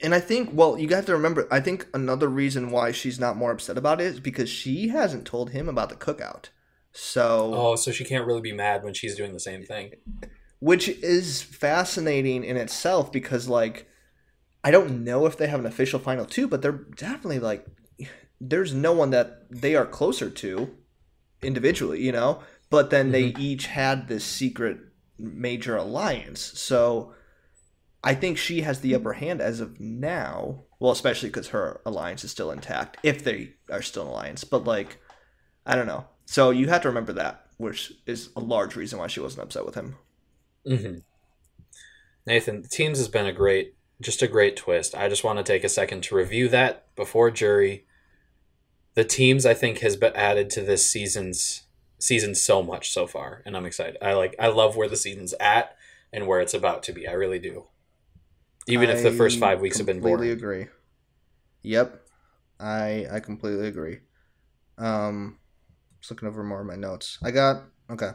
and 0.00 0.14
I 0.14 0.20
think 0.20 0.50
well 0.52 0.78
you 0.78 0.88
have 0.90 1.06
to 1.06 1.12
remember. 1.12 1.48
I 1.50 1.58
think 1.58 1.88
another 1.92 2.28
reason 2.28 2.70
why 2.70 2.92
she's 2.92 3.18
not 3.18 3.36
more 3.36 3.50
upset 3.50 3.76
about 3.76 4.00
it 4.00 4.04
is 4.04 4.20
because 4.20 4.48
she 4.48 4.90
hasn't 4.90 5.26
told 5.26 5.50
him 5.50 5.68
about 5.68 5.88
the 5.88 5.96
cookout. 5.96 6.50
So 6.92 7.50
oh, 7.52 7.74
so 7.74 7.90
she 7.90 8.04
can't 8.04 8.24
really 8.24 8.40
be 8.40 8.52
mad 8.52 8.84
when 8.84 8.94
she's 8.94 9.16
doing 9.16 9.32
the 9.32 9.40
same 9.40 9.64
thing. 9.64 9.94
which 10.60 10.88
is 10.88 11.42
fascinating 11.42 12.44
in 12.44 12.56
itself 12.56 13.10
because 13.10 13.48
like 13.48 13.88
I 14.62 14.70
don't 14.70 15.02
know 15.02 15.26
if 15.26 15.36
they 15.36 15.48
have 15.48 15.58
an 15.58 15.66
official 15.66 15.98
final 15.98 16.24
two, 16.24 16.46
but 16.46 16.62
they're 16.62 16.70
definitely 16.70 17.40
like 17.40 17.66
there's 18.40 18.72
no 18.72 18.92
one 18.92 19.10
that 19.10 19.50
they 19.50 19.74
are 19.74 19.84
closer 19.84 20.30
to 20.30 20.70
individually, 21.42 22.04
you 22.04 22.12
know. 22.12 22.44
But 22.70 22.90
then 22.90 23.10
they 23.10 23.32
mm-hmm. 23.32 23.42
each 23.42 23.66
had 23.66 24.06
this 24.06 24.24
secret 24.24 24.78
major 25.18 25.74
alliance, 25.76 26.40
so 26.40 27.14
I 28.02 28.14
think 28.14 28.38
she 28.38 28.62
has 28.62 28.80
the 28.80 28.94
upper 28.94 29.12
hand 29.12 29.40
as 29.40 29.60
of 29.60 29.78
now. 29.78 30.64
Well, 30.78 30.92
especially 30.92 31.28
because 31.28 31.48
her 31.48 31.80
alliance 31.84 32.24
is 32.24 32.30
still 32.30 32.50
intact, 32.50 32.96
if 33.02 33.22
they 33.22 33.54
are 33.70 33.82
still 33.82 34.04
an 34.04 34.08
alliance. 34.08 34.44
But 34.44 34.64
like, 34.64 34.98
I 35.66 35.76
don't 35.76 35.86
know. 35.86 36.06
So 36.24 36.50
you 36.50 36.68
have 36.68 36.82
to 36.82 36.88
remember 36.88 37.12
that, 37.14 37.46
which 37.58 37.92
is 38.06 38.30
a 38.36 38.40
large 38.40 38.76
reason 38.76 38.98
why 38.98 39.08
she 39.08 39.20
wasn't 39.20 39.42
upset 39.42 39.66
with 39.66 39.74
him. 39.74 39.96
hmm 40.66 40.98
Nathan, 42.26 42.62
the 42.62 42.68
teams 42.68 42.98
has 42.98 43.08
been 43.08 43.26
a 43.26 43.32
great, 43.32 43.74
just 44.00 44.22
a 44.22 44.28
great 44.28 44.56
twist. 44.56 44.94
I 44.94 45.08
just 45.08 45.24
want 45.24 45.38
to 45.38 45.42
take 45.42 45.64
a 45.64 45.68
second 45.68 46.02
to 46.04 46.14
review 46.14 46.48
that 46.48 46.94
before 46.94 47.30
jury. 47.30 47.86
The 48.94 49.04
teams 49.04 49.44
I 49.46 49.54
think 49.54 49.78
has 49.78 49.96
been 49.96 50.14
added 50.14 50.50
to 50.50 50.62
this 50.62 50.86
season's 50.86 51.62
season 51.98 52.34
so 52.34 52.62
much 52.62 52.90
so 52.90 53.06
far, 53.06 53.42
and 53.44 53.56
I'm 53.56 53.66
excited. 53.66 53.96
I 54.02 54.12
like, 54.14 54.34
I 54.38 54.48
love 54.48 54.76
where 54.76 54.88
the 54.88 54.96
season's 54.96 55.34
at 55.40 55.76
and 56.12 56.26
where 56.26 56.40
it's 56.40 56.54
about 56.54 56.82
to 56.84 56.92
be. 56.92 57.06
I 57.08 57.12
really 57.12 57.38
do. 57.38 57.64
Even 58.70 58.90
if 58.90 59.02
the 59.02 59.12
first 59.12 59.38
five 59.38 59.60
weeks 59.60 59.78
have 59.78 59.86
been 59.86 60.00
boring. 60.00 60.16
completely 60.16 60.32
agree. 60.32 60.66
Yep, 61.62 62.00
I 62.58 63.06
I 63.10 63.20
completely 63.20 63.68
agree. 63.68 63.98
Um, 64.78 65.38
just 66.00 66.10
looking 66.10 66.28
over 66.28 66.42
more 66.42 66.60
of 66.60 66.66
my 66.66 66.76
notes. 66.76 67.18
I 67.22 67.30
got 67.30 67.64
okay. 67.90 68.10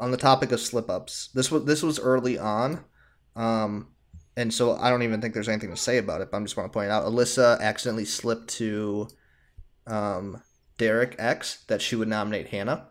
On 0.00 0.10
the 0.10 0.16
topic 0.16 0.52
of 0.52 0.60
slip 0.60 0.90
ups, 0.90 1.30
this 1.34 1.50
was 1.50 1.64
this 1.64 1.82
was 1.82 1.98
early 1.98 2.38
on, 2.38 2.84
um, 3.36 3.88
and 4.36 4.52
so 4.52 4.76
I 4.76 4.90
don't 4.90 5.02
even 5.02 5.20
think 5.20 5.34
there's 5.34 5.48
anything 5.48 5.70
to 5.70 5.76
say 5.76 5.98
about 5.98 6.20
it. 6.20 6.30
But 6.30 6.36
I'm 6.38 6.44
just 6.44 6.56
want 6.56 6.70
to 6.70 6.76
point 6.76 6.90
out, 6.90 7.04
Alyssa 7.04 7.60
accidentally 7.60 8.04
slipped 8.04 8.48
to, 8.54 9.08
um, 9.86 10.42
Derek 10.76 11.14
X 11.18 11.64
that 11.68 11.80
she 11.80 11.94
would 11.94 12.08
nominate 12.08 12.48
Hannah 12.48 12.88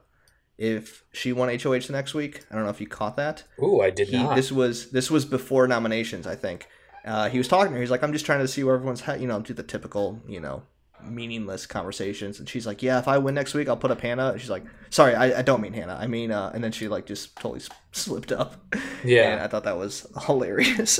if 0.57 1.03
she 1.11 1.33
won 1.33 1.49
HOH 1.49 1.79
the 1.87 1.93
next 1.93 2.13
week. 2.13 2.41
I 2.51 2.55
don't 2.55 2.63
know 2.63 2.69
if 2.69 2.79
you 2.81 2.87
caught 2.87 3.15
that 3.17 3.43
Ooh, 3.61 3.81
I 3.81 3.89
did 3.89 4.07
he, 4.09 4.17
not. 4.21 4.35
this 4.35 4.51
was 4.51 4.91
this 4.91 5.09
was 5.09 5.25
before 5.25 5.67
nominations 5.67 6.27
i 6.27 6.35
think 6.35 6.67
uh, 7.05 7.27
he 7.29 7.37
was 7.37 7.47
talking 7.47 7.71
to 7.71 7.75
her 7.75 7.81
he's 7.81 7.91
like 7.91 8.03
i'm 8.03 8.13
just 8.13 8.25
trying 8.25 8.39
to 8.39 8.47
see 8.47 8.63
where 8.63 8.75
everyone's 8.75 9.01
ha-, 9.01 9.13
you 9.15 9.27
know 9.27 9.39
do 9.41 9.53
the 9.53 9.63
typical 9.63 10.21
you 10.27 10.39
know 10.39 10.63
meaningless 11.03 11.65
conversations 11.65 12.39
and 12.39 12.47
she's 12.47 12.65
like 12.65 12.81
yeah 12.81 12.97
if 12.97 13.07
i 13.09 13.17
win 13.17 13.35
next 13.35 13.53
week 13.53 13.67
i'll 13.67 13.75
put 13.75 13.91
up 13.91 13.99
hannah 13.99 14.29
and 14.29 14.39
she's 14.39 14.49
like 14.49 14.63
sorry 14.89 15.13
i, 15.15 15.39
I 15.39 15.41
don't 15.41 15.59
mean 15.59 15.73
hannah 15.73 15.97
i 15.99 16.07
mean 16.07 16.31
uh, 16.31 16.49
and 16.53 16.63
then 16.63 16.71
she 16.71 16.87
like 16.87 17.05
just 17.05 17.35
totally 17.35 17.59
s- 17.59 17.69
slipped 17.91 18.31
up 18.31 18.55
Yeah. 19.03 19.33
and 19.33 19.41
i 19.41 19.47
thought 19.47 19.65
that 19.65 19.77
was 19.77 20.07
hilarious 20.27 20.99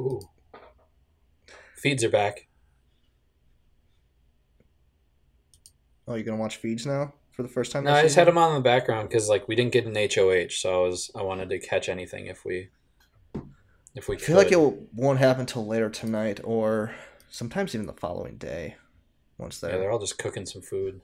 Ooh. 0.00 0.20
Feeds 1.76 2.02
are 2.04 2.08
back. 2.08 2.46
oh 6.08 6.14
you're 6.14 6.24
gonna 6.24 6.38
watch 6.38 6.56
feeds 6.56 6.86
now 6.86 7.12
for 7.34 7.42
the 7.42 7.48
first 7.48 7.72
time 7.72 7.84
No, 7.84 7.90
I 7.92 8.02
just 8.02 8.14
season? 8.14 8.20
had 8.20 8.28
them 8.28 8.38
on 8.38 8.50
in 8.50 8.54
the 8.56 8.60
background 8.62 9.08
because 9.08 9.28
like 9.28 9.48
we 9.48 9.54
didn't 9.56 9.72
get 9.72 9.86
an 9.86 9.94
HOH, 9.94 10.50
so 10.50 10.84
I 10.84 10.86
was 10.88 11.10
I 11.14 11.22
wanted 11.22 11.48
to 11.50 11.58
catch 11.58 11.88
anything 11.88 12.26
if 12.26 12.44
we 12.44 12.68
if 13.94 14.08
we 14.08 14.16
i 14.16 14.18
could. 14.18 14.26
feel 14.26 14.36
like 14.36 14.52
it 14.52 14.58
won't 14.94 15.18
happen 15.18 15.46
till 15.46 15.66
later 15.66 15.88
tonight 15.90 16.40
or 16.44 16.94
sometimes 17.30 17.74
even 17.74 17.86
the 17.86 17.92
following 17.92 18.36
day 18.36 18.76
once 19.38 19.58
they're 19.60 19.72
yeah, 19.72 19.78
they're 19.78 19.90
all 19.90 19.98
just 19.98 20.18
cooking 20.18 20.46
some 20.46 20.62
food. 20.62 21.00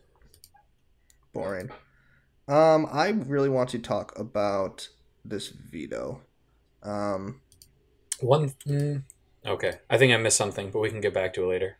boring. 1.32 1.70
Um, 2.48 2.86
I 2.90 3.08
really 3.10 3.48
want 3.48 3.70
to 3.70 3.78
talk 3.78 4.16
about 4.18 4.88
this 5.24 5.48
veto. 5.48 6.20
Um, 6.82 7.40
One. 8.20 8.54
Mm, 8.66 9.04
okay, 9.46 9.74
I 9.88 9.98
think 9.98 10.12
I 10.12 10.16
missed 10.16 10.36
something, 10.36 10.70
but 10.70 10.80
we 10.80 10.90
can 10.90 11.00
get 11.00 11.14
back 11.14 11.32
to 11.34 11.44
it 11.44 11.46
later. 11.46 11.76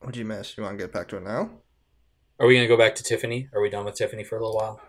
what'd 0.00 0.16
you 0.16 0.24
miss? 0.24 0.56
You 0.56 0.62
want 0.62 0.78
to 0.78 0.84
get 0.84 0.92
back 0.92 1.08
to 1.08 1.16
it 1.18 1.24
now? 1.24 1.50
Are 2.40 2.46
we 2.46 2.54
gonna 2.54 2.66
go 2.66 2.76
back 2.78 2.94
to 2.96 3.02
Tiffany? 3.02 3.48
Are 3.52 3.60
we 3.60 3.68
done 3.70 3.84
with 3.84 3.94
Tiffany 3.96 4.24
for 4.24 4.36
a 4.36 4.40
little 4.40 4.56
while? 4.56 4.80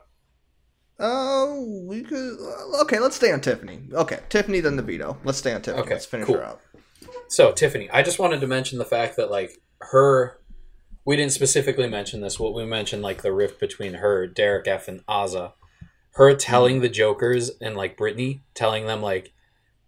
Oh, 0.99 1.83
we 1.85 2.01
could. 2.01 2.37
uh, 2.39 2.81
Okay, 2.81 2.99
let's 2.99 3.15
stay 3.17 3.31
on 3.31 3.41
Tiffany. 3.41 3.81
Okay, 3.91 4.19
Tiffany, 4.29 4.61
then 4.61 4.77
the 4.77 4.81
veto. 4.83 5.17
Let's 5.23 5.39
stay 5.39 5.53
on 5.53 5.61
Tiffany. 5.61 5.83
Okay, 5.83 5.93
let's 5.95 6.05
finish 6.05 6.27
cool. 6.27 6.37
her 6.37 6.43
out. 6.45 6.61
So 7.27 7.51
Tiffany, 7.51 7.89
I 7.91 8.03
just 8.03 8.19
wanted 8.19 8.39
to 8.41 8.47
mention 8.47 8.77
the 8.79 8.85
fact 8.85 9.17
that 9.17 9.29
like 9.29 9.59
her, 9.81 10.39
we 11.03 11.17
didn't 11.17 11.33
specifically 11.33 11.89
mention 11.89 12.21
this. 12.21 12.39
What 12.39 12.53
we 12.53 12.65
mentioned 12.65 13.01
like 13.01 13.21
the 13.21 13.33
rift 13.33 13.59
between 13.59 13.95
her, 13.95 14.27
Derek 14.27 14.67
F, 14.67 14.87
and 14.87 15.05
Azah. 15.07 15.53
Her 16.15 16.35
telling 16.35 16.81
the 16.81 16.89
Jokers 16.89 17.51
and 17.61 17.75
like 17.75 17.97
Britini, 17.97 18.41
telling 18.53 18.85
them 18.85 19.01
like, 19.01 19.33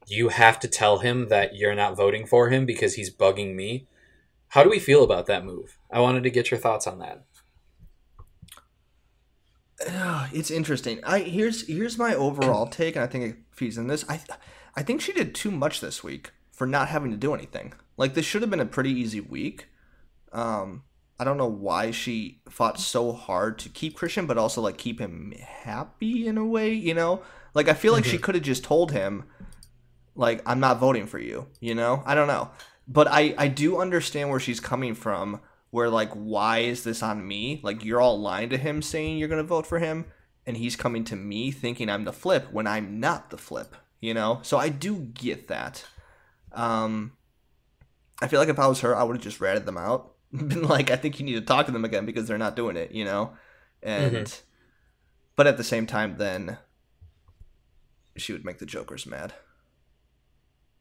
you 0.07 0.29
have 0.29 0.59
to 0.61 0.67
tell 0.67 0.99
him 0.99 1.29
that 1.29 1.55
you're 1.55 1.75
not 1.75 1.95
voting 1.95 2.25
for 2.25 2.49
him 2.49 2.65
because 2.65 2.95
he's 2.95 3.13
bugging 3.13 3.55
me. 3.55 3.87
How 4.49 4.63
do 4.63 4.69
we 4.69 4.79
feel 4.79 5.03
about 5.03 5.27
that 5.27 5.45
move? 5.45 5.77
I 5.91 5.99
wanted 5.99 6.23
to 6.23 6.29
get 6.29 6.49
your 6.51 6.59
thoughts 6.59 6.87
on 6.87 6.99
that. 6.99 7.23
It's 10.33 10.51
interesting. 10.51 10.99
I 11.03 11.19
here's 11.19 11.67
here's 11.67 11.97
my 11.97 12.15
overall 12.15 12.67
take, 12.79 12.95
and 12.95 13.03
I 13.03 13.07
think 13.07 13.25
it 13.25 13.37
feeds 13.51 13.77
in 13.77 13.87
this. 13.87 14.05
I 14.09 14.21
I 14.75 14.83
think 14.83 15.01
she 15.01 15.13
did 15.13 15.35
too 15.35 15.51
much 15.51 15.79
this 15.79 16.03
week 16.03 16.31
for 16.51 16.65
not 16.65 16.89
having 16.89 17.11
to 17.11 17.17
do 17.17 17.33
anything. 17.33 17.73
Like 17.97 18.13
this 18.13 18.25
should 18.25 18.41
have 18.41 18.51
been 18.51 18.59
a 18.59 18.65
pretty 18.65 18.91
easy 18.91 19.19
week. 19.19 19.67
Um, 20.31 20.83
I 21.19 21.23
don't 21.23 21.37
know 21.37 21.47
why 21.47 21.91
she 21.91 22.41
fought 22.49 22.79
so 22.79 23.11
hard 23.11 23.59
to 23.59 23.69
keep 23.69 23.95
Christian, 23.95 24.25
but 24.25 24.37
also 24.37 24.61
like 24.61 24.77
keep 24.77 24.99
him 24.99 25.33
happy 25.39 26.27
in 26.27 26.37
a 26.37 26.45
way. 26.45 26.73
You 26.73 26.93
know, 26.93 27.21
like 27.53 27.69
I 27.69 27.73
feel 27.73 27.93
like 27.93 28.05
she 28.05 28.17
could 28.17 28.35
have 28.35 28.43
just 28.43 28.63
told 28.63 28.91
him, 28.91 29.25
like 30.15 30.41
I'm 30.45 30.59
not 30.59 30.79
voting 30.79 31.05
for 31.05 31.19
you. 31.19 31.47
You 31.59 31.75
know, 31.75 32.01
I 32.05 32.15
don't 32.15 32.27
know, 32.27 32.49
but 32.87 33.07
I 33.07 33.35
I 33.37 33.47
do 33.47 33.79
understand 33.79 34.29
where 34.29 34.39
she's 34.39 34.59
coming 34.59 34.95
from. 34.95 35.39
Where 35.73 35.89
like 35.89 36.11
why 36.11 36.59
is 36.59 36.83
this 36.83 37.01
on 37.01 37.27
me? 37.27 37.59
Like 37.63 37.83
you're 37.83 37.99
all 37.99 38.21
lying 38.21 38.51
to 38.51 38.57
him 38.57 38.83
saying 38.83 39.17
you're 39.17 39.27
gonna 39.27 39.41
vote 39.41 39.65
for 39.65 39.79
him, 39.79 40.05
and 40.45 40.55
he's 40.55 40.75
coming 40.75 41.03
to 41.05 41.15
me 41.15 41.49
thinking 41.49 41.89
I'm 41.89 42.05
the 42.05 42.13
flip 42.13 42.51
when 42.51 42.67
I'm 42.67 42.99
not 42.99 43.31
the 43.31 43.39
flip. 43.39 43.75
You 43.99 44.13
know, 44.13 44.37
so 44.43 44.59
I 44.59 44.69
do 44.69 44.99
get 44.99 45.47
that. 45.47 45.83
Um, 46.51 47.13
I 48.21 48.27
feel 48.27 48.39
like 48.39 48.49
if 48.49 48.59
I 48.59 48.67
was 48.67 48.81
her, 48.81 48.95
I 48.95 49.01
would 49.01 49.15
have 49.15 49.23
just 49.23 49.41
ratted 49.41 49.65
them 49.65 49.79
out. 49.79 50.13
Been 50.31 50.61
like, 50.61 50.91
I 50.91 50.95
think 50.95 51.19
you 51.19 51.25
need 51.25 51.33
to 51.33 51.41
talk 51.41 51.65
to 51.65 51.71
them 51.71 51.85
again 51.85 52.05
because 52.05 52.27
they're 52.27 52.37
not 52.37 52.55
doing 52.55 52.77
it, 52.77 52.91
you 52.91 53.03
know? 53.03 53.33
And, 53.81 54.39
but 55.35 55.47
at 55.47 55.57
the 55.57 55.63
same 55.63 55.87
time, 55.87 56.17
then 56.17 56.59
she 58.15 58.31
would 58.31 58.45
make 58.45 58.59
the 58.59 58.67
Jokers 58.67 59.07
mad. 59.07 59.33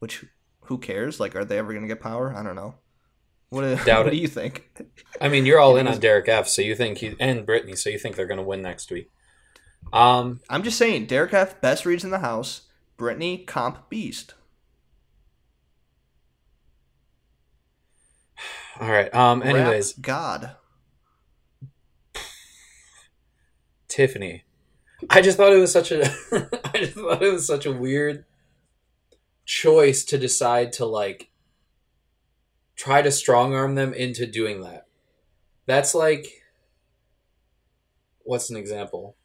Which, 0.01 0.26
who 0.64 0.76
cares? 0.76 1.18
Like, 1.18 1.34
are 1.34 1.47
they 1.47 1.57
ever 1.57 1.72
going 1.72 1.82
to 1.82 1.88
get 1.88 2.01
power? 2.03 2.34
I 2.36 2.43
don't 2.43 2.57
know. 2.57 2.74
What, 3.53 3.62
do- 3.64 3.84
Doubt 3.84 4.07
what 4.07 4.12
do 4.12 4.16
you 4.16 4.28
think? 4.28 4.66
I 5.20 5.28
mean, 5.28 5.44
you're 5.44 5.61
all 5.61 5.76
in 5.76 5.86
on 5.86 6.00
Derek 6.00 6.26
F, 6.26 6.48
so 6.48 6.62
you 6.62 6.74
think 6.74 6.96
he 6.96 7.14
and 7.20 7.46
Britini, 7.46 7.76
so 7.76 7.90
you 7.90 7.98
think 7.98 8.16
they're 8.16 8.26
gonna 8.26 8.42
win 8.42 8.62
next 8.62 8.90
week. 8.90 9.11
Um, 9.92 10.40
I'm 10.48 10.62
just 10.62 10.78
saying, 10.78 11.05
Derek 11.05 11.34
F, 11.34 11.61
best 11.61 11.84
reads 11.84 12.03
in 12.03 12.11
the 12.11 12.20
house. 12.20 12.62
Britini, 12.96 13.46
comp 13.46 13.90
beast. 13.90 14.32
All 18.80 18.88
right. 18.88 19.14
Um. 19.14 19.40
Rap 19.40 19.55
Anyways, 19.55 19.92
God. 19.94 20.57
Tiffany. 23.86 24.44
I 25.11 25.20
just 25.20 25.36
thought 25.36 25.53
it 25.53 25.59
was 25.59 25.72
such 25.72 25.92
a. 25.92 26.07
I 26.64 26.78
just 26.78 26.94
thought 26.94 27.22
it 27.22 27.30
was 27.34 27.46
such 27.46 27.66
a 27.66 27.72
weird 27.72 28.24
choice 29.44 30.05
to 30.07 30.16
decide 30.16 30.72
to 30.74 30.86
like 30.86 31.28
try 32.83 33.01
to 33.01 33.11
strong 33.12 33.55
arm 33.55 33.76
them 33.76 33.95
into 33.95 34.26
doing 34.26 34.62
that. 34.62 34.87
That's 35.66 35.95
like. 35.95 36.26
What's 38.24 38.51
an 38.51 38.57
example? 38.57 39.16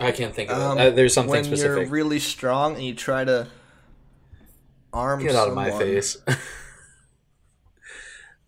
I 0.00 0.10
can't 0.12 0.34
think 0.34 0.50
of 0.50 0.58
Um, 0.58 0.78
it. 0.78 0.80
Uh, 0.80 0.90
there's 0.90 1.14
something 1.14 1.30
when 1.32 1.44
specific. 1.44 1.82
you're 1.84 1.86
really 1.90 2.18
strong 2.18 2.74
and 2.74 2.82
you 2.84 2.94
try 2.94 3.24
to 3.24 3.48
arm 4.92 5.22
Get 5.22 5.34
out 5.34 5.48
of 5.48 5.54
my 5.54 5.70
face. 5.70 6.16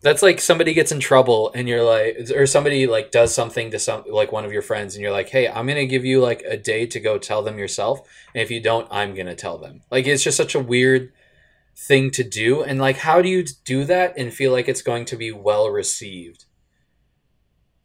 That's 0.02 0.22
like 0.22 0.40
somebody 0.40 0.74
gets 0.74 0.92
in 0.92 1.00
trouble 1.00 1.50
and 1.54 1.68
you're 1.68 1.82
like, 1.82 2.30
or 2.34 2.46
somebody 2.46 2.86
like 2.86 3.10
does 3.10 3.34
something 3.34 3.70
to 3.72 3.78
some 3.78 4.04
like 4.08 4.32
one 4.32 4.44
of 4.44 4.52
your 4.52 4.62
friends 4.62 4.94
and 4.94 5.02
you're 5.02 5.12
like, 5.12 5.28
hey, 5.28 5.48
I'm 5.48 5.66
gonna 5.66 5.86
give 5.86 6.04
you 6.04 6.20
like 6.20 6.42
a 6.42 6.56
day 6.56 6.86
to 6.86 7.00
go 7.00 7.18
tell 7.18 7.42
them 7.42 7.58
yourself, 7.58 8.00
and 8.34 8.42
if 8.42 8.50
you 8.50 8.60
don't, 8.60 8.86
I'm 8.90 9.14
gonna 9.14 9.34
tell 9.34 9.58
them. 9.58 9.82
Like 9.90 10.06
it's 10.06 10.22
just 10.22 10.36
such 10.36 10.54
a 10.54 10.60
weird 10.60 11.12
thing 11.76 12.10
to 12.12 12.24
do, 12.24 12.62
and 12.62 12.80
like 12.80 12.98
how 12.98 13.20
do 13.22 13.28
you 13.28 13.44
do 13.64 13.84
that 13.84 14.14
and 14.16 14.32
feel 14.32 14.52
like 14.52 14.68
it's 14.68 14.82
going 14.82 15.04
to 15.06 15.16
be 15.16 15.30
well 15.32 15.68
received 15.70 16.44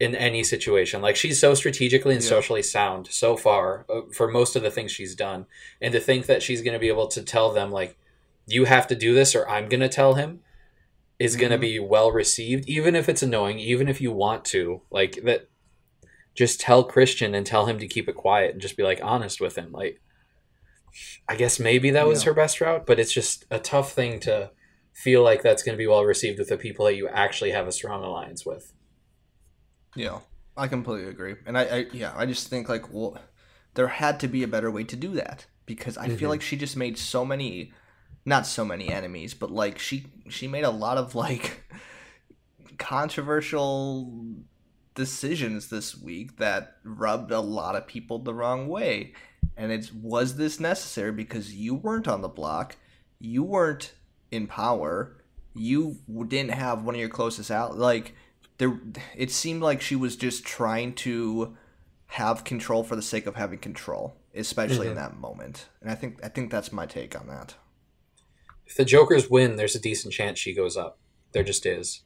in 0.00 0.14
any 0.14 0.42
situation? 0.42 1.02
Like 1.02 1.16
she's 1.16 1.38
so 1.40 1.54
strategically 1.54 2.14
and 2.14 2.22
Yeah. 2.24 2.28
socially 2.30 2.62
sound 2.62 3.08
so 3.10 3.36
far 3.36 3.84
uh, 3.88 4.02
for 4.12 4.28
most 4.28 4.56
of 4.56 4.62
the 4.62 4.70
things 4.70 4.90
she's 4.92 5.14
done, 5.14 5.46
and 5.80 5.92
to 5.92 6.00
think 6.00 6.26
that 6.26 6.42
she's 6.42 6.62
gonna 6.62 6.78
be 6.78 6.88
able 6.88 7.08
to 7.08 7.22
tell 7.22 7.52
them 7.52 7.70
like 7.70 7.96
you 8.46 8.64
have 8.64 8.86
to 8.88 8.96
do 8.96 9.14
this 9.14 9.36
or 9.36 9.48
I'm 9.48 9.68
going 9.68 9.80
to 9.80 9.88
tell 9.88 10.14
him 10.14 10.40
is 11.16 11.36
going 11.36 11.52
to 11.52 11.58
be 11.58 11.78
well 11.78 12.10
received 12.10 12.68
even 12.68 12.96
if 12.96 13.08
it's 13.08 13.22
annoying 13.22 13.60
even 13.60 13.86
if 13.88 14.00
you 14.00 14.10
want 14.10 14.44
to. 14.46 14.82
Like 14.90 15.20
that 15.22 15.48
just 16.34 16.60
tell 16.60 16.82
Christian 16.82 17.36
and 17.36 17.46
tell 17.46 17.66
him 17.66 17.78
to 17.78 17.86
keep 17.86 18.08
it 18.08 18.16
quiet 18.16 18.50
and 18.50 18.60
just 18.60 18.76
be 18.76 18.82
like 18.82 18.98
honest 19.00 19.40
with 19.40 19.56
him. 19.56 19.70
Like 19.70 20.00
I 21.28 21.36
guess 21.36 21.58
maybe 21.58 21.90
that 21.90 22.06
was 22.06 22.22
Yeah. 22.22 22.26
her 22.30 22.34
best 22.34 22.60
route 22.60 22.86
but 22.86 22.98
it's 23.00 23.12
just 23.12 23.44
a 23.50 23.58
tough 23.58 23.92
thing 23.92 24.20
to 24.20 24.50
feel 24.92 25.22
like 25.22 25.42
that's 25.42 25.62
going 25.62 25.74
to 25.74 25.78
be 25.78 25.86
well 25.86 26.04
received 26.04 26.38
with 26.38 26.48
the 26.48 26.56
people 26.58 26.84
that 26.86 26.96
you 26.96 27.08
actually 27.08 27.50
have 27.52 27.66
a 27.66 27.72
strong 27.72 28.02
alliance 28.04 28.44
with 28.44 28.72
Yeah, 29.96 30.20
I 30.56 30.68
completely 30.68 31.08
agree, 31.10 31.36
and 31.46 31.56
I, 31.58 31.62
I 31.64 31.86
yeah, 31.92 32.12
I 32.16 32.24
just 32.26 32.48
think 32.48 32.68
like, 32.68 32.92
well, 32.92 33.18
there 33.74 33.88
had 33.88 34.20
to 34.20 34.28
be 34.28 34.42
a 34.42 34.48
better 34.48 34.70
way 34.70 34.84
to 34.84 34.96
do 34.96 35.12
that 35.14 35.46
because 35.66 35.96
I 35.98 36.08
feel 36.08 36.28
Mhm. 36.28 36.32
like 36.34 36.42
she 36.42 36.56
just 36.56 36.76
made 36.76 36.98
so 36.98 37.24
many, 37.24 37.72
not 38.24 38.46
so 38.46 38.64
many 38.64 38.88
enemies, 38.90 39.34
but 39.34 39.50
like 39.50 39.78
she 39.78 40.06
she 40.28 40.46
made 40.48 40.64
a 40.64 40.70
lot 40.70 40.98
of 40.98 41.14
like 41.14 41.64
controversial 42.78 44.26
decisions 44.94 45.68
this 45.68 45.96
week 45.96 46.36
that 46.38 46.76
rubbed 46.84 47.30
a 47.30 47.40
lot 47.40 47.76
of 47.76 47.86
people 47.86 48.18
the 48.18 48.34
wrong 48.34 48.68
way, 48.68 49.14
and 49.56 49.70
it's 49.72 49.92
was 49.92 50.36
this 50.36 50.58
necessary 50.60 51.12
because 51.12 51.54
you 51.54 51.74
weren't 51.74 52.08
on 52.08 52.20
the 52.22 52.28
block, 52.28 52.76
you 53.20 53.42
weren't 53.42 53.92
in 54.30 54.46
power, 54.46 55.16
you 55.54 55.98
didn't 56.28 56.52
have 56.52 56.82
one 56.84 56.94
of 56.94 57.00
your 57.00 57.10
closest 57.10 57.50
out 57.50 57.76
like 57.78 58.14
there 58.58 58.80
it 59.16 59.30
seemed 59.30 59.60
like 59.62 59.80
she 59.82 59.96
was 59.96 60.16
just 60.16 60.44
trying 60.44 60.94
to 60.94 61.56
have 62.06 62.44
control 62.44 62.82
for 62.84 62.96
the 62.96 63.02
sake 63.02 63.26
of 63.26 63.36
having 63.36 63.58
control 63.58 64.16
especially 64.34 64.86
in 64.86 64.94
Mhm. 64.94 64.96
that 64.96 65.16
moment. 65.18 65.68
And 65.82 65.90
i 65.90 65.94
think 65.94 66.18
i 66.24 66.28
think 66.28 66.50
that's 66.50 66.72
my 66.72 66.86
take 66.86 67.14
on 67.18 67.26
that. 67.28 67.54
If 68.66 68.76
the 68.76 68.84
Jokers 68.86 69.28
win 69.28 69.56
there's 69.56 69.74
a 69.74 69.80
decent 69.80 70.14
chance 70.14 70.38
she 70.38 70.54
goes 70.54 70.76
up. 70.76 70.98
There 71.32 71.42
just 71.42 71.66
is. 71.66 72.00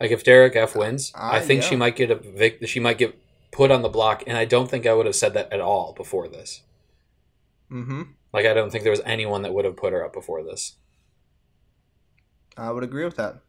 Like 0.00 0.10
if 0.12 0.22
Derek 0.22 0.54
F 0.54 0.76
wins 0.76 1.10
I 1.16 1.38
Uh, 1.38 1.42
think 1.42 1.62
yeah. 1.62 1.68
she 1.68 1.76
might 1.76 1.96
get 1.96 2.10
a 2.12 2.14
vic- 2.16 2.66
she 2.68 2.78
might 2.78 2.98
get 2.98 3.18
put 3.56 3.70
on 3.70 3.80
the 3.82 3.88
block 3.88 4.22
and 4.26 4.36
I 4.36 4.44
don't 4.44 4.70
think 4.70 4.84
I 4.86 4.92
would 4.92 5.06
have 5.06 5.16
said 5.16 5.32
that 5.34 5.52
at 5.52 5.60
all 5.60 5.92
before 5.94 6.28
this. 6.28 6.62
Mm-hmm. 7.72 8.02
Like 8.32 8.44
I 8.46 8.52
don't 8.54 8.70
think 8.70 8.84
there 8.84 8.90
was 8.90 9.00
anyone 9.06 9.42
that 9.42 9.54
would 9.54 9.64
have 9.64 9.76
put 9.76 9.92
her 9.94 10.04
up 10.04 10.12
before 10.12 10.42
this. 10.44 10.76
i 12.56 12.70
would 12.70 12.84
agree 12.84 13.04
with 13.04 13.16
that. 13.16 13.40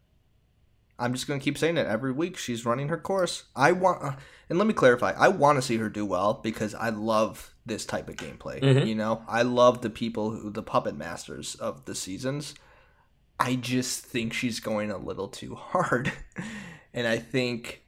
I'm 1.00 1.12
just 1.12 1.28
going 1.28 1.38
to 1.38 1.44
keep 1.44 1.56
saying 1.58 1.76
it. 1.76 1.86
Every 1.86 2.10
week 2.10 2.36
she's 2.36 2.66
running 2.66 2.88
her 2.88 2.98
course. 2.98 3.44
I 3.54 3.70
want 3.72 4.16
and 4.48 4.58
let 4.58 4.66
me 4.66 4.74
clarify. 4.74 5.12
I 5.12 5.28
want 5.28 5.56
to 5.58 5.62
see 5.62 5.76
her 5.76 5.88
do 5.90 6.04
well 6.06 6.34
because 6.42 6.74
i 6.74 6.88
love 6.88 7.54
this 7.66 7.84
type 7.84 8.08
of 8.08 8.16
gameplay 8.16 8.60
Mhm. 8.62 8.86
you 8.86 8.94
know? 8.94 9.22
I 9.28 9.42
love 9.42 9.82
the 9.82 9.90
people 9.90 10.30
who 10.30 10.50
the 10.50 10.62
puppet 10.62 10.96
masters 10.96 11.54
of 11.56 11.84
the 11.84 11.94
seasons. 11.94 12.54
I 13.38 13.54
just 13.56 14.04
think 14.06 14.32
she's 14.32 14.58
going 14.58 14.90
a 14.90 14.96
little 14.98 15.28
too 15.28 15.54
hard. 15.72 16.10
and 16.94 17.06
I 17.06 17.18
think 17.18 17.82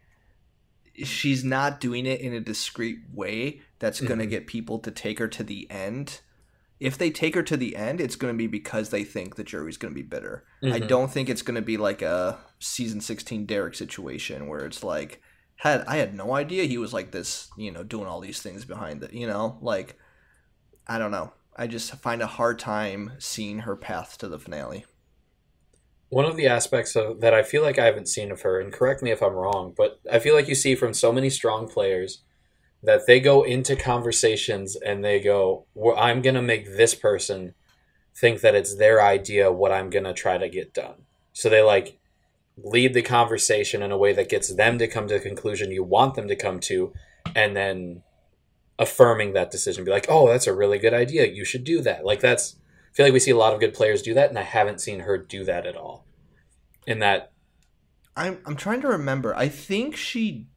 she's 1.07 1.45
not 1.45 1.81
doing 1.81 2.07
it 2.07 2.21
in 2.21 2.33
a 2.33 2.41
discreet 2.41 2.99
way 3.13 3.61
that's 3.79 4.01
going 4.01 4.19
to 4.19 4.27
get 4.27 4.47
people 4.47 4.79
to 4.81 4.91
take 4.91 5.19
her 5.19 5.29
to 5.29 5.43
the 5.43 5.71
end. 5.71 6.21
If 6.79 6.97
they 6.97 7.11
take 7.11 7.35
her 7.35 7.43
to 7.43 7.57
the 7.57 7.77
end, 7.77 8.01
it's 8.01 8.17
going 8.17 8.33
to 8.33 8.39
be 8.39 8.47
because 8.47 8.89
they 8.91 9.05
think 9.05 9.37
the 9.37 9.45
jury's 9.45 9.77
going 9.77 9.93
to 9.93 10.01
be 10.03 10.07
bitter. 10.07 10.45
I 10.63 10.81
Mhm. 10.81 10.89
don't 10.89 11.11
think 11.13 11.29
it's 11.29 11.43
going 11.43 11.57
to 11.57 11.63
be 11.63 11.77
like 11.77 12.01
a 12.03 12.39
season 12.59 13.01
16 13.01 13.45
Derek 13.47 13.75
situation 13.75 14.47
where 14.49 14.65
it's 14.65 14.83
like 14.83 15.21
had 15.57 15.85
I 15.87 15.97
had 15.97 16.15
no 16.15 16.35
idea 16.35 16.65
he 16.65 16.79
was 16.79 16.93
like 16.95 17.11
this, 17.11 17.51
you 17.57 17.71
know, 17.71 17.83
doing 17.83 18.07
all 18.07 18.21
these 18.21 18.41
things 18.41 18.65
behind 18.65 19.03
it, 19.03 19.13
you 19.13 19.27
know? 19.27 19.59
Like 19.61 19.99
I 20.87 20.99
don't 20.99 21.11
know. 21.11 21.33
I 21.57 21.67
just 21.67 21.95
find 21.97 22.23
a 22.23 22.27
hard 22.27 22.59
time 22.59 23.13
seeing 23.19 23.61
her 23.61 23.77
path 23.77 24.17
to 24.19 24.29
the 24.29 24.39
finale. 24.39 24.87
One 26.11 26.25
of 26.25 26.37
the 26.37 26.49
aspects 26.49 26.97
of 26.97 27.21
that 27.21 27.33
I 27.33 27.43
feel 27.43 27.63
like 27.63 27.79
I 27.79 27.87
haven't 27.87 28.09
seen 28.09 28.31
of 28.31 28.43
her, 28.43 28.61
and 28.61 28.73
correct 28.73 29.03
me 29.03 29.13
if 29.13 29.23
I'm 29.23 29.33
wrong, 29.33 29.73
but 29.77 30.01
I 30.11 30.19
feel 30.19 30.35
like 30.35 30.49
you 30.49 30.57
see 30.57 30.75
from 30.75 30.93
so 30.93 31.13
many 31.13 31.31
strong 31.31 31.69
players 31.69 32.23
that 32.83 33.07
they 33.07 33.21
go 33.21 33.43
into 33.45 33.77
conversations 33.77 34.75
and 34.75 35.05
they 35.05 35.21
go, 35.21 35.67
well, 35.73 35.97
"I'm 35.97 36.21
gonna 36.21 36.43
make 36.43 36.77
this 36.77 36.95
person 36.95 37.55
think 38.17 38.41
that 38.41 38.57
it's 38.57 38.77
their 38.77 39.01
idea 39.01 39.53
what 39.53 39.71
I'm 39.71 39.89
gonna 39.89 40.13
try 40.13 40.37
to 40.37 40.49
get 40.49 40.75
done." 40.75 41.07
So 41.33 41.49
they 41.49 41.63
like 41.63 41.99
lead 42.57 42.93
the 42.93 43.03
conversation 43.03 43.83
in 43.83 43.93
a 43.93 43.99
way 43.99 44.13
that 44.13 44.29
gets 44.29 44.49
them 44.55 44.79
to 44.79 44.89
come 44.89 45.07
to 45.09 45.15
the 45.15 45.21
conclusion 45.21 45.71
you 45.71 45.85
want 45.85 46.15
them 46.15 46.27
to 46.27 46.37
come 46.37 46.59
to, 46.61 46.93
and 47.37 47.57
then 47.57 48.03
affirming 48.79 49.35
that 49.35 49.51
decision, 49.51 49.85
be 49.85 49.91
like, 49.93 50.07
"Oh, 50.09 50.27
that's 50.27 50.49
a 50.49 50.55
really 50.55 50.79
good 50.79 50.95
idea. 50.95 51.27
You 51.27 51.45
should 51.45 51.65
do 51.65 51.81
that." 51.83 52.05
Like 52.05 52.21
that's 52.21 52.57
I 52.91 52.95
feel 52.95 53.07
like 53.07 53.13
we 53.13 53.21
see 53.21 53.31
a 53.31 53.37
lot 53.37 53.55
of 53.55 53.61
good 53.61 53.75
players 53.75 54.03
do 54.03 54.15
that, 54.15 54.31
and 54.31 54.39
I 54.39 54.43
haven't 54.43 54.81
seen 54.81 55.01
her 55.01 55.17
do 55.17 55.45
that 55.45 55.67
at 55.67 55.77
all. 55.77 56.07
In 56.87 56.99
that, 57.01 57.33
I'm 58.17 58.39
I'm 58.45 58.57
trying 58.57 58.81
to 58.83 58.89
remember. 58.89 59.35
I 59.35 59.49
think 59.49 59.97
she 59.97 60.49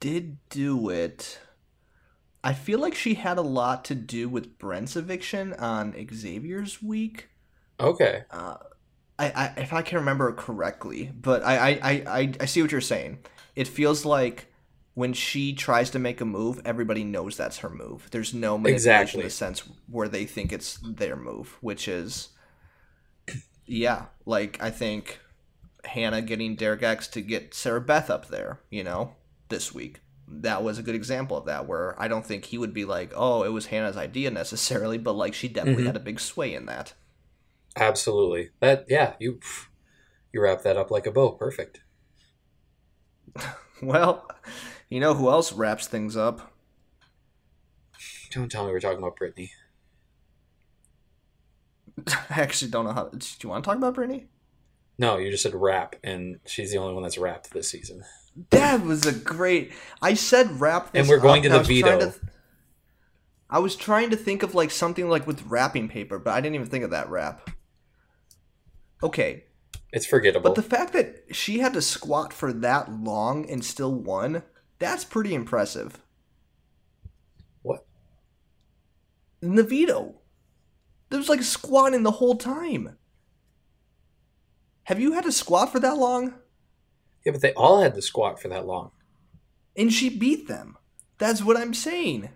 did 0.00 0.38
do 0.48 0.88
it. 0.88 1.38
I 2.44 2.54
feel 2.54 2.80
like 2.80 2.94
she 2.94 3.14
had 3.14 3.38
a 3.38 3.42
lot 3.42 3.84
to 3.86 3.94
do 3.94 4.28
with 4.28 4.58
Brent's 4.58 4.96
eviction 4.96 5.52
on 5.54 5.94
Xavier's 6.12 6.82
week. 6.82 7.28
okay, 7.80 8.24
Uh, 8.30 8.56
I, 9.18 9.26
I 9.30 9.60
if 9.60 9.72
I 9.72 9.82
can 9.82 9.98
remember 9.98 10.32
correctly, 10.32 11.12
but 11.14 11.44
I, 11.44 11.56
I, 11.56 11.70
I, 11.70 11.92
I, 12.20 12.32
I 12.40 12.44
see 12.46 12.62
what 12.62 12.72
you're 12.72 12.80
saying. 12.80 13.18
It 13.54 13.68
feels 13.68 14.04
like 14.04 14.51
when 14.94 15.12
she 15.12 15.54
tries 15.54 15.90
to 15.90 15.98
make 15.98 16.20
a 16.20 16.24
move, 16.24 16.60
everybody 16.64 17.04
knows 17.04 17.36
that's 17.36 17.58
her 17.58 17.70
move. 17.70 18.08
There's 18.10 18.34
no 18.34 18.58
manipulation 18.58 19.22
Exactly. 19.22 19.28
sense 19.30 19.62
where 19.88 20.08
they 20.08 20.26
think 20.26 20.52
it's 20.52 20.78
their 20.82 21.16
move, 21.16 21.56
which 21.60 21.88
is 21.88 22.28
yeah, 23.66 24.06
like 24.26 24.60
I 24.62 24.70
think 24.70 25.20
Hannah 25.84 26.22
getting 26.22 26.56
Derek 26.56 26.82
X 26.82 27.08
to 27.08 27.20
get 27.20 27.54
Sarah 27.54 27.80
Beth 27.80 28.10
up 28.10 28.28
there, 28.28 28.60
you 28.70 28.84
know, 28.84 29.14
this 29.48 29.72
week. 29.74 30.00
That 30.28 30.62
was 30.62 30.78
a 30.78 30.82
good 30.82 30.94
example 30.94 31.36
of 31.36 31.46
that, 31.46 31.66
where 31.66 32.00
I 32.00 32.08
don't 32.08 32.24
think 32.24 32.46
he 32.46 32.58
would 32.58 32.72
be 32.74 32.84
like, 32.84 33.12
oh, 33.14 33.42
it 33.42 33.50
was 33.50 33.66
Hannah's 33.66 33.96
idea 33.96 34.30
necessarily, 34.30 34.98
but 34.98 35.14
like 35.14 35.34
she 35.34 35.48
definitely 35.48 35.84
Mhm. 35.84 35.86
had 35.86 35.96
a 35.96 36.00
big 36.00 36.20
sway 36.20 36.54
in 36.54 36.66
that. 36.66 36.94
absolutely. 37.76 38.50
That 38.60 38.84
yeah, 38.88 39.14
you 39.18 39.40
you 40.32 40.42
wrap 40.42 40.62
that 40.62 40.76
up 40.76 40.90
like 40.90 41.06
a 41.06 41.10
bow. 41.12 41.32
Perfect. 41.32 41.80
Well, 43.82 44.28
you 44.92 45.00
know 45.00 45.14
who 45.14 45.30
else 45.30 45.52
wraps 45.52 45.86
things 45.86 46.16
up? 46.16 46.52
Don't 48.30 48.50
tell 48.50 48.64
me 48.66 48.72
we're 48.72 48.80
talking 48.80 48.98
about 48.98 49.16
Britini. 49.16 49.50
I 52.08 52.40
actually 52.40 52.70
don't 52.70 52.84
know 52.84 52.92
how. 52.92 53.04
Do 53.08 53.18
you 53.42 53.48
want 53.48 53.64
to 53.64 53.68
talk 53.68 53.76
about 53.76 53.94
Britini? 53.94 54.26
No, 54.98 55.16
you 55.18 55.30
just 55.30 55.42
said 55.42 55.54
rap, 55.54 55.96
and 56.04 56.38
she's 56.46 56.70
the 56.72 56.78
only 56.78 56.94
one 56.94 57.02
that's 57.02 57.18
rapped 57.18 57.52
this 57.52 57.68
season. 57.70 58.02
That 58.50 58.82
was 58.82 59.04
a 59.06 59.12
great. 59.12 59.72
I 60.00 60.14
said 60.14 60.60
wrap. 60.60 60.92
This 60.92 61.00
And 61.00 61.08
we're 61.08 61.18
going 61.20 61.46
up, 61.50 61.62
to 61.62 61.68
the 61.68 61.82
veto. 61.82 62.10
to- 62.10 62.20
I 63.50 63.58
was 63.58 63.76
trying 63.76 64.08
to 64.10 64.16
think 64.16 64.42
of 64.42 64.54
like 64.54 64.70
something 64.70 65.08
like 65.10 65.26
with 65.26 65.42
wrapping 65.46 65.88
paper, 65.88 66.18
but 66.18 66.32
I 66.32 66.40
didn't 66.40 66.54
even 66.54 66.68
think 66.68 66.84
of 66.84 66.90
that 66.90 67.10
wrap. 67.10 67.50
Okay, 69.02 69.44
It's 69.92 70.06
forgettable. 70.06 70.50
but 70.50 70.54
the 70.54 70.62
fact 70.62 70.92
that 70.94 71.24
she 71.34 71.58
had 71.58 71.74
to 71.74 71.82
squat 71.82 72.32
for 72.32 72.50
that 72.52 72.90
long 72.90 73.50
and 73.50 73.62
still 73.62 73.92
won, 73.92 74.42
that's 74.82 75.04
pretty 75.04 75.34
impressive. 75.34 76.00
what? 77.62 77.86
The 79.40 79.62
there 81.12 81.18
was 81.18 81.28
like 81.28 81.42
squatting 81.42 82.04
the 82.04 82.10
whole 82.10 82.36
time. 82.36 82.96
Have 84.84 84.98
you 84.98 85.12
had 85.12 85.24
to 85.24 85.32
squat 85.32 85.70
for 85.70 85.78
that 85.78 85.96
long? 85.96 86.34
Yeah, 87.24 87.32
but 87.32 87.42
they 87.42 87.52
all 87.52 87.82
had 87.82 87.94
to 87.94 88.02
squat 88.02 88.40
for 88.40 88.48
that 88.48 88.66
long. 88.66 88.90
And 89.76 89.92
she 89.92 90.08
beat 90.08 90.48
them. 90.48 90.76
That's 91.18 91.42
what 91.42 91.56
I'm 91.56 91.74
saying. 91.74 92.30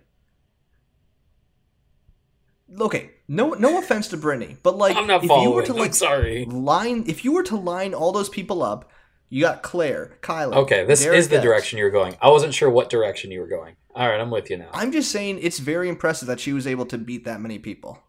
Okay, 2.79 3.13
no 3.29 3.51
no 3.51 3.79
offense 3.79 4.09
to 4.09 4.17
Britini, 4.17 4.57
but 4.63 4.77
like 4.77 4.97
I'm 4.97 5.07
not 5.07 5.25
if 5.25 5.31
you 5.31 5.51
were 5.51 5.63
to 5.63 5.73
I'm 5.73 5.79
like 5.79 5.95
sorry. 5.95 6.45
line 6.45 7.05
if 7.07 7.25
you 7.25 7.33
were 7.33 7.45
to 7.45 7.57
line 7.57 7.95
all 7.95 8.13
those 8.13 8.29
people 8.29 8.63
up, 8.63 8.91
you 9.29 9.43
got 9.43 9.63
Claire, 9.63 10.19
Kylie. 10.23 10.55
Okay, 10.55 10.85
this 10.85 11.03
Derek 11.03 11.19
is 11.19 11.29
the 11.29 11.41
direction 11.41 11.79
you 11.79 11.85
were 11.85 11.91
going. 11.91 12.17
I 12.21 12.31
wasn't 12.31 12.55
sure 12.55 12.71
what 12.71 12.91
direction 12.91 13.31
you 13.31 13.41
were 13.41 13.49
going. 13.49 13.77
All 13.95 14.09
right, 14.09 14.21
I'm 14.21 14.31
with 14.31 14.51
you 14.51 14.59
now. 14.59 14.69
I'm 14.73 14.93
just 14.93 15.11
saying 15.11 15.41
it's 15.43 15.59
very 15.59 15.89
impressive 15.89 16.29
that 16.29 16.39
she 16.39 16.53
was 16.53 16.67
able 16.67 16.87
to 16.87 16.99
beat 16.99 17.25
that 17.25 17.41
many 17.41 17.59
people. 17.59 18.03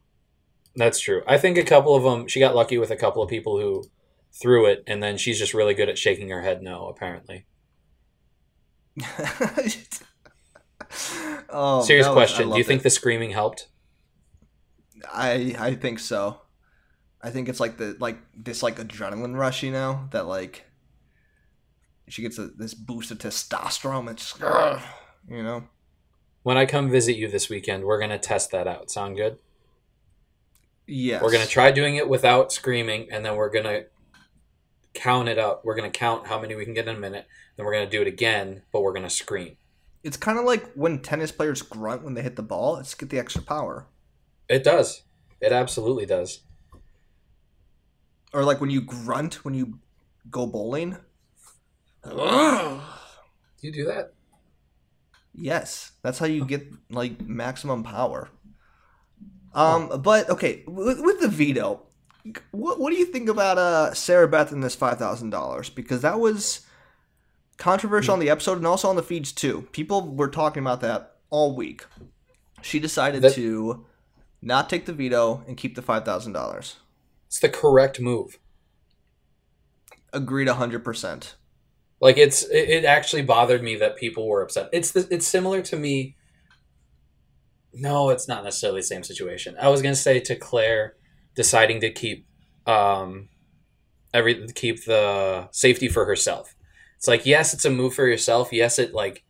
That's 0.75 0.99
true. 0.99 1.23
I 1.25 1.37
think 1.37 1.57
a 1.57 1.63
couple 1.63 1.95
of 1.95 2.03
them. 2.03 2.27
She 2.27 2.39
got 2.39 2.55
lucky 2.55 2.77
with 2.77 2.91
a 2.91 2.95
couple 2.95 3.23
of 3.23 3.29
people 3.29 3.59
who 3.59 3.85
threw 4.31 4.67
it, 4.67 4.83
and 4.85 5.01
then 5.01 5.17
she's 5.17 5.39
just 5.39 5.53
really 5.53 5.73
good 5.73 5.89
at 5.89 5.97
shaking 5.97 6.29
her 6.29 6.41
head 6.41 6.61
no. 6.61 6.87
Apparently. 6.87 7.45
oh, 11.49 11.81
Serious 11.81 12.07
was- 12.07 12.13
question: 12.13 12.51
Do 12.51 12.57
you 12.57 12.63
think 12.63 12.81
it. 12.81 12.83
the 12.83 12.89
screaming 12.89 13.31
helped? 13.31 13.69
I 15.11 15.55
I 15.57 15.75
think 15.75 15.99
so. 15.99 16.41
I 17.21 17.31
think 17.31 17.49
it's 17.49 17.59
like 17.59 17.77
the 17.77 17.97
like 17.99 18.17
this 18.35 18.61
like 18.61 18.77
adrenaline 18.77 19.35
rush, 19.35 19.63
you 19.63 19.71
know, 19.71 20.07
that 20.11 20.27
like 20.27 20.63
she 22.07 22.21
gets 22.21 22.37
a, 22.37 22.47
this 22.47 22.73
boost 22.73 23.11
of 23.11 23.17
testosterone. 23.17 24.09
It's 24.09 24.33
just, 24.33 24.85
you 25.29 25.43
know. 25.43 25.63
When 26.43 26.57
I 26.57 26.65
come 26.65 26.89
visit 26.89 27.17
you 27.17 27.27
this 27.27 27.49
weekend, 27.49 27.83
we're 27.83 27.99
gonna 27.99 28.17
test 28.17 28.51
that 28.51 28.67
out. 28.67 28.89
Sound 28.89 29.17
good? 29.17 29.37
Yes. 30.85 31.21
We're 31.21 31.31
gonna 31.31 31.45
try 31.45 31.71
doing 31.71 31.97
it 31.97 32.07
without 32.07 32.53
screaming, 32.53 33.07
and 33.11 33.25
then 33.25 33.35
we're 33.35 33.49
gonna 33.49 33.83
count 34.93 35.27
it 35.27 35.37
up. 35.37 35.65
We're 35.65 35.75
gonna 35.75 35.89
count 35.89 36.27
how 36.27 36.39
many 36.39 36.55
we 36.55 36.63
can 36.63 36.73
get 36.73 36.87
in 36.87 36.95
a 36.95 36.99
minute. 36.99 37.27
Then 37.55 37.65
we're 37.65 37.73
gonna 37.73 37.89
do 37.89 38.01
it 38.01 38.07
again, 38.07 38.61
but 38.71 38.81
we're 38.81 38.93
gonna 38.93 39.09
scream. 39.09 39.57
It's 40.03 40.15
kind 40.15 40.39
of 40.39 40.45
like 40.45 40.71
when 40.73 40.99
tennis 40.99 41.33
players 41.33 41.61
grunt 41.61 42.03
when 42.03 42.13
they 42.13 42.21
hit 42.21 42.37
the 42.37 42.43
ball. 42.43 42.77
It's 42.77 42.93
get 42.93 43.09
the 43.09 43.19
extra 43.19 43.41
power. 43.41 43.87
It 44.47 44.63
does. 44.63 45.03
It 45.41 45.51
absolutely 45.51 46.05
does. 46.05 46.43
Or 48.33 48.45
like 48.45 48.61
when 48.61 48.69
you 48.69 48.81
grunt 48.81 49.43
when 49.43 49.53
you 49.53 49.79
go 50.31 50.47
bowling. 50.47 50.97
You 53.61 53.71
do 53.71 53.85
that? 53.85 54.13
Yes, 55.33 55.91
that's 56.01 56.19
how 56.19 56.25
you 56.25 56.45
get 56.45 56.67
like 56.89 57.21
maximum 57.21 57.83
power. 57.83 58.29
Um, 59.53 60.01
but 60.01 60.29
okay, 60.29 60.63
with, 60.67 60.99
with 61.01 61.19
the 61.19 61.27
veto, 61.27 61.81
what 62.51 62.79
what 62.79 62.91
do 62.91 62.97
you 62.97 63.05
think 63.05 63.29
about 63.29 63.57
uh 63.57 63.93
Sarah 63.93 64.27
Beth 64.27 64.51
and 64.51 64.63
this 64.63 64.75
five 64.75 64.97
thousand 64.99 65.31
dollars? 65.31 65.69
Because 65.69 66.01
that 66.01 66.19
was 66.19 66.61
controversial 67.57 68.13
on 68.13 68.19
the 68.19 68.29
episode 68.29 68.57
and 68.57 68.67
also 68.67 68.89
on 68.89 68.95
the 68.95 69.03
feeds 69.03 69.31
too. 69.31 69.67
People 69.71 70.15
were 70.15 70.27
talking 70.29 70.61
about 70.61 70.81
that 70.81 71.15
all 71.29 71.55
week. 71.55 71.85
She 72.61 72.79
decided 72.79 73.21
That- 73.23 73.33
to 73.35 73.85
not 74.41 74.69
take 74.69 74.85
the 74.85 74.93
veto 74.93 75.43
and 75.47 75.57
keep 75.57 75.75
the 75.75 75.81
five 75.81 76.05
thousand 76.05 76.33
dollars. 76.33 76.75
It's 77.27 77.39
the 77.39 77.49
correct 77.49 77.99
move. 77.99 78.37
Agreed 80.13 80.47
hundred 80.47 80.83
percent. 80.83 81.35
Like 81.99 82.17
it's 82.17 82.43
it, 82.43 82.85
actually 82.85 83.23
bothered 83.23 83.63
me 83.63 83.75
that 83.77 83.97
people 83.97 84.27
were 84.27 84.41
upset. 84.41 84.69
It's 84.71 84.91
the, 84.91 85.07
it's 85.09 85.27
similar 85.27 85.61
to 85.63 85.75
me. 85.75 86.15
No, 87.73 88.09
it's 88.09 88.27
not 88.27 88.43
necessarily 88.43 88.81
the 88.81 88.87
same 88.87 89.03
situation. 89.03 89.55
I 89.59 89.69
was 89.69 89.81
gonna 89.81 89.95
say 89.95 90.19
to 90.19 90.35
Claire 90.35 90.95
deciding 91.35 91.81
to 91.81 91.91
keep 91.91 92.27
um 92.65 93.29
every 94.13 94.47
keep 94.53 94.85
the 94.85 95.49
safety 95.51 95.87
for 95.87 96.05
herself. 96.05 96.55
It's 96.97 97.07
like 97.07 97.25
yes, 97.25 97.53
it's 97.53 97.65
a 97.65 97.69
move 97.71 97.93
for 97.95 98.07
yourself. 98.07 98.49
Yes, 98.51 98.77
it 98.77 98.93
like 98.93 99.23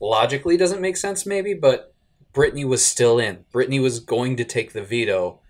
logically 0.00 0.56
doesn't 0.56 0.80
make 0.80 0.96
sense 0.96 1.26
maybe, 1.26 1.52
but 1.54 1.94
Britini 2.32 2.66
was 2.66 2.84
still 2.84 3.18
in. 3.18 3.44
Britini 3.52 3.80
was 3.80 4.00
going 4.00 4.36
to 4.36 4.44
take 4.44 4.72
the 4.72 4.82
veto 4.82 5.40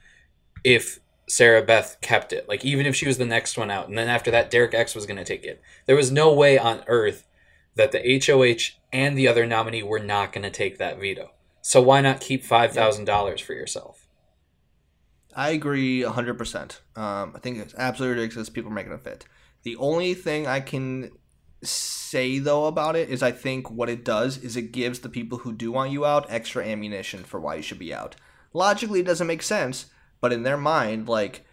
if 0.64 1.00
Sarah 1.28 1.62
Beth 1.62 1.98
kept 2.00 2.32
it. 2.32 2.48
Like 2.48 2.64
even 2.64 2.86
if 2.86 2.94
she 2.94 3.06
was 3.06 3.18
the 3.18 3.26
next 3.26 3.58
one 3.58 3.70
out, 3.70 3.88
and 3.88 3.98
then 3.98 4.08
after 4.08 4.30
that, 4.30 4.50
Derek 4.50 4.74
X 4.74 4.94
was 4.94 5.06
going 5.06 5.16
to 5.16 5.24
take 5.24 5.44
it. 5.44 5.60
There 5.86 5.96
was 5.96 6.12
no 6.12 6.32
way 6.32 6.58
on 6.58 6.84
earth 6.86 7.26
that 7.74 7.92
the 7.92 8.20
HOH 8.24 8.78
and 8.92 9.16
the 9.16 9.28
other 9.28 9.46
nominee 9.46 9.82
were 9.82 9.98
not 9.98 10.32
going 10.32 10.44
to 10.44 10.50
take 10.50 10.78
that 10.78 10.98
veto. 10.98 11.32
So 11.60 11.82
why 11.82 12.00
not 12.00 12.20
keep 12.20 12.44
five 12.44 12.72
thousand 12.72 13.06
dollars 13.06 13.40
for 13.40 13.52
yourself? 13.52 14.06
I 15.34 15.50
agree 15.50 16.00
100%. 16.00 16.80
Um, 16.96 17.32
I 17.34 17.38
think 17.40 17.58
it's 17.58 17.74
absolutely 17.76 18.22
ridiculous 18.22 18.48
people 18.48 18.70
are 18.70 18.74
making 18.74 18.92
a 18.92 18.98
fit. 18.98 19.26
The 19.64 19.76
only 19.76 20.14
thing 20.14 20.46
I 20.46 20.60
can 20.60 21.10
say, 21.62 22.38
though, 22.38 22.66
about 22.66 22.96
it 22.96 23.10
is 23.10 23.22
I 23.22 23.32
think 23.32 23.70
what 23.70 23.90
it 23.90 24.02
does 24.02 24.38
is 24.38 24.56
it 24.56 24.72
gives 24.72 25.00
the 25.00 25.10
people 25.10 25.38
who 25.38 25.52
do 25.52 25.72
want 25.72 25.90
you 25.90 26.06
out 26.06 26.24
extra 26.30 26.64
ammunition 26.64 27.22
for 27.22 27.38
why 27.38 27.56
you 27.56 27.62
should 27.62 27.78
be 27.78 27.92
out. 27.92 28.16
Logically, 28.54 29.00
it 29.00 29.06
doesn't 29.06 29.26
make 29.26 29.42
sense, 29.42 29.86
but 30.20 30.32
in 30.32 30.42
their 30.42 30.56
mind, 30.56 31.08
like, 31.08 31.44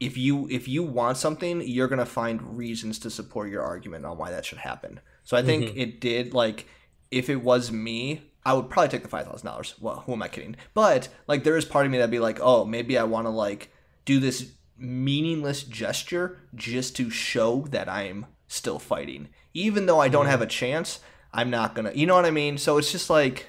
if 0.00 0.16
you 0.16 0.48
if 0.50 0.68
you 0.68 0.82
want 0.82 1.16
something, 1.16 1.62
you're 1.66 1.88
gonna 1.88 2.06
find 2.06 2.56
reasons 2.58 2.98
to 3.00 3.10
support 3.10 3.50
your 3.50 3.62
argument 3.62 4.04
on 4.04 4.18
why 4.18 4.30
that 4.30 4.44
should 4.44 4.58
happen. 4.58 5.00
So 5.22 5.36
I 5.36 5.42
think 5.42 5.76
it 5.76 6.00
did 6.00 6.34
like 6.34 6.66
if 7.10 7.30
it 7.30 7.42
was 7.42 7.70
me, 7.72 8.22
I 8.44 8.54
would 8.54 8.68
probably 8.68 8.88
take 8.90 9.02
the 9.02 9.08
five 9.08 9.26
thousand 9.26 9.46
dollars. 9.46 9.74
Well, 9.80 10.00
who 10.00 10.12
am 10.12 10.22
I 10.22 10.28
kidding? 10.28 10.56
But 10.74 11.08
like 11.26 11.44
there 11.44 11.56
is 11.56 11.64
part 11.64 11.86
of 11.86 11.92
me 11.92 11.98
that'd 11.98 12.10
be 12.10 12.18
like, 12.18 12.38
oh, 12.42 12.64
maybe 12.64 12.98
I 12.98 13.04
want 13.04 13.26
to 13.26 13.30
like 13.30 13.72
do 14.04 14.20
this 14.20 14.52
meaningless 14.76 15.62
gesture 15.62 16.38
just 16.54 16.96
to 16.96 17.08
show 17.08 17.62
that 17.70 17.88
I'm 17.88 18.26
still 18.48 18.78
fighting, 18.78 19.28
even 19.54 19.86
though 19.86 20.00
I 20.00 20.08
don't 20.08 20.26
have 20.26 20.42
a 20.42 20.46
chance. 20.46 21.00
I'm 21.32 21.50
not 21.50 21.74
gonna, 21.74 21.92
you 21.94 22.06
know 22.06 22.14
what 22.14 22.26
I 22.26 22.30
mean? 22.30 22.58
So 22.58 22.78
it's 22.78 22.92
just 22.92 23.10
like, 23.10 23.48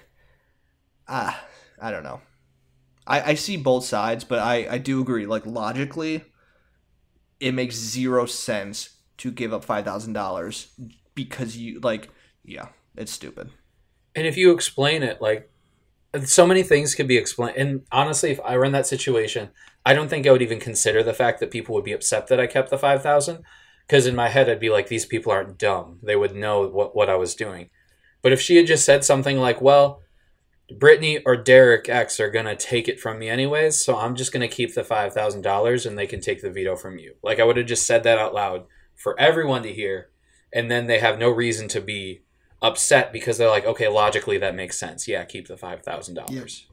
ah, 1.08 1.44
I 1.80 1.92
don't 1.92 2.04
know. 2.04 2.22
I, 3.08 3.32
I 3.32 3.34
see 3.36 3.58
both 3.58 3.86
sides, 3.86 4.24
but 4.24 4.40
I, 4.40 4.68
I 4.70 4.78
do 4.78 5.02
agree. 5.02 5.26
Like 5.26 5.46
logically, 5.46 6.24
it 7.40 7.54
makes 7.54 7.76
zero 7.76 8.26
sense 8.26 8.98
to 9.18 9.32
give 9.32 9.54
up 9.54 9.64
five 9.64 9.86
thousand 9.86 10.14
dollars 10.14 10.68
because 11.14 11.58
you 11.58 11.80
like, 11.80 12.10
yeah, 12.44 12.70
it's 12.96 13.12
stupid. 13.12 13.50
And 14.16 14.26
if 14.26 14.38
you 14.38 14.52
explain 14.52 15.04
it, 15.04 15.22
like 15.22 15.50
so 16.24 16.48
many 16.48 16.64
things 16.64 16.96
could 16.96 17.08
be 17.08 17.18
explained. 17.18 17.58
And 17.58 17.82
honestly, 17.92 18.32
if 18.32 18.40
I 18.42 18.58
were 18.58 18.66
in 18.66 18.72
that 18.72 18.88
situation, 18.88 19.50
I 19.86 19.94
don't 19.94 20.08
think 20.08 20.26
I 20.26 20.32
would 20.32 20.42
even 20.42 20.60
consider 20.60 21.04
the 21.04 21.14
fact 21.14 21.40
that 21.40 21.52
people 21.52 21.76
would 21.76 21.84
be 21.84 21.92
upset 21.92 22.28
that 22.28 22.40
I 22.40 22.48
kept 22.48 22.70
the 22.70 22.78
five 22.78 23.04
thousand. 23.04 23.44
Because 23.88 24.08
in 24.08 24.16
my 24.16 24.30
head, 24.30 24.50
I'd 24.50 24.60
be 24.60 24.72
like, 24.72 24.88
these 24.88 25.06
people 25.06 25.32
aren't 25.32 25.60
dumb. 25.60 26.00
They 26.02 26.16
would 26.16 26.34
know 26.34 26.68
what, 26.68 26.96
what 26.96 27.08
I 27.08 27.18
was 27.18 27.36
doing. 27.36 27.70
But 28.24 28.32
if 28.32 28.42
she 28.42 28.56
had 28.56 28.66
just 28.66 28.84
said 28.84 29.06
something 29.06 29.38
like, 29.38 29.62
well, 29.62 30.02
Britini 30.72 31.22
or 31.26 31.36
Derek 31.36 31.88
X 31.90 32.20
are 32.20 32.32
going 32.32 32.46
to 32.46 32.56
take 32.56 32.88
it 32.88 33.00
from 33.00 33.20
me 33.20 33.30
anyways, 33.30 33.84
so 33.84 33.98
I'm 33.98 34.16
just 34.16 34.32
going 34.32 34.48
to 34.48 34.54
keep 34.54 34.74
the 34.74 34.82
$5,000 34.82 35.86
and 35.86 35.98
they 35.98 36.08
can 36.08 36.22
take 36.22 36.42
the 36.42 36.50
veto 36.50 36.76
from 36.76 36.98
you. 36.98 37.16
Like, 37.22 37.40
I 37.40 37.44
would 37.44 37.58
have 37.58 37.68
just 37.68 37.86
said 37.86 38.04
that 38.04 38.18
out 38.18 38.34
loud 38.34 38.66
for 38.96 39.20
everyone 39.20 39.62
to 39.64 39.74
hear, 39.74 40.10
and 40.52 40.72
then 40.72 40.88
they 40.88 41.00
have 41.00 41.20
no 41.20 41.30
reason 41.30 41.68
to 41.70 41.82
be 41.82 42.22
upset 42.62 43.14
because 43.14 43.38
they're 43.38 43.50
like, 43.50 43.66
okay, 43.66 43.88
logically 43.88 44.38
that 44.40 44.56
makes 44.56 44.80
sense. 44.80 45.08
Yeah, 45.08 45.24
keep 45.24 45.48
the 45.48 45.56
$5,000. 45.56 46.66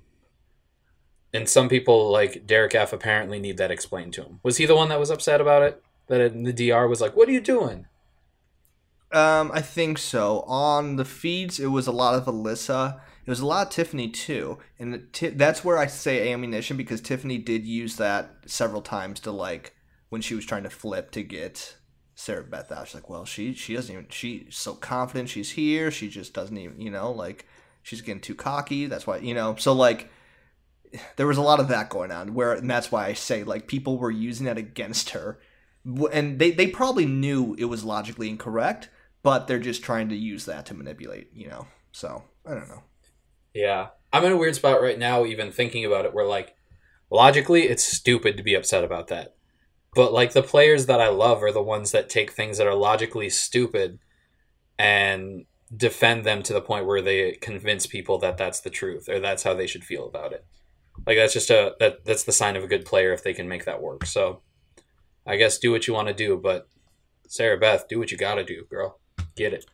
And 1.34 1.48
some 1.48 1.68
people, 1.68 2.10
like 2.10 2.46
Derek 2.46 2.74
F., 2.74 2.92
apparently 2.92 3.38
need 3.38 3.56
that 3.58 3.70
explained 3.70 4.14
to 4.14 4.22
him. 4.22 4.40
Was 4.42 4.58
he 4.58 4.66
the 4.66 4.76
one 4.76 4.88
that 4.88 5.00
was 5.00 5.10
upset 5.10 5.40
about 5.40 5.62
it? 5.62 5.82
That 6.08 6.32
the 6.44 6.52
DR 6.52 6.88
was 6.88 7.00
like, 7.00 7.16
what 7.16 7.28
are 7.28 7.32
you 7.32 7.40
doing? 7.40 7.86
Um, 9.12 9.50
I 9.52 9.60
think 9.60 9.98
so. 9.98 10.40
On 10.42 10.96
the 10.96 11.04
feeds, 11.04 11.60
it 11.60 11.66
was 11.66 11.86
a 11.86 11.92
lot 11.92 12.14
of 12.14 12.24
Alyssa. 12.24 13.00
It 13.24 13.30
was 13.30 13.40
a 13.40 13.46
lot 13.46 13.68
of 13.68 13.72
Tiffany 13.72 14.08
too, 14.08 14.58
and 14.78 15.08
ti- 15.12 15.28
that's 15.28 15.64
where 15.64 15.78
I 15.78 15.86
say 15.86 16.32
ammunition 16.32 16.76
because 16.76 17.00
Tiffany 17.00 17.38
did 17.38 17.64
use 17.64 17.96
that 17.96 18.30
several 18.46 18.82
times 18.82 19.20
to 19.20 19.30
like 19.30 19.74
when 20.08 20.20
she 20.20 20.34
was 20.34 20.44
trying 20.44 20.64
to 20.64 20.70
flip 20.70 21.10
to 21.12 21.22
get 21.22 21.76
Sarah 22.14 22.42
Beth 22.42 22.72
out. 22.72 22.88
She's 22.88 22.96
like, 22.96 23.08
well, 23.08 23.24
she 23.24 23.54
she 23.54 23.74
doesn't 23.74 23.92
even 23.92 24.06
she's 24.10 24.56
so 24.56 24.74
confident 24.74 25.28
she's 25.28 25.52
here. 25.52 25.90
She 25.90 26.08
just 26.08 26.34
doesn't 26.34 26.56
even 26.56 26.80
you 26.80 26.90
know 26.90 27.12
like 27.12 27.46
she's 27.82 28.00
getting 28.00 28.20
too 28.20 28.34
cocky. 28.34 28.86
That's 28.86 29.06
why 29.06 29.18
you 29.18 29.34
know 29.34 29.54
so 29.56 29.72
like 29.72 30.10
there 31.16 31.26
was 31.26 31.38
a 31.38 31.42
lot 31.42 31.60
of 31.60 31.68
that 31.68 31.90
going 31.90 32.10
on 32.10 32.34
where 32.34 32.52
and 32.52 32.68
that's 32.68 32.90
why 32.90 33.06
I 33.06 33.12
say 33.12 33.44
like 33.44 33.68
people 33.68 33.98
were 33.98 34.10
using 34.10 34.46
that 34.46 34.58
against 34.58 35.10
her 35.10 35.38
and 36.12 36.38
they, 36.38 36.50
they 36.50 36.66
probably 36.66 37.06
knew 37.06 37.54
it 37.58 37.64
was 37.64 37.84
logically 37.84 38.28
incorrect 38.28 38.88
but 39.22 39.46
they're 39.46 39.58
just 39.58 39.82
trying 39.82 40.08
to 40.08 40.16
use 40.16 40.44
that 40.44 40.66
to 40.66 40.74
manipulate 40.74 41.28
you 41.34 41.48
know 41.48 41.66
so 41.90 42.22
i 42.46 42.54
don't 42.54 42.68
know 42.68 42.82
Yeah. 43.54 43.88
I'm 44.12 44.24
in 44.24 44.32
a 44.32 44.36
weird 44.36 44.54
spot 44.54 44.82
right 44.82 44.98
now, 44.98 45.24
even 45.24 45.50
thinking 45.50 45.84
about 45.84 46.04
it, 46.04 46.14
where, 46.14 46.26
like, 46.26 46.54
logically, 47.10 47.62
it's 47.62 47.84
stupid 47.84 48.36
to 48.36 48.42
be 48.42 48.54
upset 48.54 48.84
about 48.84 49.08
that. 49.08 49.34
But, 49.94 50.12
like, 50.12 50.32
the 50.32 50.42
players 50.42 50.86
that 50.86 51.00
I 51.00 51.08
love 51.08 51.42
are 51.42 51.52
the 51.52 51.62
ones 51.62 51.92
that 51.92 52.08
take 52.08 52.32
things 52.32 52.58
that 52.58 52.66
are 52.66 52.74
logically 52.74 53.30
stupid 53.30 53.98
and 54.78 55.44
defend 55.74 56.24
them 56.24 56.42
to 56.42 56.52
the 56.52 56.60
point 56.60 56.86
where 56.86 57.00
they 57.00 57.32
convince 57.40 57.86
people 57.86 58.18
that 58.18 58.36
that's 58.36 58.60
the 58.60 58.70
truth 58.70 59.08
or 59.08 59.20
that's 59.20 59.42
how 59.42 59.54
they 59.54 59.66
should 59.66 59.84
feel 59.84 60.06
about 60.06 60.32
it. 60.32 60.44
Like, 61.06 61.16
that's 61.16 61.32
just 61.32 61.50
a, 61.50 61.74
that, 61.80 62.04
that's 62.04 62.24
the 62.24 62.32
sign 62.32 62.56
of 62.56 62.64
a 62.64 62.68
good 62.68 62.84
player 62.84 63.12
if 63.12 63.22
they 63.22 63.32
can 63.32 63.48
make 63.48 63.64
that 63.64 63.80
work. 63.80 64.04
So, 64.04 64.42
I 65.26 65.36
guess 65.36 65.58
do 65.58 65.70
what 65.70 65.86
you 65.86 65.94
want 65.94 66.08
to 66.08 66.14
do, 66.14 66.36
but 66.36 66.68
Sarah 67.28 67.58
Beth, 67.58 67.88
do 67.88 67.98
what 67.98 68.10
you 68.10 68.18
got 68.18 68.34
to 68.34 68.44
do, 68.44 68.64
girl. 68.68 68.98
Get 69.36 69.54
it. 69.54 69.64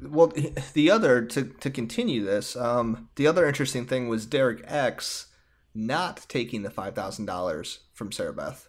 Well, 0.00 0.32
the 0.74 0.90
other 0.90 1.24
to 1.26 1.44
to 1.44 1.70
continue 1.70 2.24
this, 2.24 2.56
um, 2.56 3.08
the 3.16 3.26
other 3.26 3.46
interesting 3.46 3.86
thing 3.86 4.08
was 4.08 4.26
Derek 4.26 4.62
X 4.66 5.26
not 5.74 6.24
taking 6.28 6.62
the 6.62 6.70
five 6.70 6.94
thousand 6.94 7.26
dollars 7.26 7.80
from 7.92 8.12
Sarah 8.12 8.32
Beth 8.32 8.68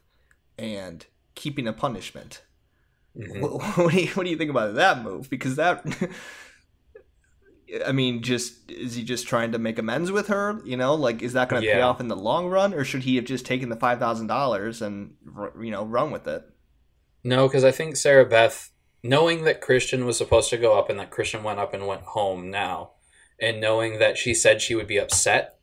and 0.58 1.06
keeping 1.36 1.68
a 1.68 1.74
punishment. 1.74 2.42
Mhm. 3.18 3.42
What, 3.42 3.64
what 3.78 3.92
do 3.92 4.02
you 4.02 4.08
what 4.10 4.24
do 4.24 4.30
you 4.30 4.38
think 4.38 4.50
about 4.50 4.76
that 4.76 5.04
move? 5.04 5.30
Because 5.30 5.56
that, 5.56 5.86
I 7.86 7.92
mean, 7.92 8.22
just 8.22 8.72
is 8.72 8.96
he 8.96 9.04
just 9.04 9.28
trying 9.28 9.52
to 9.52 9.60
make 9.60 9.80
amends 9.80 10.12
with 10.12 10.28
her? 10.28 10.62
You 10.66 10.78
know, 10.78 10.96
like 10.96 11.22
is 11.22 11.34
that 11.34 11.50
going 11.50 11.62
to 11.62 11.68
pay 11.68 11.82
off 11.82 12.00
in 12.00 12.08
the 12.08 12.16
long 12.16 12.48
run, 12.48 12.74
or 12.74 12.84
should 12.84 13.04
he 13.04 13.16
have 13.18 13.26
just 13.26 13.46
taken 13.46 13.70
the 13.70 13.76
five 13.76 14.00
thousand 14.00 14.28
dollars 14.28 14.82
and 14.82 15.16
you 15.60 15.72
know 15.72 15.86
run 15.86 16.12
with 16.12 16.28
it? 16.28 16.44
No, 17.24 17.48
because 17.48 17.64
I 17.64 17.72
think 17.72 17.98
Sarah 17.98 18.26
Beth, 18.26 18.70
knowing 19.06 19.44
that 19.44 19.62
Christian 19.62 20.06
was 20.06 20.18
supposed 20.18 20.50
to 20.50 20.58
go 20.58 20.78
up 20.78 20.90
and 20.90 21.00
that 21.00 21.12
Christian 21.12 21.44
went 21.44 21.60
up 21.60 21.74
and 21.74 21.86
went 21.86 22.02
home 22.02 22.50
now, 22.50 22.92
and 23.40 23.62
knowing 23.62 24.00
that 24.00 24.18
she 24.18 24.34
said 24.34 24.62
she 24.62 24.74
would 24.76 24.88
be 24.88 24.98
upset, 24.98 25.60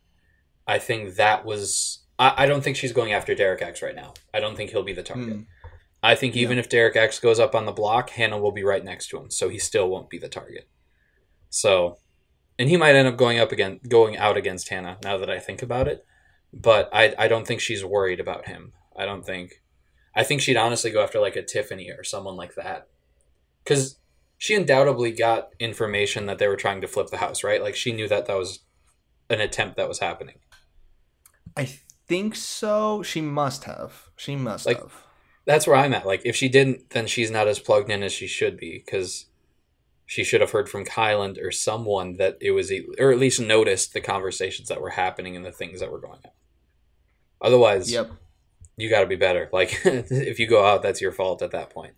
I 0.66 0.78
think 0.78 1.16
that 1.16 1.44
was. 1.44 2.04
I, 2.18 2.44
I 2.44 2.46
don't 2.46 2.62
think 2.62 2.76
she's 2.76 2.92
going 2.92 3.12
after 3.12 3.34
Derek 3.34 3.60
X 3.60 3.82
right 3.82 3.96
now. 3.96 4.14
I 4.32 4.40
don't 4.40 4.56
think 4.56 4.70
he'll 4.70 4.84
be 4.84 4.92
the 4.92 5.02
target. 5.02 5.34
Hmm. 5.34 5.42
I 6.04 6.14
think 6.14 6.36
even 6.36 6.58
if 6.58 6.68
Derek 6.68 6.96
X 6.96 7.18
goes 7.18 7.38
up 7.38 7.54
on 7.54 7.64
the 7.64 7.72
block, 7.72 8.10
Hannah 8.10 8.38
will 8.38 8.52
be 8.52 8.64
right 8.64 8.84
next 8.84 9.08
to 9.08 9.18
him, 9.18 9.30
so 9.30 9.48
he 9.48 9.58
still 9.58 9.88
won't 9.88 10.10
be 10.10 10.18
the 10.18 10.28
target. 10.28 10.68
So, 11.48 11.98
and 12.58 12.68
he 12.68 12.76
might 12.76 12.94
end 12.94 13.08
up 13.08 13.16
going 13.16 13.38
up 13.38 13.52
again, 13.52 13.80
going 13.88 14.16
out 14.16 14.36
against 14.36 14.68
Hannah. 14.68 14.98
Now 15.02 15.18
that 15.18 15.30
I 15.30 15.38
think 15.38 15.62
about 15.62 15.88
it, 15.88 16.04
but 16.52 16.88
I 16.92 17.14
I 17.18 17.28
don't 17.28 17.46
think 17.46 17.60
she's 17.60 17.84
worried 17.84 18.20
about 18.20 18.46
him. 18.46 18.72
I 18.96 19.04
don't 19.04 19.26
think. 19.26 19.62
I 20.14 20.22
think 20.22 20.42
she'd 20.42 20.56
honestly 20.56 20.90
go 20.90 21.02
after 21.02 21.18
like 21.20 21.36
a 21.36 21.42
Tiffany 21.42 21.90
or 21.90 22.04
someone 22.04 22.36
like 22.36 22.54
that, 22.56 22.88
because 23.64 23.98
she 24.38 24.54
undoubtedly 24.54 25.12
got 25.12 25.50
information 25.58 26.26
that 26.26 26.38
they 26.38 26.48
were 26.48 26.56
trying 26.56 26.80
to 26.80 26.88
flip 26.88 27.08
the 27.08 27.18
house, 27.18 27.44
right? 27.44 27.62
Like 27.62 27.76
she 27.76 27.92
knew 27.92 28.08
that 28.08 28.26
that 28.26 28.36
was 28.36 28.60
an 29.30 29.40
attempt 29.40 29.76
that 29.76 29.88
was 29.88 30.00
happening. 30.00 30.36
I 31.56 31.66
think 32.08 32.34
so. 32.34 33.02
She 33.02 33.20
must 33.20 33.64
have. 33.64 34.08
She 34.16 34.36
must 34.36 34.66
Like- 34.66 34.78
have. 34.80 34.92
That's 35.44 35.66
where 35.66 35.76
I'm 35.76 35.92
at. 35.92 36.06
Like 36.06 36.22
if 36.24 36.36
she 36.36 36.48
didn't, 36.48 36.90
then 36.90 37.06
she's 37.08 37.30
not 37.30 37.48
as 37.48 37.58
plugged 37.58 37.90
in 37.90 38.02
as 38.04 38.12
she 38.12 38.28
should 38.28 38.56
be 38.56 38.80
because 38.84 39.26
she 40.06 40.22
should 40.22 40.40
have 40.40 40.52
heard 40.52 40.68
from 40.68 40.84
Kyland 40.84 41.42
or 41.42 41.50
someone 41.50 42.16
that 42.18 42.36
it 42.40 42.52
was, 42.52 42.70
or 42.98 43.10
at 43.10 43.18
least 43.18 43.40
noticed 43.40 43.92
the 43.92 44.00
conversations 44.00 44.68
that 44.68 44.80
were 44.80 44.90
happening 44.90 45.34
and 45.34 45.44
the 45.44 45.50
things 45.50 45.80
that 45.80 45.90
were 45.90 45.98
going 46.00 46.20
on. 46.24 46.30
Otherwise, 47.40 47.90
Yep. 47.90 48.10
you 48.76 48.88
got 48.88 49.00
to 49.00 49.06
be 49.06 49.16
better. 49.16 49.48
Like 49.52 49.80
if 49.84 50.38
you 50.38 50.46
go 50.46 50.64
out, 50.64 50.82
that's 50.82 51.00
your 51.00 51.12
fault 51.12 51.42
at 51.42 51.50
that 51.52 51.70
point. 51.70 51.94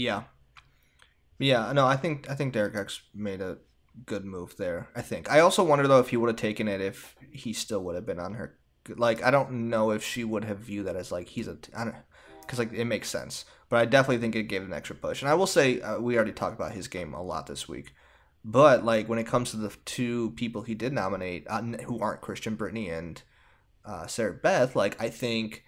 Yeah. 0.00 0.22
Yeah, 1.38 1.72
no, 1.72 1.86
I 1.86 1.96
think 1.96 2.30
I 2.30 2.34
think 2.34 2.54
Derek 2.54 2.74
X 2.74 3.02
made 3.14 3.42
a 3.42 3.58
good 4.06 4.24
move 4.24 4.56
there. 4.56 4.88
I 4.96 5.02
think. 5.02 5.30
I 5.30 5.40
also 5.40 5.62
wonder 5.62 5.86
though 5.86 6.00
if 6.00 6.08
he 6.08 6.16
would 6.16 6.28
have 6.28 6.36
taken 6.36 6.68
it 6.68 6.80
if 6.80 7.14
he 7.30 7.52
still 7.52 7.82
would 7.84 7.96
have 7.96 8.06
been 8.06 8.18
on 8.18 8.34
her. 8.34 8.58
Like 8.88 9.22
I 9.22 9.30
don't 9.30 9.68
know 9.68 9.90
if 9.90 10.02
she 10.02 10.24
would 10.24 10.44
have 10.44 10.58
viewed 10.58 10.86
that 10.86 10.96
as 10.96 11.12
like 11.12 11.28
he's 11.28 11.48
a 11.48 11.54
because 11.54 12.58
like 12.58 12.72
it 12.72 12.86
makes 12.86 13.10
sense. 13.10 13.44
But 13.68 13.80
I 13.80 13.84
definitely 13.84 14.18
think 14.18 14.36
it 14.36 14.44
gave 14.44 14.62
an 14.62 14.72
extra 14.72 14.96
push. 14.96 15.20
And 15.20 15.30
I 15.30 15.34
will 15.34 15.46
say 15.46 15.80
uh, 15.82 16.00
we 16.00 16.16
already 16.16 16.32
talked 16.32 16.56
about 16.56 16.72
his 16.72 16.88
game 16.88 17.12
a 17.12 17.22
lot 17.22 17.46
this 17.46 17.68
week. 17.68 17.94
But 18.42 18.84
like 18.84 19.06
when 19.06 19.18
it 19.18 19.26
comes 19.26 19.50
to 19.50 19.58
the 19.58 19.76
two 19.84 20.30
people 20.30 20.62
he 20.62 20.74
did 20.74 20.94
nominate 20.94 21.46
uh, 21.48 21.62
who 21.84 22.00
aren't 22.00 22.22
Christian 22.22 22.56
Britini 22.56 22.90
and 22.90 23.22
uh, 23.84 24.06
Sarah 24.06 24.32
Beth, 24.32 24.74
like 24.74 25.00
I 25.00 25.10
think 25.10 25.64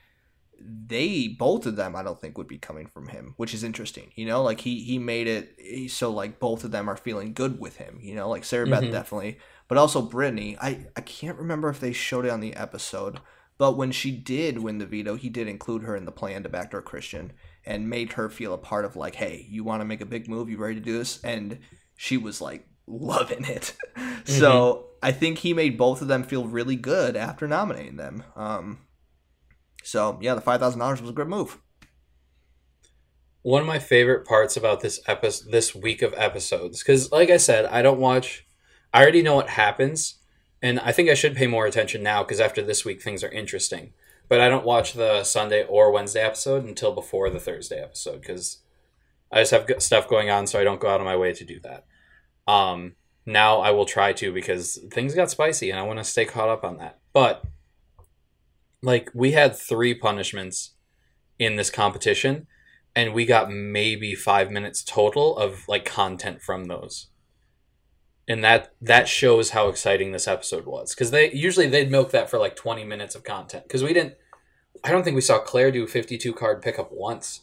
they 0.65 1.29
both 1.29 1.67
of 1.67 1.77
them 1.77 1.97
I 1.97 2.03
don't 2.03 2.21
think 2.21 2.39
would 2.39 2.49
be 2.49 2.59
coming 2.59 2.87
from 2.87 3.09
him, 3.09 3.35
which 3.37 3.55
is 3.55 3.65
interesting. 3.65 4.11
You 4.15 4.27
know, 4.27 4.43
like 4.43 4.61
he 4.61 4.83
he 4.83 4.99
made 4.99 5.27
it 5.27 5.55
he- 5.59 5.89
so 5.89 6.11
like 6.11 6.39
both 6.39 6.65
of 6.65 6.71
them 6.71 6.89
are 6.89 6.97
feeling 6.97 7.33
good 7.35 7.59
with 7.61 7.77
him. 7.77 7.99
You 8.01 8.15
know, 8.15 8.29
like 8.29 8.45
Sarah 8.45 8.67
Beth 8.67 8.85
Mhm. 8.85 8.93
definitely, 8.93 9.39
but 9.69 9.79
also 9.79 10.07
Britini. 10.09 10.57
I 10.61 10.87
I 10.97 11.01
can't 11.01 11.39
remember 11.39 11.69
if 11.69 11.81
they 11.81 11.93
showed 11.93 12.25
it 12.27 12.31
on 12.31 12.41
the 12.41 12.55
episode, 12.55 13.21
but 13.59 13.77
when 13.77 13.93
she 13.93 14.11
did 14.11 14.59
win 14.59 14.79
the 14.79 14.87
veto, 14.87 15.15
he 15.17 15.29
did 15.29 15.49
include 15.49 15.83
her 15.83 15.97
in 15.97 16.05
the 16.05 16.13
plan 16.13 16.43
to 16.43 16.49
backdoor 16.49 16.83
Christian 16.83 17.33
and 17.65 17.89
made 17.89 18.13
her 18.15 18.29
feel 18.29 18.53
a 18.55 18.59
part 18.59 18.85
of 18.85 18.97
like, 18.97 19.15
hey, 19.17 19.47
you 19.49 19.65
want 19.65 19.81
to 19.81 19.85
make 19.87 20.01
a 20.01 20.07
big 20.07 20.29
move? 20.29 20.49
You 20.51 20.59
ready 20.59 20.75
to 20.75 20.81
do 20.81 20.99
this? 20.99 21.21
And 21.23 21.59
she 21.97 22.17
was 22.17 22.41
like 22.41 22.67
loving 22.87 23.45
it. 23.45 23.75
So 24.25 24.87
I 25.03 25.11
think 25.11 25.39
he 25.39 25.53
made 25.53 25.77
both 25.77 26.01
of 26.01 26.07
them 26.07 26.23
feel 26.23 26.47
really 26.47 26.77
good 26.77 27.17
after 27.17 27.49
nominating 27.49 27.97
them. 27.97 28.23
Um, 28.37 28.79
so 29.83 30.19
yeah, 30.23 30.35
the 30.35 30.41
five 30.41 30.61
thousand 30.61 30.81
dollars 30.81 31.01
was 31.01 31.11
a 31.11 31.15
good 31.15 31.29
move. 31.29 31.59
one 33.43 33.61
of 33.61 33.67
my 33.67 33.79
favorite 33.79 34.25
parts 34.25 34.57
about 34.57 34.81
this 34.81 35.01
episode 35.07 35.51
this 35.51 35.75
week 35.75 36.01
of 36.03 36.15
episodes 36.17 36.79
because 36.83 37.11
like 37.11 37.29
i 37.31 37.37
said 37.37 37.65
i 37.67 37.83
don't 37.83 37.99
watch 37.99 38.47
i 38.95 39.03
already 39.03 39.21
know 39.23 39.35
what 39.35 39.49
happens 39.51 40.19
and 40.63 40.79
i 40.81 40.93
think 40.93 41.11
i 41.11 41.15
should 41.15 41.35
pay 41.35 41.47
more 41.49 41.67
attention 41.67 42.03
now 42.03 42.23
because 42.23 42.39
after 42.41 42.63
this 42.63 42.85
week 42.85 43.03
things 43.03 43.25
are 43.25 43.31
interesting. 43.31 43.93
But 44.29 44.41
i 44.41 44.49
don't 44.49 44.65
watch 44.65 44.93
the 44.95 45.25
sunday 45.25 45.65
or 45.65 45.91
wednesday 45.91 46.23
episode 46.23 46.65
until 46.65 46.93
before 46.95 47.29
the 47.31 47.41
thursday 47.41 47.83
episode 47.83 48.21
because 48.21 48.59
i 49.33 49.41
just 49.41 49.51
have 49.51 49.67
stuff 49.79 50.09
going 50.09 50.31
on 50.31 50.47
so 50.47 50.61
i 50.61 50.65
don't 50.65 50.81
go 50.81 50.89
out 50.89 51.01
of 51.01 51.07
my 51.07 51.17
way 51.17 51.33
to 51.35 51.45
do 51.45 51.59
that. 51.61 51.85
Um 52.47 52.95
now 53.27 53.59
i 53.61 53.71
will 53.73 53.85
try 53.87 54.13
to 54.15 54.33
because 54.33 54.79
things 54.93 55.15
got 55.15 55.31
spicy 55.31 55.71
and 55.71 55.79
i 55.79 55.83
want 55.83 55.99
to 55.99 56.05
stay 56.05 56.25
caught 56.25 56.49
up 56.49 56.63
on 56.65 56.77
that. 56.79 57.01
But 57.13 57.45
like 58.83 59.11
we 59.15 59.33
had 59.33 59.57
three 59.57 59.95
punishments 59.95 60.73
in 61.39 61.57
this 61.57 61.71
competition 61.71 62.47
and 62.95 63.15
we 63.15 63.25
got 63.25 63.51
maybe 63.51 64.15
five 64.15 64.51
minutes 64.51 64.83
total 64.83 65.37
of 65.37 65.67
like 65.69 65.85
content 65.85 66.43
from 66.43 66.65
those. 66.65 67.09
And 68.29 68.45
that 68.45 68.73
that 68.81 69.09
shows 69.09 69.51
how 69.51 69.69
exciting 69.69 70.13
this 70.13 70.29
episode 70.29 70.67
was 70.67 70.95
because 70.95 71.11
they 71.11 71.33
usually 71.33 71.67
they'd 71.67 71.91
milk 71.91 72.11
that 72.13 72.31
for 72.31 72.39
like 72.39 72.55
20 72.55 72.85
minutes 72.85 73.15
of 73.15 73.25
content 73.25 73.65
because 73.65 73.83
we 73.83 73.93
didn't 73.93 74.15
i 74.85 74.93
don't 74.93 75.03
think 75.03 75.17
we 75.17 75.21
saw 75.21 75.41
claire 75.41 75.73
do 75.73 75.87
52 75.87 76.33
card 76.33 76.63
pickup 76.63 76.91
once. 76.93 77.43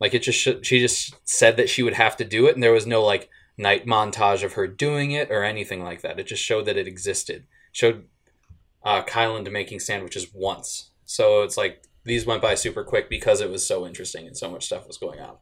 Like 0.00 0.14
it 0.14 0.22
just 0.22 0.38
sh- 0.38 0.62
she 0.66 0.80
just 0.80 1.14
said 1.28 1.56
that 1.58 1.68
she 1.68 1.82
would 1.82 1.94
have 1.94 2.16
to 2.16 2.24
do 2.24 2.46
it 2.46 2.54
and 2.54 2.62
there 2.62 2.72
was 2.72 2.86
no 2.86 3.04
like 3.04 3.28
night 3.58 3.86
montage 3.86 4.42
of 4.42 4.54
her 4.54 4.66
doing 4.66 5.10
it 5.12 5.30
or 5.30 5.44
anything 5.44 5.82
like 5.82 6.00
that. 6.00 6.18
It 6.18 6.26
just 6.26 6.42
showed 6.42 6.64
that 6.64 6.78
it 6.78 6.88
existed. 6.88 7.44
Showed 7.70 8.06
uh 8.84 9.02
Kyland 9.02 9.50
making 9.50 9.80
sandwiches 9.80 10.28
once 10.34 10.90
so 11.04 11.42
it's 11.42 11.56
like 11.56 11.84
these 12.04 12.26
went 12.26 12.42
by 12.42 12.54
super 12.54 12.84
quick 12.84 13.08
because 13.08 13.40
it 13.40 13.50
was 13.50 13.66
so 13.66 13.86
interesting 13.86 14.26
and 14.26 14.36
so 14.36 14.50
much 14.50 14.66
stuff 14.66 14.86
was 14.86 14.98
going 14.98 15.20
on. 15.20 15.36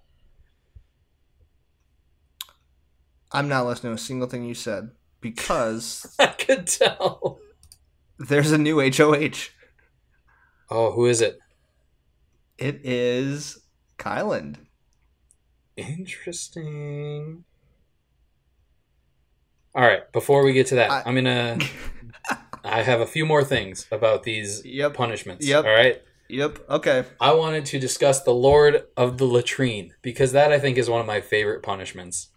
I'm 3.32 3.48
not 3.48 3.66
listening 3.66 3.92
to 3.92 3.96
a 3.96 3.98
single 3.98 4.28
thing 4.28 4.44
you 4.44 4.54
said 4.54 4.90
because 5.20 6.14
I 6.18 6.26
could 6.26 6.66
tell. 6.66 7.40
there's 8.18 8.52
a 8.52 8.58
new 8.58 8.78
HOH. 8.80 9.48
Oh, 10.70 10.92
who 10.92 11.06
is 11.06 11.20
it? 11.20 11.38
It 12.58 12.80
is 12.84 13.58
Kyland. 13.98 14.56
Interesting. 15.76 17.44
All 19.74 19.82
right, 19.82 20.10
before 20.12 20.44
we 20.44 20.52
get 20.52 20.66
to 20.68 20.74
that, 20.76 20.90
I- 20.90 21.00
I, 21.00 21.08
am 21.08 21.14
gonna. 21.14 21.58
I 22.64 22.82
have 22.82 23.00
a 23.00 23.06
few 23.06 23.26
more 23.26 23.44
things 23.44 23.86
about 23.90 24.22
these 24.22 24.64
Yep. 24.64 24.94
punishments. 24.94 25.46
Yep. 25.46 25.64
All 25.64 25.70
right. 25.72 26.02
Yep. 26.28 26.58
Okay. 26.70 27.04
I 27.20 27.32
wanted 27.34 27.66
to 27.66 27.78
discuss 27.78 28.22
the 28.22 28.32
Lord 28.34 28.84
of 28.96 29.18
the 29.18 29.24
Latrine 29.26 29.92
because 30.02 30.32
that 30.32 30.52
I 30.52 30.58
think 30.58 30.78
is 30.78 30.88
one 30.88 31.00
of 31.00 31.06
my 31.06 31.20
favorite 31.20 31.62
punishments 31.62 32.28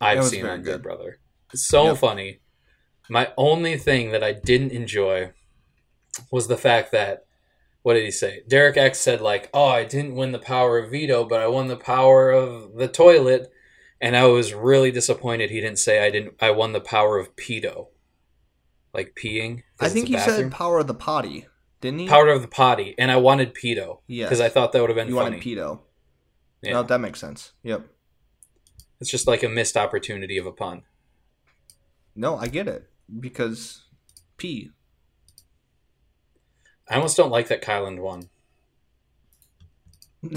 I've 0.00 0.24
seen 0.24 0.44
on 0.46 0.62
good. 0.62 0.82
Brother. 0.82 1.20
So 1.54 1.84
Yep. 1.86 1.98
funny. 1.98 2.40
My 3.08 3.32
only 3.36 3.78
thing 3.78 4.10
that 4.10 4.22
I 4.24 4.32
didn't 4.32 4.72
enjoy 4.72 5.32
was 6.30 6.48
the 6.48 6.56
fact 6.56 6.92
that 6.92 7.24
what 7.82 7.94
did 7.94 8.04
he 8.04 8.10
say? 8.10 8.42
Derek 8.48 8.76
X 8.76 8.98
said 8.98 9.20
like, 9.20 9.48
"Oh, 9.54 9.64
I 9.66 9.84
didn't 9.84 10.16
win 10.16 10.32
the 10.32 10.38
power 10.38 10.78
of 10.78 10.90
veto, 10.90 11.24
but 11.24 11.40
I 11.40 11.46
won 11.46 11.68
the 11.68 11.76
power 11.76 12.30
of 12.30 12.74
the 12.74 12.88
toilet." 12.88 13.50
And 14.00 14.16
I 14.16 14.26
was 14.26 14.52
really 14.52 14.90
disappointed 14.90 15.50
he 15.50 15.60
didn't 15.60 15.78
say 15.78 16.04
I 16.04 16.10
didn't 16.10 16.34
I 16.40 16.50
won 16.50 16.72
the 16.72 16.80
power 16.80 17.18
of 17.18 17.34
pedo. 17.36 17.88
Like 18.94 19.14
peeing. 19.22 19.62
I 19.80 19.88
think 19.88 20.08
he 20.08 20.18
said 20.18 20.50
power 20.50 20.78
of 20.78 20.86
the 20.86 20.94
potty, 20.94 21.46
didn't 21.80 22.00
he? 22.00 22.08
power 22.08 22.28
of 22.28 22.42
the 22.42 22.48
potty 22.48 22.94
and 22.98 23.10
I 23.10 23.16
wanted 23.16 23.54
pedo 23.54 23.98
Yeah, 24.06 24.24
because 24.26 24.40
I 24.40 24.48
thought 24.48 24.72
that 24.72 24.80
would 24.80 24.90
have 24.90 24.96
been 24.96 25.08
You 25.08 25.14
funny. 25.16 25.36
wanted 25.36 25.42
pedo. 25.42 25.80
Yeah. 26.62 26.72
No, 26.72 26.82
that 26.82 26.98
makes 26.98 27.20
sense. 27.20 27.52
Yep. 27.62 27.86
It's 29.00 29.10
just 29.10 29.26
like 29.28 29.42
a 29.44 29.48
missed 29.48 29.76
opportunity 29.76 30.38
of 30.38 30.46
a 30.46 30.52
pun. 30.52 30.82
No, 32.16 32.36
I 32.36 32.48
get 32.48 32.66
it 32.66 32.88
because 33.20 33.84
P. 34.38 34.70
I 36.90 36.96
almost 36.96 37.16
don't 37.16 37.30
like 37.30 37.48
that 37.48 37.62
Kyland 37.62 38.00
won. 38.00 38.28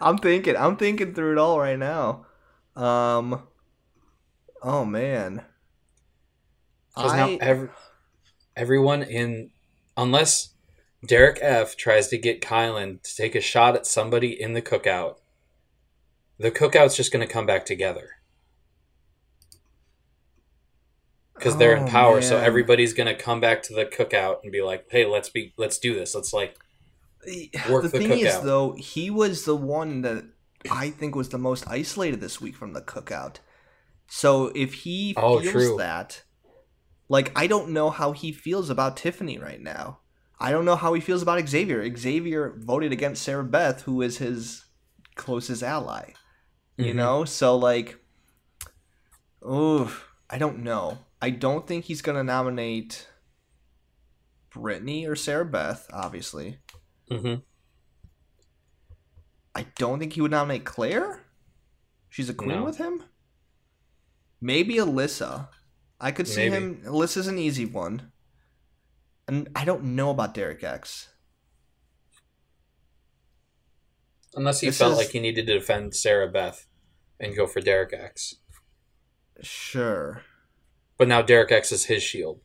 I'm 0.00 0.18
thinking. 0.18 0.56
I'm 0.56 0.76
thinking 0.76 1.14
through 1.14 1.32
it 1.32 1.38
all 1.38 1.58
right 1.58 1.78
now. 1.78 2.26
Um. 2.76 3.44
Oh 4.62 4.84
man. 4.84 5.42
Because 6.94 7.12
now 7.14 7.36
every, 7.40 7.68
everyone 8.56 9.02
in, 9.02 9.50
unless 9.96 10.54
Derek 11.06 11.38
F 11.40 11.76
tries 11.76 12.08
to 12.08 12.18
get 12.18 12.40
Kyland 12.40 13.02
to 13.02 13.16
take 13.16 13.34
a 13.34 13.40
shot 13.40 13.74
at 13.74 13.86
somebody 13.86 14.40
in 14.40 14.52
the 14.52 14.62
cookout. 14.62 15.16
The 16.38 16.50
cookout's 16.50 16.96
just 16.96 17.12
going 17.12 17.26
to 17.26 17.32
come 17.32 17.46
back 17.46 17.64
together. 17.64 18.10
Because 21.34 21.56
they're 21.56 21.76
in 21.76 21.84
Oh, 21.84 21.88
power, 21.88 22.22
so 22.22 22.38
everybody's 22.38 22.92
going 22.92 23.08
to 23.08 23.20
come 23.20 23.40
back 23.40 23.62
to 23.64 23.74
the 23.74 23.84
cookout 23.84 24.42
and 24.42 24.52
be 24.52 24.62
like, 24.62 24.86
"Hey, 24.90 25.06
let's 25.06 25.28
be, 25.28 25.52
let's 25.56 25.78
do 25.78 25.94
this. 25.94 26.14
Let's 26.14 26.32
like, 26.32 26.56
Work 27.68 27.82
the 27.82 27.88
the 27.88 27.98
thing 27.98 28.18
is, 28.18 28.40
though, 28.40 28.74
he 28.78 29.10
was 29.10 29.44
the 29.44 29.56
one 29.56 30.02
that 30.02 30.24
I 30.70 30.90
think 30.90 31.14
was 31.14 31.30
the 31.30 31.38
most 31.38 31.66
isolated 31.68 32.20
this 32.20 32.40
week 32.40 32.54
from 32.56 32.72
the 32.72 32.80
cookout. 32.80 33.36
So 34.08 34.52
if 34.54 34.74
he 34.74 35.14
Oh, 35.16 35.40
feels 35.40 35.52
true. 35.52 35.76
that, 35.78 36.22
like, 37.08 37.32
I 37.36 37.46
don't 37.46 37.70
know 37.70 37.90
how 37.90 38.12
he 38.12 38.32
feels 38.32 38.70
about 38.70 38.96
Tiffany 38.96 39.38
right 39.38 39.60
now. 39.60 39.98
I 40.40 40.50
don't 40.50 40.64
know 40.64 40.76
how 40.76 40.92
he 40.94 41.00
feels 41.00 41.22
about 41.22 41.46
Xavier. 41.48 41.94
Xavier 41.96 42.54
voted 42.58 42.92
against 42.92 43.22
Sarah 43.22 43.44
Beth, 43.44 43.82
who 43.82 44.02
is 44.02 44.18
his 44.18 44.64
closest 45.14 45.62
ally. 45.62 46.12
You 46.76 46.92
Mhm. 46.92 46.96
know, 46.96 47.24
so 47.24 47.56
like, 47.56 48.02
oh, 49.42 49.94
I 50.30 50.38
don't 50.38 50.60
know. 50.60 50.98
I 51.20 51.30
don't 51.30 51.66
think 51.66 51.84
he's 51.84 52.02
gonna 52.02 52.24
nominate 52.24 53.08
Britini 54.50 55.06
or 55.06 55.14
Sarah 55.16 55.44
Beth, 55.44 55.88
obviously. 55.92 56.58
mhm. 57.10 57.42
I 59.54 59.64
don't 59.76 59.98
think 59.98 60.14
he 60.14 60.20
would 60.22 60.30
nominate 60.30 60.64
Claire. 60.64 61.24
She's 62.08 62.28
a 62.30 62.34
queen 62.34 62.60
No. 62.60 62.64
with 62.64 62.78
him. 62.78 63.02
Maybe 64.40 64.74
Alyssa. 64.76 65.48
I 66.02 66.10
could 66.10 66.26
see 66.28 66.50
Maybe. 66.50 66.56
him. 66.82 66.82
is 67.16 67.26
an 67.28 67.38
easy 67.38 67.64
one. 67.64 68.10
And 69.28 69.48
I 69.54 69.64
don't 69.64 69.84
know 69.96 70.10
about 70.10 70.34
Derek 70.34 70.62
X. 70.64 71.08
unless 74.34 74.60
he 74.60 74.68
This 74.68 74.78
felt 74.78 74.92
is- 74.92 74.98
like 74.98 75.10
he 75.10 75.20
needed 75.20 75.46
to 75.46 75.58
defend 75.58 75.94
Sarah 75.94 76.26
Beth 76.26 76.66
and 77.20 77.36
go 77.36 77.46
for 77.46 77.60
Derek 77.60 77.92
X. 77.92 78.36
Sure. 79.42 80.22
But 80.96 81.06
now 81.06 81.20
Derek 81.20 81.52
X 81.52 81.70
is 81.70 81.84
his 81.84 82.02
shield. 82.02 82.40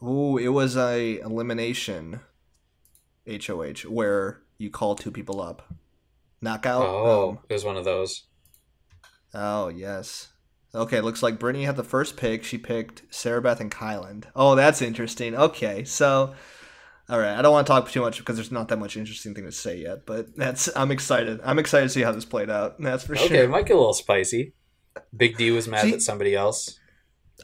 Ooh, 0.00 0.38
it 0.38 0.48
was 0.48 0.76
a 0.76 1.18
elimination 1.18 2.20
HOH 3.26 3.84
where 3.88 4.42
you 4.58 4.70
call 4.70 4.94
two 4.94 5.10
people 5.10 5.40
up. 5.40 5.74
Knockout. 6.40 6.84
Oh, 6.86 7.30
Um, 7.30 7.38
it 7.48 7.52
was 7.54 7.64
one 7.64 7.76
of 7.76 7.84
those. 7.84 8.28
Oh 9.32 9.68
yes. 9.68 10.33
Okay, 10.74 11.00
looks 11.00 11.22
like 11.22 11.38
Britini 11.38 11.64
had 11.64 11.76
the 11.76 11.84
first 11.84 12.16
pick. 12.16 12.42
She 12.44 12.58
picked 12.58 13.02
Sarah 13.14 13.40
Beth 13.40 13.60
and 13.60 13.70
Kyland. 13.70 14.24
Oh, 14.34 14.54
that's 14.54 14.82
interesting. 14.82 15.36
Okay, 15.36 15.84
so 15.84 16.34
all 17.08 17.18
right, 17.18 17.36
I 17.38 17.42
don't 17.42 17.52
want 17.52 17.66
to 17.66 17.70
talk 17.72 17.90
too 17.90 18.00
much 18.00 18.18
because 18.18 18.36
there's 18.36 18.50
not 18.50 18.68
that 18.68 18.78
much 18.78 18.96
interesting 18.96 19.34
thing 19.34 19.44
to 19.44 19.52
say 19.52 19.76
yet, 19.78 20.06
but 20.06 20.34
that's 20.36 20.68
I'm 20.74 20.90
excited. 20.90 21.40
I'm 21.44 21.58
excited 21.58 21.84
to 21.86 21.90
see 21.90 22.02
how 22.02 22.12
this 22.12 22.24
played 22.24 22.50
out. 22.50 22.80
That's 22.80 23.04
for 23.04 23.12
Okay, 23.14 23.26
sure. 23.28 23.36
Okay, 23.36 23.44
it 23.44 23.50
might 23.50 23.66
get 23.66 23.74
a 23.74 23.78
little 23.78 23.94
spicy. 23.94 24.54
Big 25.16 25.36
D 25.36 25.50
was 25.50 25.68
mad 25.68 25.82
See- 25.82 25.92
at 25.92 26.02
somebody 26.02 26.34
else. 26.34 26.78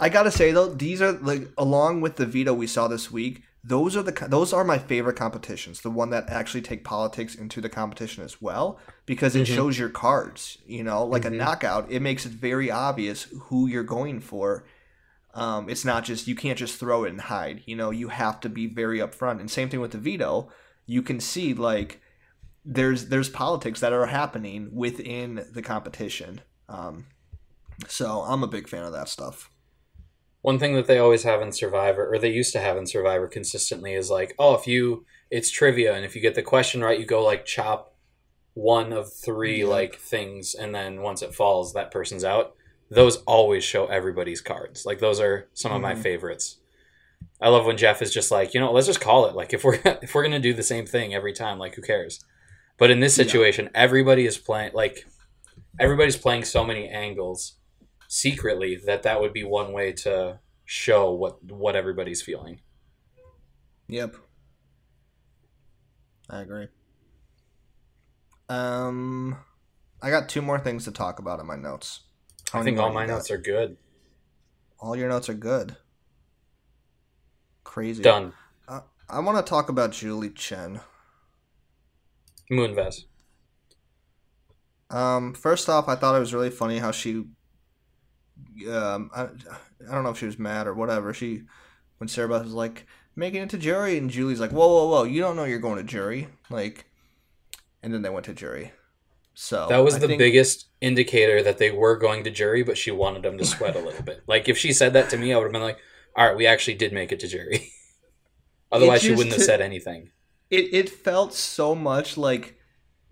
I 0.01 0.09
gotta 0.09 0.31
say 0.31 0.53
though, 0.53 0.69
these 0.73 1.03
are 1.03 1.13
like 1.13 1.49
along 1.59 2.01
with 2.01 2.17
the 2.17 2.25
veto 2.27 2.55
we 2.55 2.67
saw 2.69 2.89
this 2.89 3.11
week. 3.11 3.43
Those 3.63 3.95
are 3.95 4.03
the 4.03 4.13
those 4.29 4.53
are 4.55 4.65
my 4.65 4.79
favorite 4.79 5.17
competitions. 5.17 5.83
The 5.83 5.91
one 5.91 6.11
that 6.11 6.31
actually 6.31 6.63
take 6.63 6.83
politics 6.83 7.35
into 7.35 7.61
the 7.61 7.69
competition 7.69 8.25
as 8.25 8.41
well, 8.41 8.79
because 9.05 9.37
it 9.37 9.47
Mhm. 9.47 9.55
shows 9.55 9.79
your 9.79 9.91
cards. 9.91 10.57
You 10.67 10.83
know, 10.83 11.05
like 11.05 11.23
Mhm. 11.23 11.27
a 11.27 11.31
knockout, 11.31 11.91
it 11.91 12.01
makes 12.01 12.25
it 12.25 12.33
very 12.33 12.71
obvious 12.71 13.25
who 13.49 13.67
you're 13.67 13.83
going 13.83 14.21
for. 14.21 14.65
Um, 15.35 15.69
it's 15.69 15.85
not 15.85 16.05
just 16.05 16.27
you 16.27 16.35
can't 16.35 16.59
just 16.59 16.81
throw 16.81 17.05
it 17.05 17.11
and 17.11 17.21
hide. 17.21 17.63
You 17.67 17.77
know, 17.77 17.91
you 17.91 18.09
have 18.09 18.41
to 18.41 18.49
be 18.49 18.67
very 18.67 18.99
upfront. 18.99 19.41
And 19.41 19.51
same 19.51 19.69
thing 19.69 19.81
with 19.81 19.93
the 19.93 19.99
veto. 19.99 20.49
You 20.87 21.03
can 21.03 21.21
see 21.21 21.53
like 21.55 22.01
there's 22.65 23.07
there's 23.07 23.29
politics 23.29 23.81
that 23.81 23.93
are 23.93 24.07
happening 24.07 24.71
within 24.75 25.47
the 25.53 25.63
competition. 25.63 26.41
Um, 26.69 27.07
so 27.89 28.23
I'm 28.23 28.43
a 28.43 28.49
big 28.49 28.69
fan 28.69 28.85
of 28.85 28.93
that 28.93 29.09
stuff. 29.09 29.51
One 30.43 30.59
thing 30.59 30.75
that 30.75 30.87
they 30.87 30.99
always 30.99 31.23
have 31.25 31.43
in 31.43 31.53
Survivor, 31.53 32.09
or 32.13 32.19
they 32.19 32.31
used 32.31 32.53
to 32.55 32.61
have 32.61 32.77
in 32.79 32.87
Survivor 32.87 33.29
consistently, 33.29 33.93
is 33.95 34.11
like, 34.11 34.35
oh, 34.39 34.55
if 34.55 34.67
you, 34.67 35.05
it's 35.31 35.51
trivia, 35.51 35.95
and 35.95 36.05
if 36.05 36.17
you 36.17 36.23
get 36.23 36.35
the 36.35 36.43
question 36.43 36.83
right, 36.83 36.99
you 36.99 37.05
go 37.07 37.23
like 37.23 37.45
chop 37.45 37.95
one 38.55 38.93
of 38.93 39.13
three 39.13 39.65
like 39.65 39.97
things, 39.97 40.55
and 40.55 40.75
then 40.75 41.03
once 41.03 41.23
it 41.23 41.35
falls, 41.35 41.73
that 41.75 41.91
person's 41.91 42.25
out. 42.25 42.55
Those 42.91 43.19
always 43.19 43.63
show 43.63 43.87
everybody's 43.87 44.41
cards. 44.41 44.85
Like 44.85 44.99
those 44.99 45.21
are 45.21 45.49
some 45.55 45.73
of 45.73 45.81
my 45.81 45.95
Mhm. 45.95 46.03
favorites. 46.03 46.57
I 47.41 47.49
love 47.49 47.65
when 47.65 47.77
Jeff 47.77 48.03
is 48.03 48.13
just 48.13 48.31
like, 48.33 48.53
you 48.55 48.61
know, 48.61 48.73
let's 48.73 48.89
just 48.89 49.01
call 49.01 49.27
it. 49.27 49.35
Like 49.37 49.53
if 49.53 49.63
we're 49.63 49.79
if 50.03 50.15
we're 50.15 50.23
gonna 50.25 50.41
do 50.41 50.53
the 50.55 50.63
same 50.65 50.87
thing 50.87 51.15
every 51.15 51.33
time, 51.33 51.59
like 51.59 51.75
who 51.77 51.83
cares? 51.83 52.25
But 52.79 52.91
in 52.91 52.99
this 53.01 53.17
Yeah. 53.17 53.25
situation, 53.25 53.71
everybody 53.75 54.27
is 54.27 54.39
playing 54.39 54.73
like 54.75 55.05
everybody's 55.79 56.17
playing 56.17 56.45
so 56.45 56.65
many 56.65 56.89
angles 56.89 57.55
secretly 58.13 58.75
that 58.75 59.05
that 59.05 59.21
would 59.21 59.33
be 59.33 59.45
one 59.45 59.73
way 59.73 59.93
to 59.93 60.41
show 60.65 61.13
what 61.13 61.43
what 61.45 61.77
everybody's 61.77 62.21
feeling. 62.21 62.61
Yep. 63.87 64.17
I 66.29 66.41
agree. 66.41 66.67
Um, 68.49 69.39
I 70.03 70.11
got 70.11 70.29
two 70.29 70.43
more 70.43 70.59
things 70.59 70.85
to 70.85 70.93
talk 70.93 71.21
about 71.21 71.39
in 71.39 71.47
my 71.47 71.57
notes. 71.57 72.01
How 72.53 72.61
I 72.61 72.65
think 72.65 72.79
all 72.79 72.93
my 72.93 73.07
got? 73.07 73.15
notes 73.15 73.31
are 73.31 73.39
good. 73.39 73.77
All 74.81 74.97
your 74.97 75.09
notes 75.09 75.29
are 75.29 75.35
good. 75.35 75.77
Crazy. 77.63 78.03
Done. 78.03 78.33
I 79.13 79.19
want 79.19 79.45
to 79.45 79.49
talk 79.49 79.69
about 79.69 79.91
Julie 79.91 80.31
Chen. 80.31 80.81
Moonves. 82.51 83.07
Um, 84.89 85.35
first 85.35 85.69
off, 85.69 85.89
I 85.89 85.97
thought 85.97 86.15
it 86.15 86.21
was 86.21 86.33
really 86.33 86.51
funny 86.51 86.79
how 86.79 86.93
she, 86.93 87.25
um, 88.71 89.11
I, 89.15 89.23
I 89.89 89.93
don't 89.95 90.05
know 90.05 90.11
if 90.11 90.19
she 90.19 90.27
was 90.27 90.39
mad 90.39 90.67
or 90.67 90.75
whatever. 90.75 91.13
She, 91.15 91.43
when 91.99 92.09
Sarah 92.09 92.29
Beth 92.29 92.45
was 92.45 92.53
like 92.53 92.87
making 93.17 93.43
it 93.43 93.51
to 93.51 93.59
jury, 93.59 93.97
and 93.99 94.11
Julie's 94.11 94.41
like, 94.41 94.53
"Whoa, 94.53 94.67
whoa, 94.69 94.89
whoa! 94.89 95.03
You 95.05 95.21
don't 95.21 95.37
know 95.37 95.45
you're 95.45 95.59
going 95.59 95.79
to 95.79 95.85
jury." 95.85 96.29
Like, 96.51 96.87
and 97.83 97.93
then 97.95 98.03
they 98.03 98.11
went 98.11 98.27
to 98.27 98.35
jury. 98.35 98.73
So 99.35 99.67
That 99.69 99.79
was 99.79 99.95
I 99.95 99.99
the 100.01 100.07
think- 100.09 100.19
biggest 100.19 100.67
indicator 100.81 101.43
that 101.43 101.59
they 101.59 101.71
were 101.71 101.97
going 101.97 102.25
to 102.25 102.31
jury, 102.31 102.63
but 102.63 102.77
she 102.77 102.91
wanted 102.91 103.23
them 103.23 103.39
to 103.39 103.45
sweat 103.45 103.77
a 103.77 103.81
little 103.81 104.03
bit. 104.03 104.23
Like 104.27 104.49
if 104.49 104.59
she 104.59 104.73
said 104.73 104.93
that 104.93 105.09
to 105.11 105.17
me, 105.17 105.33
I 105.33 105.37
would 105.37 105.45
have 105.45 105.53
been 105.53 105.63
like, 105.63 105.79
"All 106.17 106.27
right, 106.27 106.37
we 106.37 106.47
actually 106.47 106.75
did 106.75 106.93
make 106.93 107.13
it 107.13 107.21
to 107.21 107.29
jury." 107.29 107.71
Otherwise, 108.73 109.03
she 109.03 109.11
wouldn't 109.15 109.33
have 109.35 109.43
said 109.43 109.61
anything. 109.61 110.11
It 110.51 110.73
it 110.75 110.89
felt 110.91 111.33
so 111.35 111.75
much 111.75 112.17
like 112.17 112.57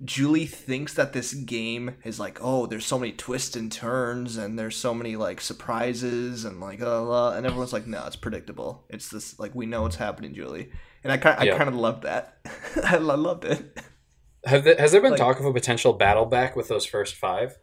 Julie 0.05 0.47
thinks 0.47 0.95
that 0.95 1.13
this 1.13 1.35
game 1.35 1.97
is 2.05 2.21
like, 2.21 2.39
oh, 2.41 2.67
there's 2.67 2.87
so 2.87 2.99
many 2.99 3.13
twists 3.13 3.57
and 3.57 3.71
turns, 3.71 4.37
and 4.37 4.57
there's 4.59 4.77
so 4.77 4.95
many 4.95 5.17
like 5.17 5.41
surprises, 5.41 6.45
and 6.45 6.61
like, 6.61 6.81
uh, 6.81 7.11
uh, 7.11 7.31
and 7.33 7.45
everyone's 7.45 7.73
like, 7.73 7.87
no, 7.87 8.05
it's 8.07 8.15
predictable. 8.17 8.85
It's 8.89 9.09
this 9.09 9.39
like 9.41 9.55
we 9.55 9.67
know 9.67 9.83
what's 9.83 9.97
happening, 9.97 10.35
Julie, 10.35 10.71
and 11.03 11.13
I 11.13 11.17
kind 11.17 11.39
I 11.41 11.45
Yeah. 11.45 11.57
kind 11.59 11.69
of 11.69 11.75
loved 11.75 12.05
that. 12.05 12.39
I 12.85 12.97
loved 12.97 13.45
it. 13.45 13.79
Have 14.45 14.63
the, 14.65 14.77
has 14.79 14.93
there 14.93 15.01
been 15.01 15.11
Like- 15.13 15.19
talk 15.21 15.41
of 15.41 15.47
a 15.47 15.53
potential 15.53 15.93
battle 15.93 16.27
back 16.27 16.55
with 16.55 16.69
those 16.69 16.87
first 16.87 17.17
five? 17.17 17.59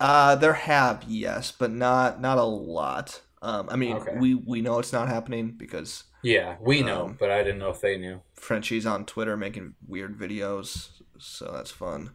Uh, 0.00 0.34
there 0.36 0.52
have 0.54 1.04
yes, 1.08 1.52
but 1.52 1.70
not 1.70 2.20
not 2.20 2.38
a 2.38 2.44
lot. 2.44 3.22
Um, 3.40 3.68
I 3.70 3.76
mean, 3.76 3.96
Okay. 3.98 4.16
we 4.18 4.34
we 4.34 4.60
know 4.62 4.78
it's 4.80 4.92
not 4.92 5.08
happening 5.08 5.54
because 5.56 6.04
Yeah, 6.22 6.56
we 6.60 6.82
know, 6.82 7.06
Um, 7.06 7.16
but 7.18 7.30
I 7.30 7.42
didn't 7.42 7.58
know 7.58 7.70
if 7.70 7.80
they 7.80 7.96
knew. 7.96 8.22
Frenchie's 8.34 8.86
on 8.86 9.04
Twitter 9.04 9.36
making 9.36 9.74
weird 9.86 10.18
videos, 10.18 10.90
so 11.18 11.50
that's 11.52 11.70
fun. 11.70 12.10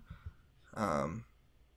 Um, 0.74 1.26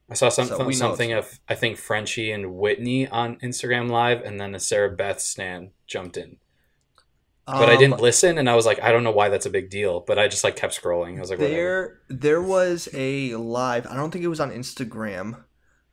I 0.09 0.13
saw 0.13 0.29
some, 0.29 0.47
So 0.47 0.69
something 0.71 1.13
of 1.13 1.39
I 1.47 1.55
think 1.55 1.77
Frenchie 1.77 2.31
and 2.31 2.55
Whitney 2.55 3.07
on 3.07 3.37
Instagram 3.37 3.89
Live, 3.89 4.21
and 4.21 4.39
then 4.39 4.55
a 4.55 4.59
Sarah 4.59 4.91
Beth 4.91 5.19
Stan 5.19 5.71
jumped 5.85 6.17
in. 6.17 6.37
But 7.45 7.69
I 7.69 7.75
um, 7.75 7.79
didn't 7.79 8.01
listen, 8.01 8.37
and 8.37 8.49
I 8.49 8.55
was 8.55 8.65
like, 8.65 8.81
I 8.81 8.91
don't 8.91 9.05
know 9.05 9.11
why 9.11 9.29
that's 9.29 9.45
a 9.45 9.49
big 9.49 9.69
deal. 9.69 10.01
But 10.01 10.19
I 10.19 10.27
just 10.27 10.43
like 10.43 10.57
kept 10.57 10.81
scrolling. 10.81 11.15
I 11.17 11.21
was 11.21 11.29
like, 11.29 11.39
whatever. 11.39 11.55
there 11.55 12.01
there 12.09 12.41
was 12.41 12.89
a 12.93 13.35
live 13.35 13.87
i 13.87 13.95
don't 13.95 14.11
think 14.11 14.23
it 14.23 14.27
was 14.27 14.39
on 14.39 14.51
instagram 14.51 15.43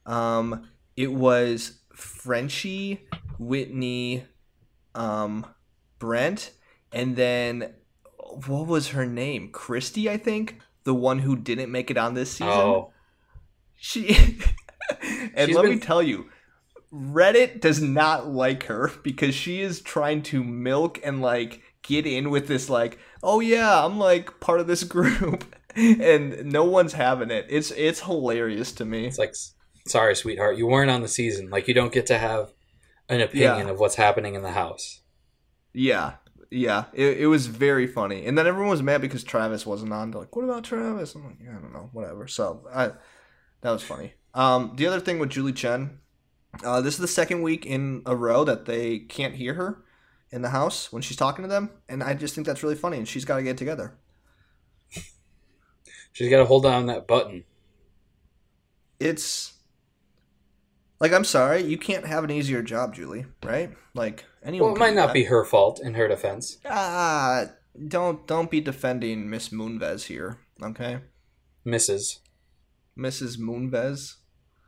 um 0.07 0.68
it 0.97 1.12
was 1.12 1.80
frenchie 1.95 3.07
whitney 3.39 4.24
um 4.95 5.47
brent 6.05 6.50
and 6.92 7.16
then 7.16 7.74
what 8.46 8.66
was 8.66 8.88
her 8.88 9.07
name? 9.07 9.50
Christy 9.50 10.11
i 10.11 10.16
think? 10.16 10.59
The 10.84 10.94
one 10.94 11.20
who 11.20 11.34
didn't 11.36 11.72
make 11.72 11.90
it 11.90 11.96
on 11.96 12.14
this 12.14 12.30
season? 12.32 12.48
Oh, 12.48 12.92
she 13.74 14.09
and 15.34 15.48
She's 15.48 15.57
let 15.57 15.64
me 15.64 15.78
tell 15.78 16.02
you 16.02 16.28
reddit 16.92 17.61
does 17.61 17.80
not 17.80 18.28
like 18.28 18.64
her 18.64 18.90
because 19.02 19.34
she 19.34 19.61
is 19.61 19.80
trying 19.80 20.22
to 20.22 20.44
milk 20.44 21.00
and 21.02 21.20
like 21.22 21.62
get 21.82 22.07
in 22.07 22.30
with 22.30 22.46
this 22.48 22.68
like 22.70 22.98
oh 23.22 23.40
yeah 23.40 23.84
i'm 23.84 23.98
like 23.98 24.38
part 24.40 24.61
of 24.61 24.66
this 24.66 24.84
group. 24.96 25.44
And 25.76 26.52
no 26.52 26.62
one's 26.62 26.92
having 26.92 27.32
it. 27.32 27.46
It's 27.48 27.72
it's 27.72 27.98
hilarious 28.02 28.70
to 28.74 28.84
me. 28.84 29.07
It's 29.09 29.18
like, 29.18 29.34
sorry, 29.88 30.14
sweetheart, 30.14 30.57
you 30.57 30.68
weren't 30.68 30.88
on 30.92 31.02
the 31.02 31.09
season. 31.09 31.50
Like, 31.50 31.66
you 31.66 31.74
don't 31.74 31.92
get 31.92 32.07
to 32.07 32.16
have 32.16 32.52
an 33.09 33.20
opinion 33.20 33.66
Yeah. 33.66 33.72
of 33.72 33.80
what's 33.80 33.96
happening 33.96 34.36
in 34.36 34.42
the 34.42 34.52
house. 34.52 35.00
Yeah 35.75 36.14
Yeah, 36.51 36.87
it, 36.95 37.18
it 37.22 37.27
was 37.27 37.49
very 37.49 37.87
funny. 37.87 38.27
And 38.27 38.39
then 38.39 38.47
everyone 38.47 38.70
was 38.70 38.83
mad 38.83 39.01
because 39.01 39.25
Travis 39.25 39.66
wasn't 39.66 39.93
on. 39.93 40.11
They're 40.12 40.20
like, 40.22 40.37
what 40.37 40.45
about 40.45 40.64
Travis? 40.64 41.14
I'm 41.16 41.27
like, 41.27 41.39
yeah, 41.43 41.51
I 41.59 41.61
don't 41.61 41.72
know, 41.72 41.91
whatever. 41.93 42.29
So 42.29 42.66
I, 42.72 42.93
that 43.62 43.72
was 43.72 43.83
funny. 43.83 44.14
Um, 44.35 44.75
the 44.77 44.87
other 44.87 45.01
thing 45.01 45.18
with 45.18 45.31
Julie 45.31 45.53
Chen, 45.53 46.01
uh, 46.64 46.81
this 46.83 46.95
is 46.95 47.01
the 47.01 47.09
second 47.09 47.43
week 47.43 47.66
in 47.66 48.03
a 48.07 48.16
row 48.16 48.45
that 48.45 48.66
they 48.66 49.01
can't 49.01 49.35
hear 49.37 49.55
her 49.55 49.85
in 50.33 50.43
the 50.43 50.51
house 50.51 50.93
when 50.93 51.03
she's 51.03 51.16
talking 51.18 51.45
to 51.45 51.49
them, 51.49 51.70
and 51.89 52.03
I 52.03 52.14
just 52.14 52.35
think 52.35 52.47
that's 52.47 52.62
really 52.62 52.77
funny. 52.77 52.99
And 52.99 53.09
she's 53.09 53.25
got 53.27 53.39
to 53.39 53.45
get 53.45 53.59
together. 53.59 53.99
She's 56.12 56.31
got 56.31 56.39
to 56.39 56.47
hold 56.47 56.64
on 56.64 56.87
that 56.87 57.07
button. 57.07 57.45
It's 58.99 59.55
like 61.01 61.12
I'm 61.12 61.25
sorry, 61.25 61.62
you 61.62 61.79
can't 61.79 62.07
have 62.07 62.25
an 62.25 62.31
easier 62.31 62.62
job, 62.62 62.95
Julie. 62.95 63.27
Right? 63.43 63.70
Like 63.95 64.25
anyone. 64.45 64.68
Well, 64.72 64.76
it 64.76 64.78
might 64.78 64.95
not 64.95 65.09
that. 65.09 65.14
be 65.14 65.24
her 65.24 65.45
fault 65.45 65.80
in 65.80 65.95
her 65.95 66.09
defense. 66.09 66.59
Ah, 66.64 67.47
don't 67.88 68.26
don't 68.26 68.51
be 68.51 68.61
defending 68.61 69.28
Miss 69.28 69.49
Moonves 69.49 70.05
here, 70.07 70.38
okay? 70.62 71.01
Mrs. 71.66 72.18
Mrs. 72.97 73.38
Moonves. 73.38 74.16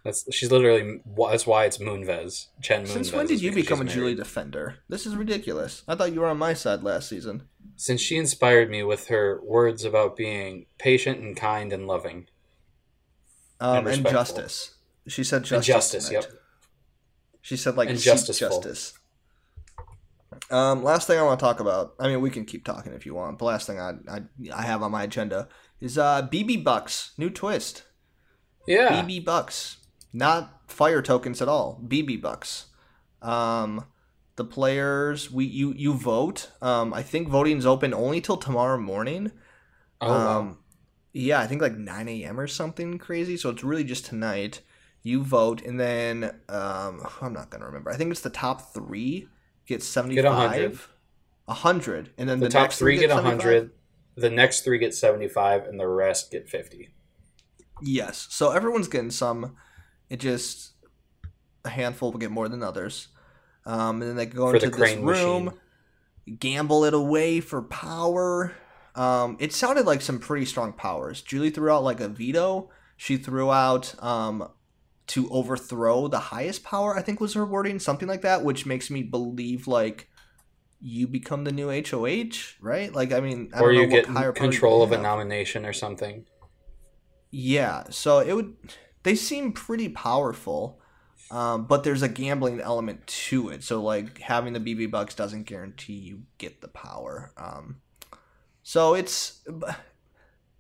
That's 0.04 0.24
she's 0.32 0.50
literally 0.52 1.00
that's 1.18 1.46
why 1.46 1.64
it's 1.64 1.78
Moonves. 1.78 2.46
Chen 2.62 2.84
Moonves. 2.84 2.88
Since 2.88 3.12
when 3.12 3.26
did 3.26 3.42
you 3.42 3.52
become 3.52 3.80
a 3.80 3.84
Julie 3.84 4.14
defender? 4.14 4.76
This 4.88 5.04
is 5.06 5.16
ridiculous. 5.16 5.82
I 5.88 5.94
thought 5.96 6.12
you 6.12 6.20
were 6.20 6.28
on 6.28 6.38
my 6.38 6.54
side 6.54 6.82
last 6.82 7.08
season. 7.08 7.48
Since 7.76 8.00
she 8.00 8.16
inspired 8.16 8.70
me 8.70 8.82
with 8.82 9.08
her 9.08 9.40
words 9.42 9.84
about 9.84 10.16
being 10.16 10.66
patient 10.78 11.20
and 11.20 11.36
kind 11.36 11.72
and 11.72 11.86
loving. 11.86 12.28
Um, 13.60 13.78
And 13.86 13.88
and, 13.88 14.08
justice. 14.08 14.76
She 15.08 15.24
said 15.24 15.38
And 15.38 15.62
justice. 15.62 16.08
justice, 16.08 16.10
yep. 16.12 16.24
She 17.42 17.56
said 17.56 17.76
like 17.76 17.88
And 17.90 17.98
justice. 17.98 18.92
Um, 20.50 20.84
last 20.84 21.06
thing 21.06 21.18
I 21.18 21.22
want 21.22 21.40
to 21.40 21.44
talk 21.44 21.60
about. 21.60 21.94
I 21.98 22.08
mean, 22.08 22.20
we 22.20 22.30
can 22.30 22.44
keep 22.44 22.64
talking 22.64 22.92
if 22.92 23.04
you 23.04 23.14
want. 23.14 23.38
But 23.38 23.46
last 23.46 23.66
thing 23.66 23.80
I 23.80 23.94
I, 24.08 24.20
I 24.54 24.62
have 24.62 24.82
on 24.82 24.92
my 24.92 25.02
agenda 25.02 25.48
is 25.80 25.98
uh 25.98 26.28
BB 26.28 26.62
Bucks 26.62 27.12
new 27.18 27.30
twist. 27.30 27.84
Yeah. 28.66 29.02
BB 29.02 29.24
Bucks, 29.24 29.78
not 30.12 30.70
fire 30.70 31.02
tokens 31.02 31.42
at 31.42 31.48
all. 31.48 31.80
BB 31.86 32.20
Bucks. 32.20 32.66
Um, 33.22 33.86
the 34.36 34.44
players 34.44 35.30
we 35.30 35.44
you 35.44 35.72
you 35.76 35.94
vote. 35.94 36.50
Um, 36.62 36.94
I 36.94 37.02
think 37.02 37.28
voting's 37.28 37.66
open 37.66 37.92
only 37.92 38.20
till 38.20 38.36
tomorrow 38.36 38.78
morning. 38.78 39.32
Oh, 40.00 40.08
wow. 40.08 40.38
Um, 40.40 40.58
yeah, 41.12 41.40
I 41.40 41.46
think 41.46 41.62
like 41.62 41.76
9 41.76 42.08
a.m. 42.08 42.38
or 42.38 42.46
something 42.46 42.98
crazy. 42.98 43.38
So 43.38 43.48
it's 43.48 43.64
really 43.64 43.84
just 43.84 44.04
tonight. 44.04 44.60
You 45.02 45.22
vote, 45.22 45.62
and 45.62 45.78
then 45.78 46.24
um, 46.48 47.06
I'm 47.22 47.32
not 47.32 47.50
gonna 47.50 47.66
remember. 47.66 47.90
I 47.90 47.96
think 47.96 48.10
it's 48.10 48.20
the 48.20 48.30
top 48.30 48.74
three 48.74 49.28
get 49.66 49.82
75. 49.82 50.34
100. 50.34 50.78
100, 51.46 52.10
and 52.18 52.28
then 52.28 52.40
the, 52.40 52.46
the, 52.46 52.50
top 52.50 52.62
next 52.62 52.78
three 52.78 52.96
get 52.96 53.10
75? 53.10 53.38
100. 53.38 53.70
The 54.16 54.30
next 54.30 54.62
three 54.62 54.78
get 54.78 54.94
75, 54.94 55.66
and 55.66 55.78
the 55.78 55.86
rest 55.86 56.32
get 56.32 56.48
50. 56.48 56.88
Yes. 57.82 58.26
So 58.30 58.50
everyone's 58.50 58.88
getting 58.88 59.10
some. 59.10 59.56
It 60.08 60.20
just 60.20 60.72
a 61.64 61.68
handful 61.68 62.12
will 62.12 62.18
get 62.18 62.30
more 62.30 62.48
than 62.48 62.62
others. 62.62 63.08
Um, 63.64 64.00
and 64.00 64.10
then 64.10 64.16
they 64.16 64.26
go 64.26 64.50
For 64.50 64.56
into 64.56 64.70
the 64.70 64.76
this 64.76 64.96
room, 64.96 65.46
machine. 65.46 66.38
gamble 66.38 66.84
it 66.84 66.94
away 66.94 67.40
for 67.40 67.62
power. 67.62 68.54
Um, 68.94 69.36
it 69.40 69.52
sounded 69.52 69.86
like 69.86 70.00
some 70.00 70.18
pretty 70.18 70.46
strong 70.46 70.72
powers. 70.72 71.20
Julie 71.20 71.50
threw 71.50 71.70
out 71.70 71.84
like 71.84 72.00
a 72.00 72.08
veto. 72.08 72.70
She 72.96 73.16
threw 73.18 73.50
out 73.50 73.94
um, 74.02 74.48
to 75.08 75.28
overthrow 75.30 76.08
the 76.08 76.18
highest 76.18 76.64
power. 76.64 76.96
I 76.96 77.02
think 77.02 77.20
was 77.20 77.34
her 77.34 77.46
wording, 77.46 77.78
something 77.78 78.08
like 78.08 78.22
that, 78.22 78.44
which 78.44 78.66
makes 78.66 78.90
me 78.90 79.02
believe 79.02 79.66
like 79.66 80.08
you 80.80 81.06
become 81.06 81.44
the 81.44 81.52
new 81.52 81.68
HOH, 81.68 82.56
right? 82.60 82.92
Like 82.92 83.12
I 83.12 83.20
mean, 83.20 83.50
I 83.54 83.60
or 83.60 83.72
don't 83.72 83.74
know 83.74 83.80
you 83.82 83.88
what 83.88 84.06
get 84.06 84.06
higher 84.06 84.32
control 84.32 84.82
of 84.82 84.92
a 84.92 84.98
nomination 84.98 85.64
or 85.64 85.72
something. 85.72 86.26
Yeah, 87.30 87.84
so 87.90 88.20
it 88.20 88.32
would. 88.32 88.56
They 89.02 89.14
seem 89.14 89.52
pretty 89.52 89.88
powerful, 89.88 90.80
um, 91.30 91.66
but 91.66 91.84
there's 91.84 92.02
a 92.02 92.08
gambling 92.08 92.60
element 92.60 93.06
to 93.06 93.50
it. 93.50 93.62
So 93.62 93.82
like 93.82 94.18
having 94.18 94.52
the 94.52 94.60
BB 94.60 94.90
Bucks 94.90 95.14
doesn't 95.14 95.44
guarantee 95.44 95.94
you 95.94 96.22
get 96.38 96.60
the 96.60 96.68
power. 96.68 97.32
Um, 97.36 97.76
so 98.62 98.94
it's. 98.94 99.42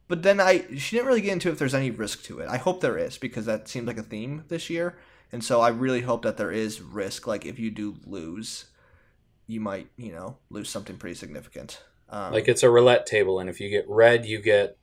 But 0.08 0.22
then 0.22 0.40
I 0.40 0.64
she 0.76 0.96
didn't 0.96 1.08
really 1.08 1.20
get 1.20 1.32
into 1.32 1.50
if 1.50 1.58
there's 1.58 1.74
any 1.74 1.90
risk 1.90 2.22
to 2.24 2.38
it. 2.40 2.48
I 2.48 2.58
hope 2.58 2.80
there 2.80 2.96
is 2.98 3.18
because 3.18 3.46
that 3.46 3.68
seems 3.68 3.86
like 3.86 3.98
a 3.98 4.02
theme 4.02 4.44
this 4.48 4.70
year, 4.70 4.96
and 5.32 5.42
so 5.42 5.60
I 5.60 5.68
really 5.68 6.02
hope 6.02 6.22
that 6.22 6.36
there 6.36 6.52
is 6.52 6.80
risk. 6.80 7.26
Like 7.26 7.44
if 7.44 7.58
you 7.58 7.70
do 7.70 7.96
lose, 8.06 8.66
you 9.46 9.60
might 9.60 9.88
you 9.96 10.12
know 10.12 10.38
lose 10.48 10.68
something 10.70 10.96
pretty 10.96 11.16
significant. 11.16 11.82
Um, 12.08 12.32
Like 12.32 12.46
it's 12.46 12.62
a 12.62 12.70
roulette 12.70 13.04
table, 13.06 13.40
and 13.40 13.50
if 13.50 13.60
you 13.60 13.68
get 13.68 13.84
red, 13.88 14.24
you 14.26 14.40
get 14.40 14.78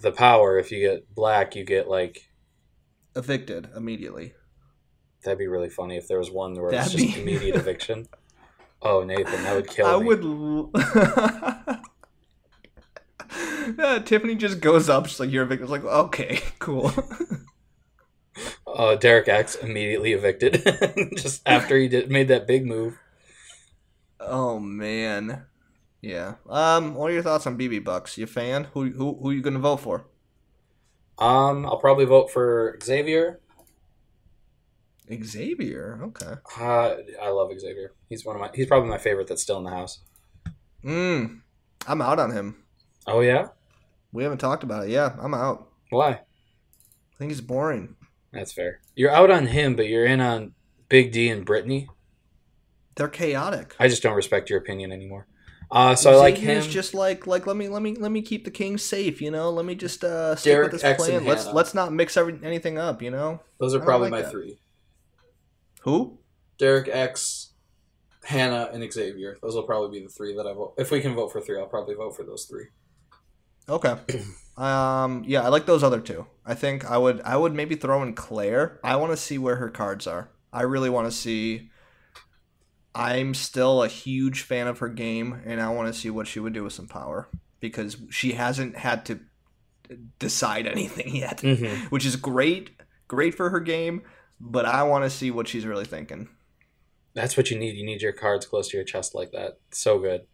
the 0.00 0.10
power. 0.12 0.58
If 0.58 0.72
you 0.72 0.80
get 0.80 1.14
black, 1.14 1.54
you 1.54 1.64
get 1.64 1.86
like 1.88 2.30
evicted 3.14 3.68
immediately. 3.76 4.32
that'd 5.22 5.38
be 5.38 5.48
really 5.48 5.68
funny 5.68 5.98
if 5.98 6.08
there 6.08 6.18
was 6.18 6.30
one 6.30 6.54
where 6.54 6.72
it's 6.72 6.92
just 6.92 7.14
be- 7.14 7.20
immediate 7.20 7.56
eviction. 7.56 8.06
Oh, 8.82 9.04
Nathan, 9.04 9.42
that 9.44 9.54
would 9.54 9.68
kill 9.68 9.84
I 9.84 9.98
me. 9.98 10.04
I 10.04 10.06
would. 10.06 11.79
Yeah, 13.78 13.98
Tiffany 14.00 14.34
just 14.34 14.60
goes 14.60 14.88
up. 14.88 15.06
She's 15.06 15.20
like, 15.20 15.30
"You're 15.30 15.44
evicted." 15.44 15.68
I 15.68 15.70
was 15.70 15.82
like, 15.82 15.84
"Okay, 15.84 16.40
cool." 16.58 16.92
Uh, 18.66 18.94
Derek 18.96 19.28
X 19.28 19.54
immediately 19.56 20.12
evicted 20.12 20.62
just 21.16 21.42
after 21.46 21.76
he 21.76 21.88
did 21.88 22.10
made 22.10 22.28
that 22.28 22.46
big 22.46 22.64
move. 22.66 22.98
oh 24.18 24.58
man, 24.58 25.44
yeah. 26.00 26.34
Um, 26.48 26.94
what 26.94 27.10
are 27.10 27.14
your 27.14 27.22
thoughts 27.22 27.46
on 27.46 27.58
BB 27.58 27.84
Bucks? 27.84 28.16
You 28.16 28.24
a 28.24 28.26
fan? 28.26 28.68
Who 28.72 28.90
who 28.90 29.18
who 29.20 29.30
you 29.30 29.42
gonna 29.42 29.58
vote 29.58 29.78
for? 29.80 30.06
Um, 31.18 31.66
I'll 31.66 31.78
probably 31.78 32.06
vote 32.06 32.30
for 32.30 32.78
Xavier. 32.82 33.40
Xavier. 35.22 36.00
Okay. 36.04 36.34
Uh, 36.58 36.94
I 37.20 37.28
love 37.30 37.50
Xavier. 37.58 37.92
He's 38.08 38.24
one 38.24 38.36
of 38.36 38.40
my. 38.40 38.50
He's 38.54 38.66
probably 38.66 38.88
my 38.88 38.98
favorite 38.98 39.26
that's 39.26 39.42
still 39.42 39.58
in 39.58 39.64
the 39.64 39.70
house. 39.70 40.00
Mm, 40.84 41.40
I'm 41.86 42.00
out 42.00 42.18
on 42.18 42.30
him. 42.32 42.62
Oh 43.06 43.20
yeah, 43.20 43.48
We 44.12 44.22
haven't 44.22 44.38
talked 44.38 44.62
about 44.62 44.84
it. 44.84 44.90
Yeah, 44.90 45.16
I'm 45.20 45.34
out. 45.34 45.68
why? 45.90 46.10
I 46.10 46.20
think 47.18 47.30
he's 47.30 47.40
boring. 47.40 47.96
That's 48.32 48.52
fair. 48.52 48.80
You're 48.94 49.10
out 49.10 49.30
on 49.30 49.46
him, 49.46 49.76
but 49.76 49.88
you're 49.88 50.06
in 50.06 50.20
on 50.20 50.54
Big 50.88 51.12
D 51.12 51.28
and 51.28 51.46
Britini. 51.46 51.86
They're 52.94 53.08
chaotic. 53.08 53.74
I 53.78 53.88
just 53.88 54.02
don't 54.02 54.14
respect 54.14 54.50
your 54.50 54.58
opinion 54.58 54.92
anymore. 54.92 55.26
Uh, 55.70 55.94
so 55.94 56.12
I 56.12 56.16
like 56.16 56.36
him. 56.36 56.62
just 56.62 56.94
like 56.94 57.26
like 57.26 57.46
let 57.46 57.56
me 57.56 57.68
let 57.68 57.80
me 57.80 57.94
let 57.94 58.10
me 58.10 58.22
keep 58.22 58.44
the 58.44 58.50
king 58.50 58.76
safe. 58.76 59.22
You 59.22 59.30
know, 59.30 59.50
let 59.50 59.64
me 59.64 59.74
just 59.76 60.02
uh 60.02 60.34
stick 60.34 60.52
Derek 60.52 60.72
with 60.72 60.80
this 60.80 60.84
X 60.84 61.04
plan. 61.04 61.24
Let's 61.24 61.44
Hannah. 61.44 61.56
let's 61.56 61.74
not 61.74 61.92
mix 61.92 62.16
every, 62.16 62.38
anything 62.42 62.76
up. 62.76 63.00
You 63.02 63.10
know. 63.10 63.40
Those 63.58 63.74
are 63.74 63.80
probably 63.80 64.10
like 64.10 64.18
my 64.18 64.22
that. 64.22 64.30
three: 64.32 64.58
Who? 65.82 66.18
Derek 66.58 66.88
X, 66.88 67.52
Hannah, 68.24 68.68
and 68.72 68.92
Xavier. 68.92 69.36
Those 69.42 69.54
will 69.54 69.62
probably 69.62 70.00
be 70.00 70.04
the 70.04 70.12
three 70.12 70.34
that 70.34 70.46
I 70.46 70.52
vote. 70.52 70.74
If 70.76 70.90
we 70.90 71.00
can 71.00 71.14
vote 71.14 71.32
for 71.32 71.40
three, 71.40 71.58
I'll 71.58 71.66
probably 71.66 71.94
vote 71.94 72.16
for 72.16 72.24
those 72.24 72.44
three. 72.44 72.66
Okay. 73.70 73.94
Um. 74.56 75.24
Yeah, 75.26 75.40
I 75.40 75.48
like 75.48 75.64
those 75.64 75.82
other 75.82 76.00
two. 76.00 76.26
I 76.44 76.54
think 76.54 76.84
I 76.84 76.98
would. 76.98 77.22
I 77.22 77.34
would 77.34 77.54
maybe 77.54 77.76
throw 77.76 78.02
in 78.02 78.12
Claire. 78.12 78.78
I 78.84 78.96
want 78.96 79.10
to 79.10 79.16
see 79.16 79.38
where 79.38 79.56
her 79.56 79.70
cards 79.70 80.06
are. 80.06 80.28
I 80.52 80.62
really 80.62 80.90
want 80.90 81.06
to 81.06 81.16
see. 81.16 81.70
I'm 82.94 83.32
still 83.32 83.82
a 83.82 83.88
huge 83.88 84.42
fan 84.42 84.66
of 84.66 84.80
her 84.80 84.88
game, 84.90 85.40
and 85.46 85.62
I 85.62 85.70
want 85.70 85.90
to 85.90 85.98
see 85.98 86.10
what 86.10 86.26
she 86.26 86.40
would 86.40 86.52
do 86.52 86.64
with 86.64 86.74
some 86.74 86.88
power 86.88 87.28
because 87.60 87.96
she 88.10 88.32
hasn't 88.32 88.76
had 88.76 89.06
to 89.06 89.20
decide 90.18 90.66
anything 90.66 91.14
yet, 91.16 91.38
Mm-hmm. 91.38 91.86
which 91.86 92.04
is 92.04 92.16
great. 92.16 92.70
Great 93.08 93.34
for 93.34 93.48
her 93.48 93.60
game, 93.60 94.02
but 94.38 94.66
I 94.66 94.82
want 94.82 95.04
to 95.04 95.10
see 95.10 95.30
what 95.30 95.48
she's 95.48 95.64
really 95.64 95.86
thinking. 95.86 96.28
That's 97.14 97.34
what 97.34 97.50
you 97.50 97.58
need. 97.58 97.76
You 97.76 97.86
need 97.86 98.02
your 98.02 98.12
cards 98.12 98.44
close 98.44 98.68
to 98.68 98.76
your 98.76 98.84
chest 98.84 99.14
like 99.14 99.30
that. 99.32 99.58
So 99.70 99.98
good. 100.00 100.26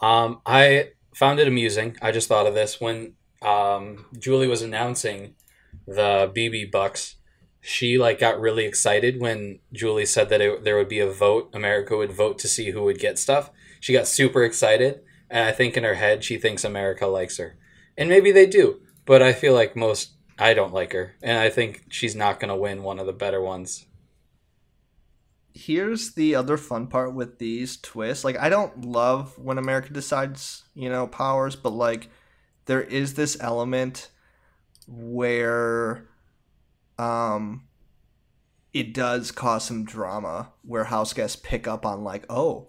Um, 0.00 0.42
I 0.44 0.90
found 1.14 1.40
it 1.40 1.48
amusing. 1.48 1.96
I 2.02 2.10
just 2.10 2.28
thought 2.28 2.46
of 2.46 2.54
this 2.54 2.80
when 2.80 3.14
um, 3.40 4.06
Julie 4.18 4.48
was 4.48 4.62
announcing 4.62 5.34
the 5.86 6.30
BB 6.34 6.70
Bucks. 6.70 7.16
She 7.60 7.96
like 7.96 8.18
got 8.18 8.40
really 8.40 8.66
excited 8.66 9.20
when 9.20 9.60
Julie 9.72 10.06
said 10.06 10.28
that 10.28 10.40
it, 10.40 10.64
there 10.64 10.76
would 10.76 10.88
be 10.88 10.98
a 10.98 11.10
vote. 11.10 11.50
America 11.54 11.96
would 11.96 12.12
vote 12.12 12.38
to 12.40 12.48
see 12.48 12.70
who 12.70 12.82
would 12.82 12.98
get 12.98 13.18
stuff. 13.18 13.50
She 13.80 13.92
got 13.92 14.06
super 14.06 14.44
excited, 14.44 15.00
and 15.30 15.48
I 15.48 15.52
think 15.52 15.76
in 15.76 15.84
her 15.84 15.94
head 15.94 16.24
she 16.24 16.36
thinks 16.36 16.64
America 16.64 17.06
likes 17.06 17.38
her, 17.38 17.56
and 17.96 18.08
maybe 18.08 18.32
they 18.32 18.46
do. 18.46 18.80
But 19.06 19.22
I 19.22 19.32
feel 19.32 19.54
like 19.54 19.76
most 19.76 20.12
I 20.38 20.52
don't 20.52 20.74
like 20.74 20.92
her, 20.92 21.14
and 21.22 21.38
I 21.38 21.48
think 21.48 21.84
she's 21.88 22.16
not 22.16 22.40
to 22.48 22.56
win 22.56 22.82
one 22.82 22.98
of 22.98 23.06
the 23.06 23.12
better 23.12 23.40
ones. 23.40 23.86
Here's 25.54 26.14
the 26.14 26.34
other 26.34 26.56
fun 26.56 26.88
part 26.88 27.14
with 27.14 27.38
these 27.38 27.76
twists. 27.76 28.24
Like 28.24 28.36
I 28.38 28.48
don't 28.48 28.84
love 28.84 29.38
when 29.38 29.56
America 29.58 29.92
decides, 29.92 30.64
you 30.74 30.88
know, 30.90 31.06
powers, 31.06 31.54
but 31.56 31.70
like 31.70 32.10
there 32.66 32.82
is 32.82 33.14
this 33.14 33.36
element 33.40 34.10
where 34.86 36.06
um 36.98 37.64
it 38.72 38.92
does 38.92 39.30
cause 39.30 39.64
some 39.64 39.84
drama 39.84 40.50
where 40.62 40.84
house 40.84 41.12
guests 41.12 41.36
pick 41.40 41.68
up 41.68 41.86
on 41.86 42.02
like, 42.02 42.24
oh, 42.28 42.68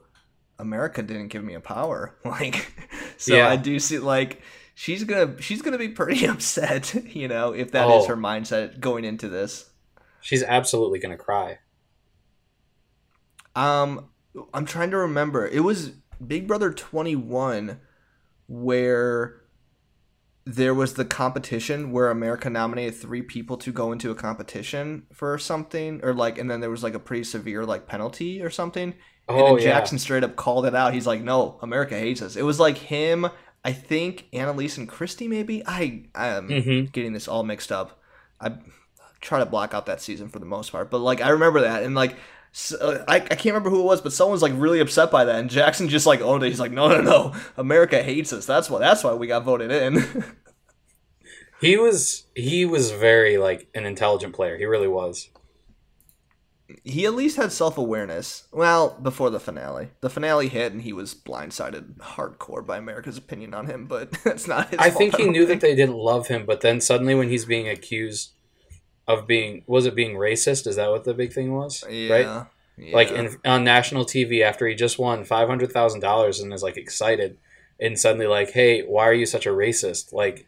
America 0.59 1.01
didn't 1.01 1.29
give 1.29 1.43
me 1.43 1.55
a 1.55 1.59
power. 1.59 2.15
Like, 2.25 2.71
so 3.17 3.35
Yeah. 3.35 3.49
I 3.49 3.55
do 3.55 3.79
see 3.79 3.97
like 3.99 4.41
she's 4.75 5.03
gonna 5.03 5.41
she's 5.41 5.61
gonna 5.63 5.77
be 5.79 5.89
pretty 5.89 6.25
upset, 6.27 6.93
you 7.15 7.27
know, 7.27 7.51
if 7.53 7.71
that 7.71 7.87
is 7.89 8.03
Oh. 8.03 8.07
her 8.09 8.17
mindset 8.17 8.79
going 8.79 9.03
into 9.05 9.27
this. 9.27 9.69
She's 10.21 10.43
absolutely 10.43 10.99
gonna 10.99 11.17
cry. 11.17 11.59
Um, 13.55 14.09
I'm 14.53 14.65
trying 14.65 14.91
to 14.91 14.97
remember. 14.97 15.47
It 15.47 15.61
was 15.61 15.91
Big 16.25 16.47
Brother 16.47 16.71
21 16.71 17.79
where 18.47 19.41
there 20.45 20.73
was 20.75 20.93
the 20.93 21.05
competition 21.05 21.91
where 21.91 22.11
America 22.11 22.49
nominated 22.49 22.93
three 22.95 23.23
people 23.23 23.57
to 23.57 23.71
go 23.71 23.91
into 23.91 24.11
a 24.11 24.15
competition 24.15 25.07
for 25.11 25.37
something, 25.39 25.99
or 26.03 26.13
like, 26.13 26.37
and 26.37 26.51
then 26.51 26.59
there 26.59 26.69
was 26.69 26.83
like 26.83 26.93
a 26.93 26.99
pretty 26.99 27.23
severe 27.23 27.65
like 27.65 27.87
penalty 27.87 28.41
or 28.43 28.49
something. 28.51 28.93
And 29.27 29.39
Oh 29.41 29.45
then 29.55 29.57
yeah. 29.57 29.63
Jackson 29.73 29.97
straight 29.97 30.23
up 30.23 30.35
called 30.35 30.67
it 30.67 30.75
out. 30.75 30.93
He's 30.93 31.07
like, 31.07 31.21
"No, 31.21 31.57
America 31.63 31.97
hates 31.97 32.21
us." 32.21 32.35
It 32.35 32.43
was 32.43 32.59
like 32.59 32.77
him, 32.77 33.25
I 33.63 33.71
think, 33.71 34.25
Analyse 34.33 34.77
and 34.77 34.87
Christie. 34.87 35.27
Maybe 35.27 35.63
I 35.65 36.03
I'm 36.13 36.47
Mhm. 36.49 36.91
getting 36.91 37.13
this 37.13 37.27
all 37.27 37.41
mixed 37.43 37.71
up. 37.71 37.99
I 38.39 38.57
try 39.21 39.39
to 39.39 39.47
block 39.47 39.73
out 39.73 39.87
that 39.87 39.99
season 40.01 40.29
for 40.29 40.37
the 40.37 40.45
most 40.45 40.71
part, 40.71 40.91
but 40.91 40.99
like 40.99 41.21
I 41.21 41.29
remember 41.29 41.61
that, 41.61 41.81
and 41.81 41.95
like 41.95 42.17
s 42.55 42.73
uh, 42.73 43.03
I 43.07 43.15
I 43.17 43.19
can't 43.19 43.45
remember 43.47 43.69
who 43.69 43.81
it 43.81 43.85
was, 43.85 44.01
but 44.01 44.13
someone's 44.13 44.41
like 44.41 44.53
really 44.55 44.79
upset 44.79 45.11
by 45.11 45.25
that, 45.25 45.35
and 45.39 45.49
Jackson 45.49 45.89
just 45.89 46.07
like 46.07 46.21
owned 46.21 46.43
it. 46.43 46.49
He's 46.49 46.59
like, 46.59 46.71
"No, 46.71 46.87
no, 46.89 47.01
no, 47.01 47.33
America 47.57 48.01
hates 48.01 48.33
us. 48.33 48.45
That's 48.45 48.69
why. 48.69 48.79
That's 48.79 49.03
why 49.03 49.13
we 49.13 49.27
got 49.27 49.43
voted 49.43 49.71
in." 49.71 50.23
He 51.59 51.77
was 51.77 52.27
he 52.35 52.65
was 52.65 52.91
very 52.91 53.37
like 53.37 53.67
an 53.75 53.85
intelligent 53.85 54.33
player. 54.35 54.57
He 54.57 54.65
really 54.65 54.87
was. 54.87 55.29
he 56.83 57.05
at 57.05 57.13
least 57.13 57.37
had 57.37 57.51
self 57.51 57.77
awareness. 57.77 58.47
Well, 58.51 58.97
before 59.01 59.29
the 59.29 59.39
finale, 59.39 59.91
the 60.01 60.09
finale 60.09 60.47
hit, 60.47 60.71
and 60.73 60.81
he 60.81 60.93
was 60.93 61.13
blindsided 61.13 61.97
hardcore 61.97 62.65
by 62.65 62.77
America's 62.77 63.17
opinion 63.17 63.53
on 63.53 63.67
him. 63.67 63.87
But 63.87 64.11
that's 64.23 64.47
not 64.47 64.69
his. 64.69 64.79
I 64.79 64.89
fault, 64.91 64.97
think 64.97 65.15
he 65.15 65.25
don't 65.25 65.31
knew 65.31 65.45
that 65.47 65.61
they 65.61 65.75
didn't 65.75 65.95
love 65.97 66.27
him, 66.27 66.45
but 66.45 66.61
then 66.61 66.81
suddenly 66.81 67.15
when 67.15 67.29
he's 67.29 67.45
being 67.45 67.69
accused 67.69 68.33
of 69.07 69.27
being 69.27 69.63
was 69.67 69.85
it 69.85 69.95
being 69.95 70.15
racist? 70.15 70.67
Is 70.67 70.75
that 70.77 70.89
what 70.91 71.03
the 71.03 71.13
big 71.13 71.33
thing 71.33 71.53
was? 71.53 71.83
Yeah. 71.89 72.13
Right? 72.13 72.47
yeah. 72.77 72.95
Like 72.95 73.11
in, 73.11 73.35
on 73.45 73.63
national 73.63 74.05
TV 74.05 74.41
after 74.41 74.67
he 74.67 74.75
just 74.75 74.99
won 74.99 75.23
five 75.23 75.47
hundred 75.47 75.71
thousand 75.71 76.01
dollars 76.01 76.39
and 76.39 76.53
is 76.53 76.63
like 76.63 76.77
excited, 76.77 77.37
and 77.79 77.99
suddenly 77.99 78.27
like, 78.27 78.51
hey, 78.51 78.81
why 78.81 79.03
are 79.07 79.13
you 79.13 79.25
such 79.25 79.45
a 79.45 79.49
racist? 79.49 80.13
Like, 80.13 80.47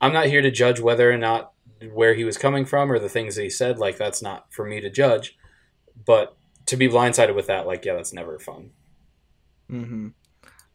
I'm 0.00 0.12
not 0.12 0.26
here 0.26 0.42
to 0.42 0.50
judge 0.50 0.80
whether 0.80 1.10
or 1.10 1.18
not 1.18 1.52
where 1.92 2.14
he 2.14 2.24
was 2.24 2.38
coming 2.38 2.64
from 2.64 2.90
or 2.92 2.98
the 2.98 3.08
things 3.08 3.34
that 3.36 3.42
he 3.42 3.50
said. 3.50 3.78
Like, 3.78 3.98
that's 3.98 4.22
not 4.22 4.52
for 4.52 4.64
me 4.64 4.80
to 4.80 4.90
judge. 4.90 5.36
But 6.06 6.36
to 6.66 6.76
be 6.76 6.88
blindsided 6.88 7.34
with 7.34 7.46
that, 7.48 7.66
like, 7.66 7.84
yeah, 7.84 7.94
that's 7.94 8.12
never 8.12 8.38
fun. 8.38 8.70
hmm 9.68 10.08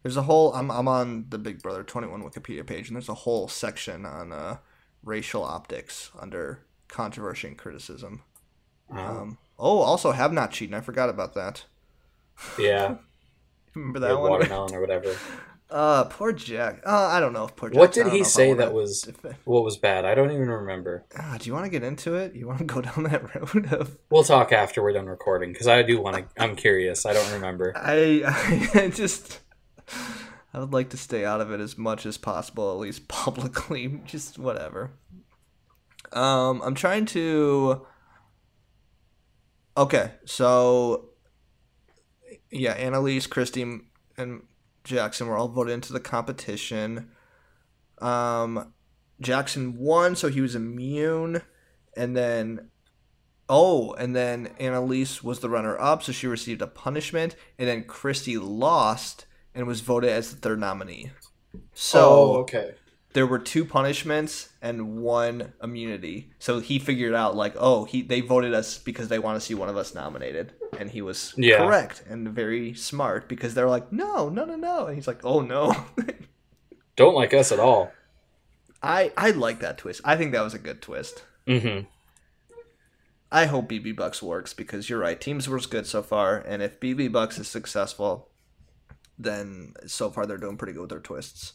There's 0.03 0.17
a 0.17 0.23
whole. 0.23 0.53
I'm 0.53 0.69
I'm 0.69 0.87
on 0.87 1.25
the 1.29 1.37
Big 1.37 1.61
Brother 1.61 1.83
21 1.83 2.21
Wikipedia 2.23 2.65
page, 2.65 2.87
and 2.87 2.95
there's 2.95 3.09
a 3.09 3.13
whole 3.13 3.47
section 3.47 4.05
on 4.05 4.31
uh, 4.31 4.57
racial 5.07 5.43
optics 5.43 6.11
under 6.19 6.59
controversy 6.87 7.47
and 7.47 7.57
criticism. 7.57 8.21
Um, 8.89 9.37
oh, 9.57 9.79
also 9.79 10.11
have 10.11 10.31
not 10.31 10.51
cheating. 10.51 10.75
I 10.75 10.81
forgot 10.81 11.09
about 11.09 11.33
that. 11.33 11.65
yeah, 12.59 12.95
Remember 13.73 13.99
that 13.99 14.19
one? 14.19 14.31
watermelon 14.31 14.73
or 14.75 14.81
whatever. 14.81 15.15
Uh, 15.69 16.05
poor 16.05 16.31
Jack. 16.31 16.81
Uh, 16.85 17.07
I 17.07 17.19
don't 17.19 17.33
know 17.33 17.43
if 17.45 17.55
poor 17.57 17.69
Jack. 17.69 17.77
What 17.77 17.91
did 17.91 18.07
he 18.07 18.23
say 18.23 18.53
that 18.53 18.73
was 18.73 19.05
If, 19.23 19.45
what 19.45 19.63
was 19.65 19.75
bad? 19.77 20.05
I 20.05 20.15
don't 20.15 20.31
even 20.31 20.49
remember. 20.49 21.05
ah, 21.17 21.35
do 21.37 21.45
you 21.45 21.53
want 21.53 21.65
to 21.65 21.69
get 21.69 21.83
into 21.83 22.15
it? 22.15 22.33
You 22.35 22.47
want 22.47 22.59
to 22.59 22.65
go 22.65 22.79
down 22.81 23.03
that 23.03 23.35
road 23.35 23.73
of? 23.73 23.97
We'll 24.09 24.23
talk 24.23 24.53
after 24.53 24.81
we're 24.81 24.93
done 24.93 25.07
recording 25.07 25.51
because 25.51 25.67
I 25.67 25.81
do 25.83 26.01
want 26.01 26.15
to. 26.17 26.41
I'm 26.41 26.55
curious. 26.55 27.05
I 27.05 27.13
don't 27.13 27.31
remember. 27.33 27.73
I, 27.75 28.23
I 28.73 28.87
just. 28.89 29.39
I 30.57 30.59
would 30.59 30.73
like 30.73 30.89
to 30.89 30.97
stay 30.97 31.23
out 31.23 31.39
of 31.39 31.51
it 31.51 31.59
as 31.59 31.77
much 31.77 32.03
as 32.07 32.17
possible, 32.17 32.71
at 32.71 32.79
least 32.79 33.07
publicly. 33.07 34.01
Just 34.05 34.39
whatever. 34.39 34.89
Um, 36.11 36.63
I'm 36.65 36.73
trying 36.73 37.05
to. 37.07 37.85
Okay, 39.77 40.13
so 40.25 41.09
yeah, 42.49 42.73
Analyse, 42.73 43.27
Christie, 43.27 43.81
and 44.17 44.41
Jackson 44.83 45.27
were 45.27 45.37
all 45.37 45.47
voted 45.47 45.75
into 45.75 45.93
the 45.93 45.99
competition. 45.99 47.11
Um, 47.99 48.73
Jackson 49.21 49.77
won, 49.77 50.15
so 50.15 50.27
he 50.27 50.41
was 50.41 50.55
immune, 50.55 51.43
and 51.95 52.17
then 52.17 52.71
oh, 53.47 53.93
and 53.93 54.15
then 54.15 54.55
Analyse 54.59 55.23
was 55.23 55.39
the 55.39 55.51
runner-up, 55.51 56.01
so 56.01 56.11
she 56.11 56.25
received 56.25 56.63
a 56.63 56.67
punishment, 56.67 57.35
and 57.59 57.67
then 57.67 57.83
Christie 57.83 58.39
lost 58.39 59.27
and 59.57 59.67
was 59.67 59.81
voted 59.81 60.09
as 60.11 60.29
the 60.31 60.37
third 60.37 60.59
nominee. 60.59 61.11
So 61.73 61.99
Oh, 61.99 62.35
okay. 62.41 62.75
there 63.13 63.25
were 63.27 63.39
two 63.39 63.65
punishments 63.65 64.49
and 64.61 64.97
one 65.01 65.53
immunity. 65.63 66.31
So 66.39 66.59
he 66.59 66.77
figured 66.79 67.13
out 67.15 67.35
like, 67.35 67.55
oh, 67.57 67.85
he 67.85 68.01
they 68.03 68.21
voted 68.21 68.53
us 68.53 68.77
because 68.77 69.07
they 69.09 69.19
want 69.19 69.35
to 69.39 69.45
see 69.45 69.55
one 69.55 69.69
of 69.69 69.75
us 69.77 69.93
nominated, 69.95 70.53
and 70.79 70.91
he 70.91 71.01
was 71.01 71.33
Yeah. 71.37 71.57
correct 71.57 72.03
and 72.07 72.29
very 72.29 72.73
smart 72.75 73.27
because 73.27 73.53
they're 73.55 73.69
like, 73.69 73.91
no, 73.91 74.29
no, 74.29 74.45
no, 74.45 74.55
no, 74.55 74.85
and 74.87 74.95
he's 74.95 75.07
like, 75.07 75.21
oh 75.25 75.41
no. 75.41 75.73
Don't 76.95 77.15
like 77.15 77.33
us 77.33 77.51
at 77.51 77.59
all. 77.59 77.91
I 78.81 79.11
I 79.17 79.31
like 79.31 79.59
that 79.61 79.77
twist. 79.79 80.01
I 80.05 80.15
think 80.17 80.31
that 80.33 80.41
was 80.43 80.53
a 80.53 80.59
good 80.59 80.81
twist. 80.81 81.23
Mm-hmm. 81.47 81.85
I 83.31 83.45
hope 83.45 83.69
BB 83.69 83.95
Bucks 83.95 84.23
works 84.23 84.53
because 84.53 84.89
you're 84.89 84.99
right. 84.99 85.19
Teams 85.19 85.49
was 85.49 85.65
good 85.65 85.85
so 85.85 86.01
far, 86.01 86.37
and 86.37 86.61
if 86.63 86.79
BB 86.79 87.11
Bucks 87.11 87.37
is 87.37 87.47
successful, 87.47 88.29
then 89.17 89.73
so 89.85 90.09
far 90.09 90.25
they're 90.25 90.37
doing 90.37 90.57
pretty 90.57 90.73
good 90.73 90.81
with 90.81 90.89
their 90.89 90.99
twists. 90.99 91.53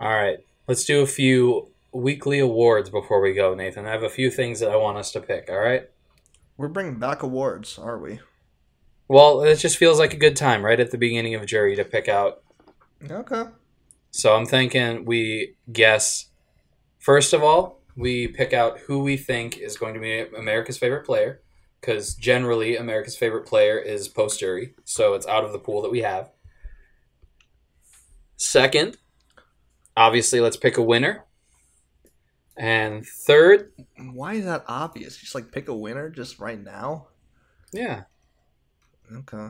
All 0.00 0.08
right. 0.08 0.38
Let's 0.66 0.84
do 0.84 1.02
a 1.02 1.06
few 1.06 1.68
weekly 1.92 2.38
awards 2.38 2.90
before 2.90 3.20
we 3.20 3.32
go, 3.32 3.54
Nathan. 3.54 3.86
I 3.86 3.90
have 3.90 4.02
a 4.02 4.08
few 4.08 4.30
things 4.30 4.60
that 4.60 4.70
I 4.70 4.76
want 4.76 4.98
us 4.98 5.12
to 5.12 5.20
pick. 5.20 5.48
All 5.48 5.58
right. 5.58 5.88
We're 6.56 6.68
bringing 6.68 6.98
back 6.98 7.22
awards, 7.22 7.78
are 7.78 7.98
we? 7.98 8.20
Well, 9.08 9.42
it 9.42 9.56
just 9.56 9.76
feels 9.76 9.98
like 9.98 10.14
a 10.14 10.18
good 10.18 10.36
time 10.36 10.64
right 10.64 10.80
at 10.80 10.90
the 10.90 10.98
beginning 10.98 11.34
of 11.34 11.46
jury 11.46 11.76
to 11.76 11.84
pick 11.84 12.08
out. 12.08 12.42
Okay. 13.08 13.44
So 14.10 14.34
I'm 14.34 14.46
thinking 14.46 15.04
we 15.04 15.56
guess. 15.72 16.26
First 16.98 17.32
of 17.32 17.42
all, 17.42 17.80
we 17.96 18.28
pick 18.28 18.52
out 18.52 18.78
who 18.80 19.02
we 19.02 19.16
think 19.16 19.58
is 19.58 19.76
going 19.76 19.94
to 19.94 20.00
be 20.00 20.20
America's 20.36 20.78
favorite 20.78 21.04
player, 21.04 21.42
because 21.84 22.14
generally 22.14 22.76
America's 22.76 23.16
favorite 23.16 23.44
player 23.44 23.78
is 23.78 24.08
post 24.08 24.40
jury, 24.40 24.74
so 24.84 25.12
it's 25.14 25.26
out 25.26 25.44
of 25.44 25.52
the 25.52 25.58
pool 25.58 25.82
that 25.82 25.90
we 25.90 26.00
have. 26.00 26.30
Second, 28.36 28.96
obviously, 29.96 30.40
let's 30.40 30.56
pick 30.56 30.78
a 30.78 30.82
winner. 30.82 31.24
And 32.56 33.04
third, 33.04 33.72
Why 33.98 34.34
is 34.34 34.44
that 34.46 34.64
obvious? 34.66 35.16
Just 35.16 35.34
like 35.34 35.52
pick 35.52 35.68
a 35.68 35.74
winner 35.76 36.08
just 36.08 36.38
right 36.38 36.62
now. 36.62 37.08
yeah. 37.72 38.04
Okay. 39.14 39.48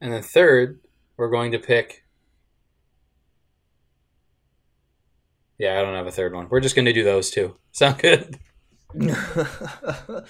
And 0.00 0.12
then 0.12 0.22
third, 0.22 0.80
we're 1.16 1.30
going 1.30 1.50
to 1.52 1.58
pick. 1.58 2.04
Yeah, 5.58 5.78
I 5.78 5.82
don't 5.82 5.94
have 5.94 6.06
a 6.06 6.12
third 6.12 6.32
one. 6.32 6.48
We're 6.48 6.60
just 6.60 6.76
going 6.76 6.84
to 6.86 6.92
do 6.92 7.02
those 7.02 7.30
two. 7.30 7.56
Sound 7.72 7.98
good? 7.98 8.38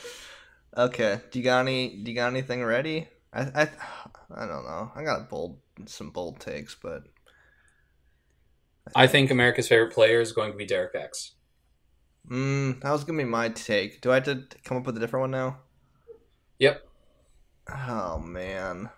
okay. 0.76 1.20
Do 1.30 1.38
you 1.38 1.44
got 1.44 1.60
any? 1.60 1.96
Do 2.02 2.10
you 2.10 2.14
got 2.16 2.28
anything 2.28 2.64
ready? 2.64 3.08
I 3.32 3.40
I 3.42 3.62
I 4.34 4.46
don't 4.46 4.64
know. 4.64 4.92
I 4.94 5.04
got 5.04 5.28
bold 5.28 5.60
some 5.86 6.10
bold 6.10 6.40
takes, 6.40 6.74
but 6.80 7.04
I 8.94 9.06
think 9.08 9.30
America's 9.30 9.68
favorite 9.68 9.92
player 9.92 10.20
is 10.20 10.32
going 10.32 10.52
to 10.52 10.56
be 10.56 10.64
Derek 10.66 10.94
X. 10.94 11.32
mm, 12.28 12.80
that 12.80 12.90
was 12.92 13.04
gonna 13.04 13.18
be 13.18 13.24
my 13.24 13.48
take. 13.50 14.00
Do 14.00 14.10
I 14.10 14.16
have 14.16 14.24
to 14.24 14.44
come 14.64 14.76
up 14.78 14.86
with 14.86 14.96
a 14.96 15.00
different 15.00 15.22
one 15.22 15.30
now? 15.32 15.58
Yep. 16.58 16.82
Oh 17.68 18.18
man. 18.18 18.90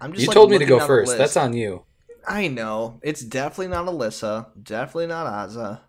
I'm 0.00 0.12
just 0.12 0.22
You 0.22 0.28
like, 0.28 0.34
told 0.34 0.50
me 0.50 0.58
to 0.58 0.66
go 0.66 0.80
first. 0.80 1.16
That's 1.18 1.36
on 1.36 1.52
you. 1.54 1.84
I 2.26 2.48
know. 2.48 3.00
It's 3.02 3.22
definitely 3.22 3.68
not 3.68 3.86
Alyssa. 3.86 4.48
Definitely 4.62 5.06
not 5.08 5.26
Azah. 5.26 5.80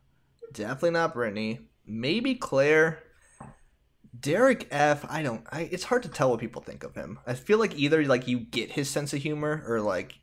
Definitely 0.54 0.92
not 0.92 1.14
Britini. 1.14 1.68
Maybe 1.86 2.36
Claire. 2.36 3.04
Derek 4.20 4.68
F. 4.72 5.06
I 5.10 5.24
don't. 5.24 5.46
I, 5.52 5.62
it's 5.72 5.86
hard 5.86 6.04
to 6.04 6.10
tell 6.10 6.32
what 6.32 6.40
people 6.40 6.62
think 6.62 6.84
of 6.84 6.96
him. 6.96 7.20
I 7.26 7.34
feel 7.34 7.60
like 7.60 7.76
either 7.78 8.04
like 8.06 8.28
you 8.28 8.40
get 8.40 8.72
his 8.72 8.90
sense 8.90 9.14
of 9.14 9.22
humor 9.22 9.64
or 9.68 9.82
like 9.82 10.16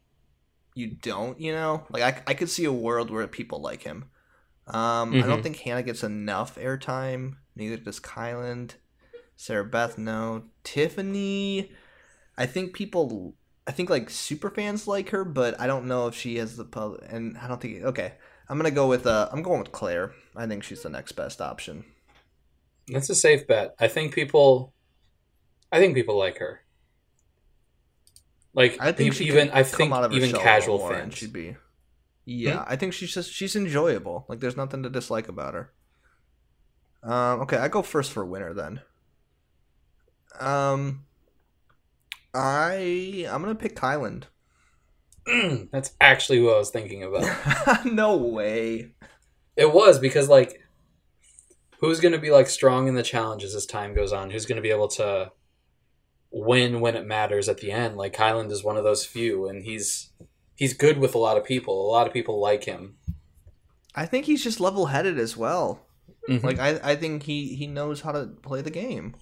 you 0.75 0.89
don't. 1.01 1.41
You 1.41 1.53
know, 1.53 1.87
like 1.91 2.03
I, 2.03 2.23
I 2.31 2.35
could 2.35 2.51
see 2.51 2.65
a 2.65 2.73
world 2.73 3.11
where 3.11 3.27
people 3.27 3.61
like 3.61 3.83
him. 3.83 4.11
Um, 4.67 5.15
I 5.15 5.27
don't 5.27 5.41
Mhm. 5.41 5.43
think 5.45 5.57
Hannah 5.61 5.83
gets 5.85 6.03
enough 6.03 6.57
airtime. 6.57 7.37
Neither 7.55 7.77
does 7.77 8.01
Kyland. 8.01 8.73
Sarah 9.37 9.65
Beth, 9.65 9.97
no. 9.99 10.45
Tiffany. 10.65 11.71
I 12.37 12.47
think 12.47 12.75
people 12.75 13.35
I 13.67 13.73
think 13.73 13.91
like 13.91 14.11
super 14.11 14.51
fans 14.51 14.87
like 14.87 15.09
her, 15.11 15.25
but 15.25 15.59
I 15.61 15.67
don't 15.67 15.87
know 15.87 16.07
if 16.07 16.15
she 16.15 16.37
has 16.37 16.57
the 16.57 16.65
pub. 16.65 16.99
And 17.09 17.37
I 17.39 17.49
don't 17.49 17.61
think. 17.61 17.83
Okay, 17.83 18.13
I'm 18.49 18.57
gonna 18.59 18.71
go 18.71 18.89
with. 18.89 19.07
Uh, 19.07 19.29
I'm 19.33 19.43
going 19.43 19.61
with 19.61 19.73
Claire. 19.73 20.13
I 20.35 20.47
think 20.47 20.63
she's 20.65 20.83
the 20.83 20.89
next 20.91 21.13
best 21.13 21.41
option. 21.41 21.85
That's 22.89 23.11
a 23.11 23.15
safe 23.15 23.47
bet. 23.47 23.75
I 23.79 23.89
think 23.89 24.15
people 24.15 24.73
I 25.73 25.79
think 25.79 25.95
people 25.95 26.17
like 26.17 26.39
her. 26.39 26.61
Like 28.55 28.79
I 28.81 28.93
think 28.93 29.21
even 29.21 29.51
I 29.51 29.63
think 29.63 29.93
even 30.13 30.33
casual 30.33 30.79
fans. 30.89 31.15
Hmm? 31.15 31.17
she'd 31.19 31.33
be. 31.33 31.57
Yeah, 32.25 32.65
I 32.67 32.77
think 32.77 32.93
she's 32.93 33.13
just 33.13 33.33
she's 33.33 33.55
enjoyable. 33.55 34.25
Like 34.29 34.41
there's 34.41 34.57
nothing 34.57 34.83
to 34.83 34.91
dislike 34.91 35.29
about 35.29 35.55
her. 35.55 35.73
Um, 37.03 37.43
okay, 37.43 37.59
I 37.59 37.69
go 37.69 37.83
first 37.83 38.13
for 38.13 38.25
winner 38.25 38.53
then. 38.53 38.81
Um, 40.41 41.05
I 42.35 43.27
I'm 43.31 43.43
gonna 43.43 43.55
pick 43.55 43.77
Kyland. 43.77 44.25
That's 45.71 45.93
actually 46.01 46.41
what 46.41 46.55
I 46.55 46.59
was 46.59 46.71
thinking 46.71 47.03
about. 47.03 47.85
no 47.85 48.17
way. 48.17 48.93
It 49.57 49.73
was 49.73 49.99
because 49.99 50.29
like 50.29 50.61
who's 51.81 52.01
going 52.01 52.13
to 52.13 52.19
be 52.19 52.31
like 52.31 52.49
strong 52.49 52.89
in 52.89 52.95
the 52.95 53.03
challenges 53.03 53.55
as 53.55 53.67
time 53.67 53.95
goes 53.95 54.13
on? 54.13 54.31
Who's 54.31 54.47
going 54.47 54.57
to 54.57 54.63
be 54.63 54.71
able 54.71 54.89
to 54.89 55.33
win 56.31 56.81
when 56.81 56.97
it 56.97 57.07
matters 57.07 57.49
at 57.49 57.59
the 57.59 57.71
end? 57.73 57.97
Like 57.97 58.15
Kyland 58.15 58.51
is 58.51 58.65
one 58.65 58.77
of 58.77 58.85
those 58.85 59.05
few 59.05 59.49
and 59.49 59.65
he's 59.65 60.11
he's 60.55 60.75
good 60.75 60.99
with 60.99 61.15
a 61.15 61.19
lot 61.19 61.37
of 61.37 61.45
people. 61.45 61.87
A 61.87 61.91
lot 61.91 62.07
of 62.07 62.13
people 62.13 62.41
like 62.41 62.65
him. 62.65 62.97
I 63.95 64.07
think 64.07 64.27
he's 64.27 64.43
just 64.45 64.61
level 64.61 64.87
headed 64.87 65.19
as 65.19 65.37
well. 65.37 65.87
Mhm. 66.29 66.43
Like 66.43 66.59
I, 66.59 66.81
I 66.83 66.97
think 66.97 67.23
he 67.25 67.55
he 67.55 67.67
knows 67.67 68.01
how 68.03 68.13
to 68.13 68.27
play 68.43 68.61
the 68.63 68.71
game. 68.71 69.15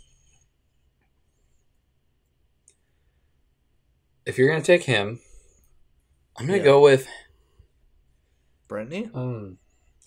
If 4.27 4.39
you're 4.39 4.49
going 4.49 4.61
to 4.63 4.67
take 4.67 4.85
him, 4.85 5.21
I'm 6.37 6.47
going 6.47 6.59
to 6.59 6.65
Yeah. 6.65 6.73
go 6.73 6.81
with 6.81 7.07
Britini, 8.69 9.15
um 9.15 9.59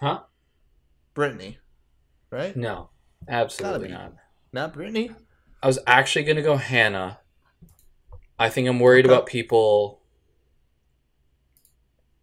huh? 0.02 0.22
Britini, 1.16 1.58
right? 2.32 2.56
No. 2.56 2.90
Absolutely 3.28 3.90
not. 3.90 4.14
Not 4.54 4.74
Britini. 4.74 5.16
I 5.62 5.68
was 5.68 5.80
actually 5.88 6.24
going 6.24 6.38
to 6.38 6.42
go 6.42 6.56
Hannah. 6.56 7.20
I 8.40 8.50
think 8.50 8.68
I'm 8.68 8.80
worried 8.80 9.06
Okay. 9.06 9.14
about 9.14 9.26
people 9.26 10.02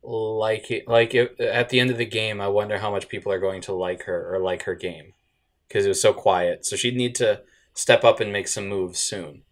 like 0.02 0.70
it. 0.70 0.86
Like 0.86 1.14
if, 1.14 1.38
at 1.40 1.68
the 1.68 1.80
end 1.80 1.90
of 1.90 1.98
the 1.98 2.06
game, 2.06 2.40
I 2.40 2.48
wonder 2.48 2.78
how 2.78 2.90
much 2.90 3.08
people 3.08 3.32
are 3.32 3.40
going 3.40 3.60
to 3.62 3.72
like 3.74 4.04
her 4.04 4.34
or 4.34 4.38
like 4.38 4.62
her 4.64 4.74
game 4.74 5.14
because 5.68 5.84
it 5.84 5.88
was 5.88 6.00
so 6.00 6.12
quiet. 6.12 6.64
So 6.64 6.76
she'd 6.76 6.96
need 6.96 7.14
to 7.16 7.42
step 7.74 8.04
up 8.04 8.20
and 8.20 8.32
make 8.32 8.48
some 8.48 8.68
moves 8.68 9.00
soon 9.00 9.42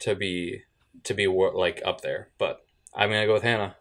to 0.00 0.14
be 0.14 0.62
to 1.04 1.14
be 1.14 1.26
like 1.26 1.80
up 1.84 2.02
there. 2.02 2.28
But 2.38 2.60
I'm 2.94 3.10
gonna 3.10 3.26
go 3.26 3.34
with 3.34 3.42
Hannah. 3.42 3.76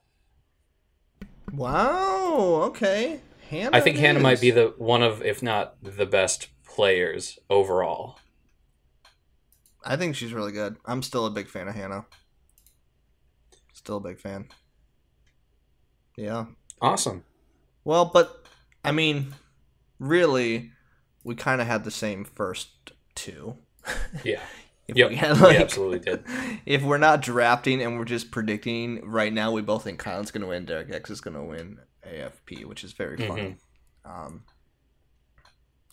Wow. 1.52 2.64
Okay. 2.68 3.20
Hannah. 3.50 3.76
I 3.76 3.82
think 3.82 3.98
it 3.98 4.02
Hannah 4.02 4.20
might 4.20 4.42
be 4.42 4.52
the 4.52 4.74
one 4.78 5.02
of, 5.04 5.22
if 5.22 5.42
not 5.44 5.76
the 5.84 6.06
best 6.06 6.48
players 6.66 7.40
overall. 7.50 8.20
I 9.84 9.96
think 9.98 10.16
she's 10.16 10.34
really 10.34 10.52
good. 10.52 10.78
I'm 10.86 11.02
still 11.04 11.26
a 11.26 11.32
big 11.32 11.48
fan 11.48 11.68
of 11.68 11.76
Hannah. 11.76 12.06
Still 13.74 13.98
a 13.98 14.02
big 14.02 14.20
fan. 14.20 14.48
Yeah. 16.18 16.46
Awesome. 16.82 17.24
Well, 17.84 18.06
but 18.06 18.46
I 18.84 18.92
mean, 18.92 19.34
really, 20.00 20.72
we 21.24 21.36
kind 21.36 21.62
of 21.62 21.68
had 21.68 21.84
the 21.84 21.92
same 21.92 22.26
first 22.26 22.70
two. 23.16 23.58
Yeah. 24.24 24.42
If 24.88 24.96
Yep. 24.98 25.10
we 25.10 25.16
had, 25.16 25.42
we 25.42 25.58
absolutely 25.58 25.98
did. 25.98 26.24
If 26.68 26.84
we're 26.84 27.00
not 27.00 27.24
drafting 27.24 27.82
and 27.82 27.98
we're 27.98 28.06
just 28.06 28.30
predicting 28.30 29.02
right 29.10 29.34
now, 29.34 29.52
we 29.52 29.64
both 29.64 29.84
think 29.84 30.00
Kyland's 30.00 30.30
going 30.30 30.44
to 30.44 30.48
win. 30.48 30.66
Derek 30.66 30.94
X 30.94 31.10
is 31.10 31.22
going 31.22 31.34
to 31.36 31.42
win 31.42 31.80
AFP, 32.06 32.66
which 32.66 32.84
is 32.84 32.94
very 32.94 33.18
fun. 33.18 33.38
Mhm. 33.38 33.58
Um, 34.10 34.44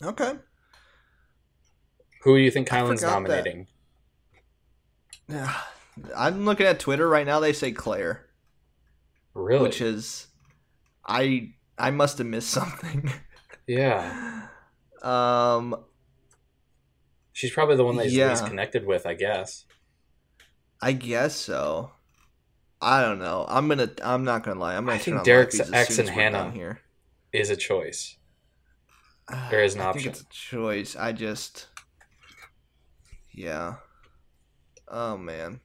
okay. 0.01 0.33
Who 2.23 2.37
do 2.37 2.41
you 2.43 2.51
think 2.51 2.67
Kyland's 2.69 3.01
forgot 3.01 3.27
that. 3.27 3.43
I'm 6.15 6.45
looking 6.45 6.65
at 6.65 6.79
Twitter 6.79 7.07
right 7.07 7.25
now. 7.25 7.39
They 7.39 7.53
say 7.53 7.71
Claire, 7.71 8.27
Really? 9.33 9.61
which 9.63 9.81
is, 9.81 10.27
I 11.05 11.53
I 11.77 11.91
must 11.91 12.17
have 12.19 12.27
missed 12.27 12.49
something. 12.59 13.11
yeah. 13.67 14.47
um, 15.01 15.75
She's 17.31 17.51
probably 17.51 17.75
the 17.75 17.83
one 17.83 17.95
that 17.97 18.05
he's 18.05 18.13
Yeah. 18.15 18.29
least 18.29 18.45
connected 18.47 18.85
with, 18.85 19.05
I 19.05 19.15
guess. 19.15 19.65
I 20.81 20.91
guess 20.93 21.35
so. 21.35 21.91
I 22.83 23.01
don't 23.01 23.19
know. 23.19 23.45
I'm 23.47 23.67
gonna. 23.67 23.89
I'm 24.03 24.23
not 24.23 24.43
gonna 24.43 24.59
lie. 24.59 24.75
I'm 24.75 24.85
gonna 24.85 24.95
I 24.95 24.99
think 24.99 25.23
Derek's 25.23 25.57
Live 25.57 25.67
Feeds 25.67 25.73
as 25.73 25.81
X 25.81 25.95
soon 25.95 25.99
and 26.01 26.09
as 26.09 26.15
we're 26.15 26.23
done 26.23 26.33
Hannah 26.33 26.51
here. 26.51 26.81
Is 27.31 27.49
a 27.49 27.55
choice. 27.55 28.17
Uh, 29.27 29.49
there 29.49 29.63
is 29.63 29.75
an 29.75 29.81
I 29.81 29.85
option. 29.85 30.11
it's 30.11 30.21
a 30.21 30.25
choice. 30.29 30.95
I 30.95 31.13
just. 31.13 31.67
Yeah. 33.31 33.75
Oh 34.87 35.17
man. 35.17 35.61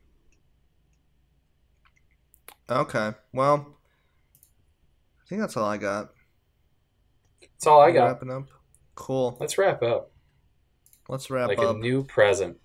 Okay. 2.70 3.12
Well. 3.32 3.74
I 5.20 5.28
think 5.28 5.40
that's 5.42 5.56
all 5.58 5.66
I 5.66 5.76
got. 5.76 6.10
That's 7.42 7.66
all 7.66 7.80
I 7.80 7.90
got. 7.90 8.06
Wrapping 8.06 8.30
up. 8.30 8.44
Cool. 8.94 9.36
Let's 9.40 9.58
wrap 9.58 9.82
up. 9.82 10.10
Let's 11.08 11.28
wrap 11.28 11.48
like 11.48 11.58
up. 11.58 11.64
Like 11.64 11.76
a 11.76 11.78
new 11.78 12.04
present. 12.04 12.56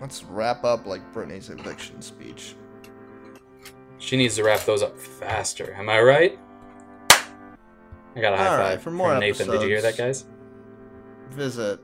Let's 0.00 0.22
wrap 0.24 0.64
up 0.64 0.86
like 0.86 1.00
Britini's 1.12 1.48
eviction 1.48 2.02
speech. 2.02 2.54
She 3.98 4.16
needs 4.16 4.36
to 4.36 4.44
wrap 4.44 4.60
those 4.64 4.82
up 4.82 4.98
faster. 4.98 5.74
Am 5.74 5.88
I 5.88 6.00
right? 6.00 6.38
I 7.10 8.20
got 8.20 8.32
a 8.32 8.36
high 8.36 8.46
All 8.46 8.56
five 8.56 8.70
right, 8.70 8.80
for 8.80 8.90
more 8.90 9.10
from 9.10 9.20
Nathan. 9.20 9.50
Did 9.50 9.62
you 9.62 9.68
hear 9.68 9.82
that, 9.82 9.96
guys? 9.96 10.24
visit 11.30 11.80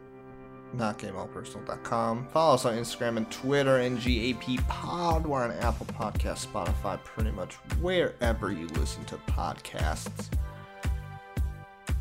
notgameallpersonal.com. 0.75 2.29
Follow 2.29 2.55
us 2.55 2.65
on 2.65 2.75
Instagram 2.77 3.17
and 3.17 3.31
Twitter, 3.31 3.79
NGAP 3.79 4.67
Pod. 4.69 5.27
We're 5.27 5.45
on 5.45 5.53
Apple 5.53 5.87
Podcasts, 5.87 6.47
Spotify, 6.47 7.03
pretty 7.05 7.31
much 7.31 7.55
wherever 7.81 8.51
you 8.51 8.67
listen 8.69 9.05
to 9.07 9.17
podcasts. 9.29 10.29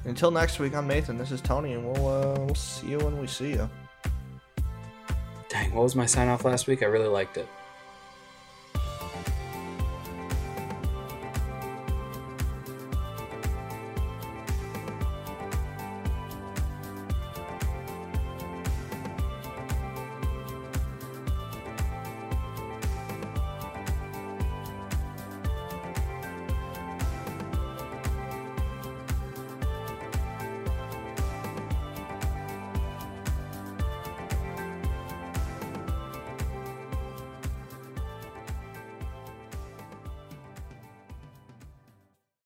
Until 0.05 0.31
next 0.31 0.59
week, 0.59 0.75
I'm 0.75 0.87
Nathan. 0.87 1.17
This 1.17 1.31
is 1.31 1.41
Tony, 1.41 1.73
and 1.73 1.85
we'll 1.85 2.07
uh, 2.07 2.39
we'll 2.39 2.55
see 2.55 2.87
you 2.87 2.97
when 2.97 3.19
we 3.19 3.27
see 3.27 3.51
you. 3.51 3.69
Dang, 5.49 5.73
what 5.73 5.83
was 5.83 5.95
my 5.95 6.05
sign 6.05 6.27
off 6.27 6.43
last 6.43 6.67
week? 6.67 6.81
I 6.81 6.87
really 6.87 7.07
liked 7.07 7.37
it. 7.37 7.47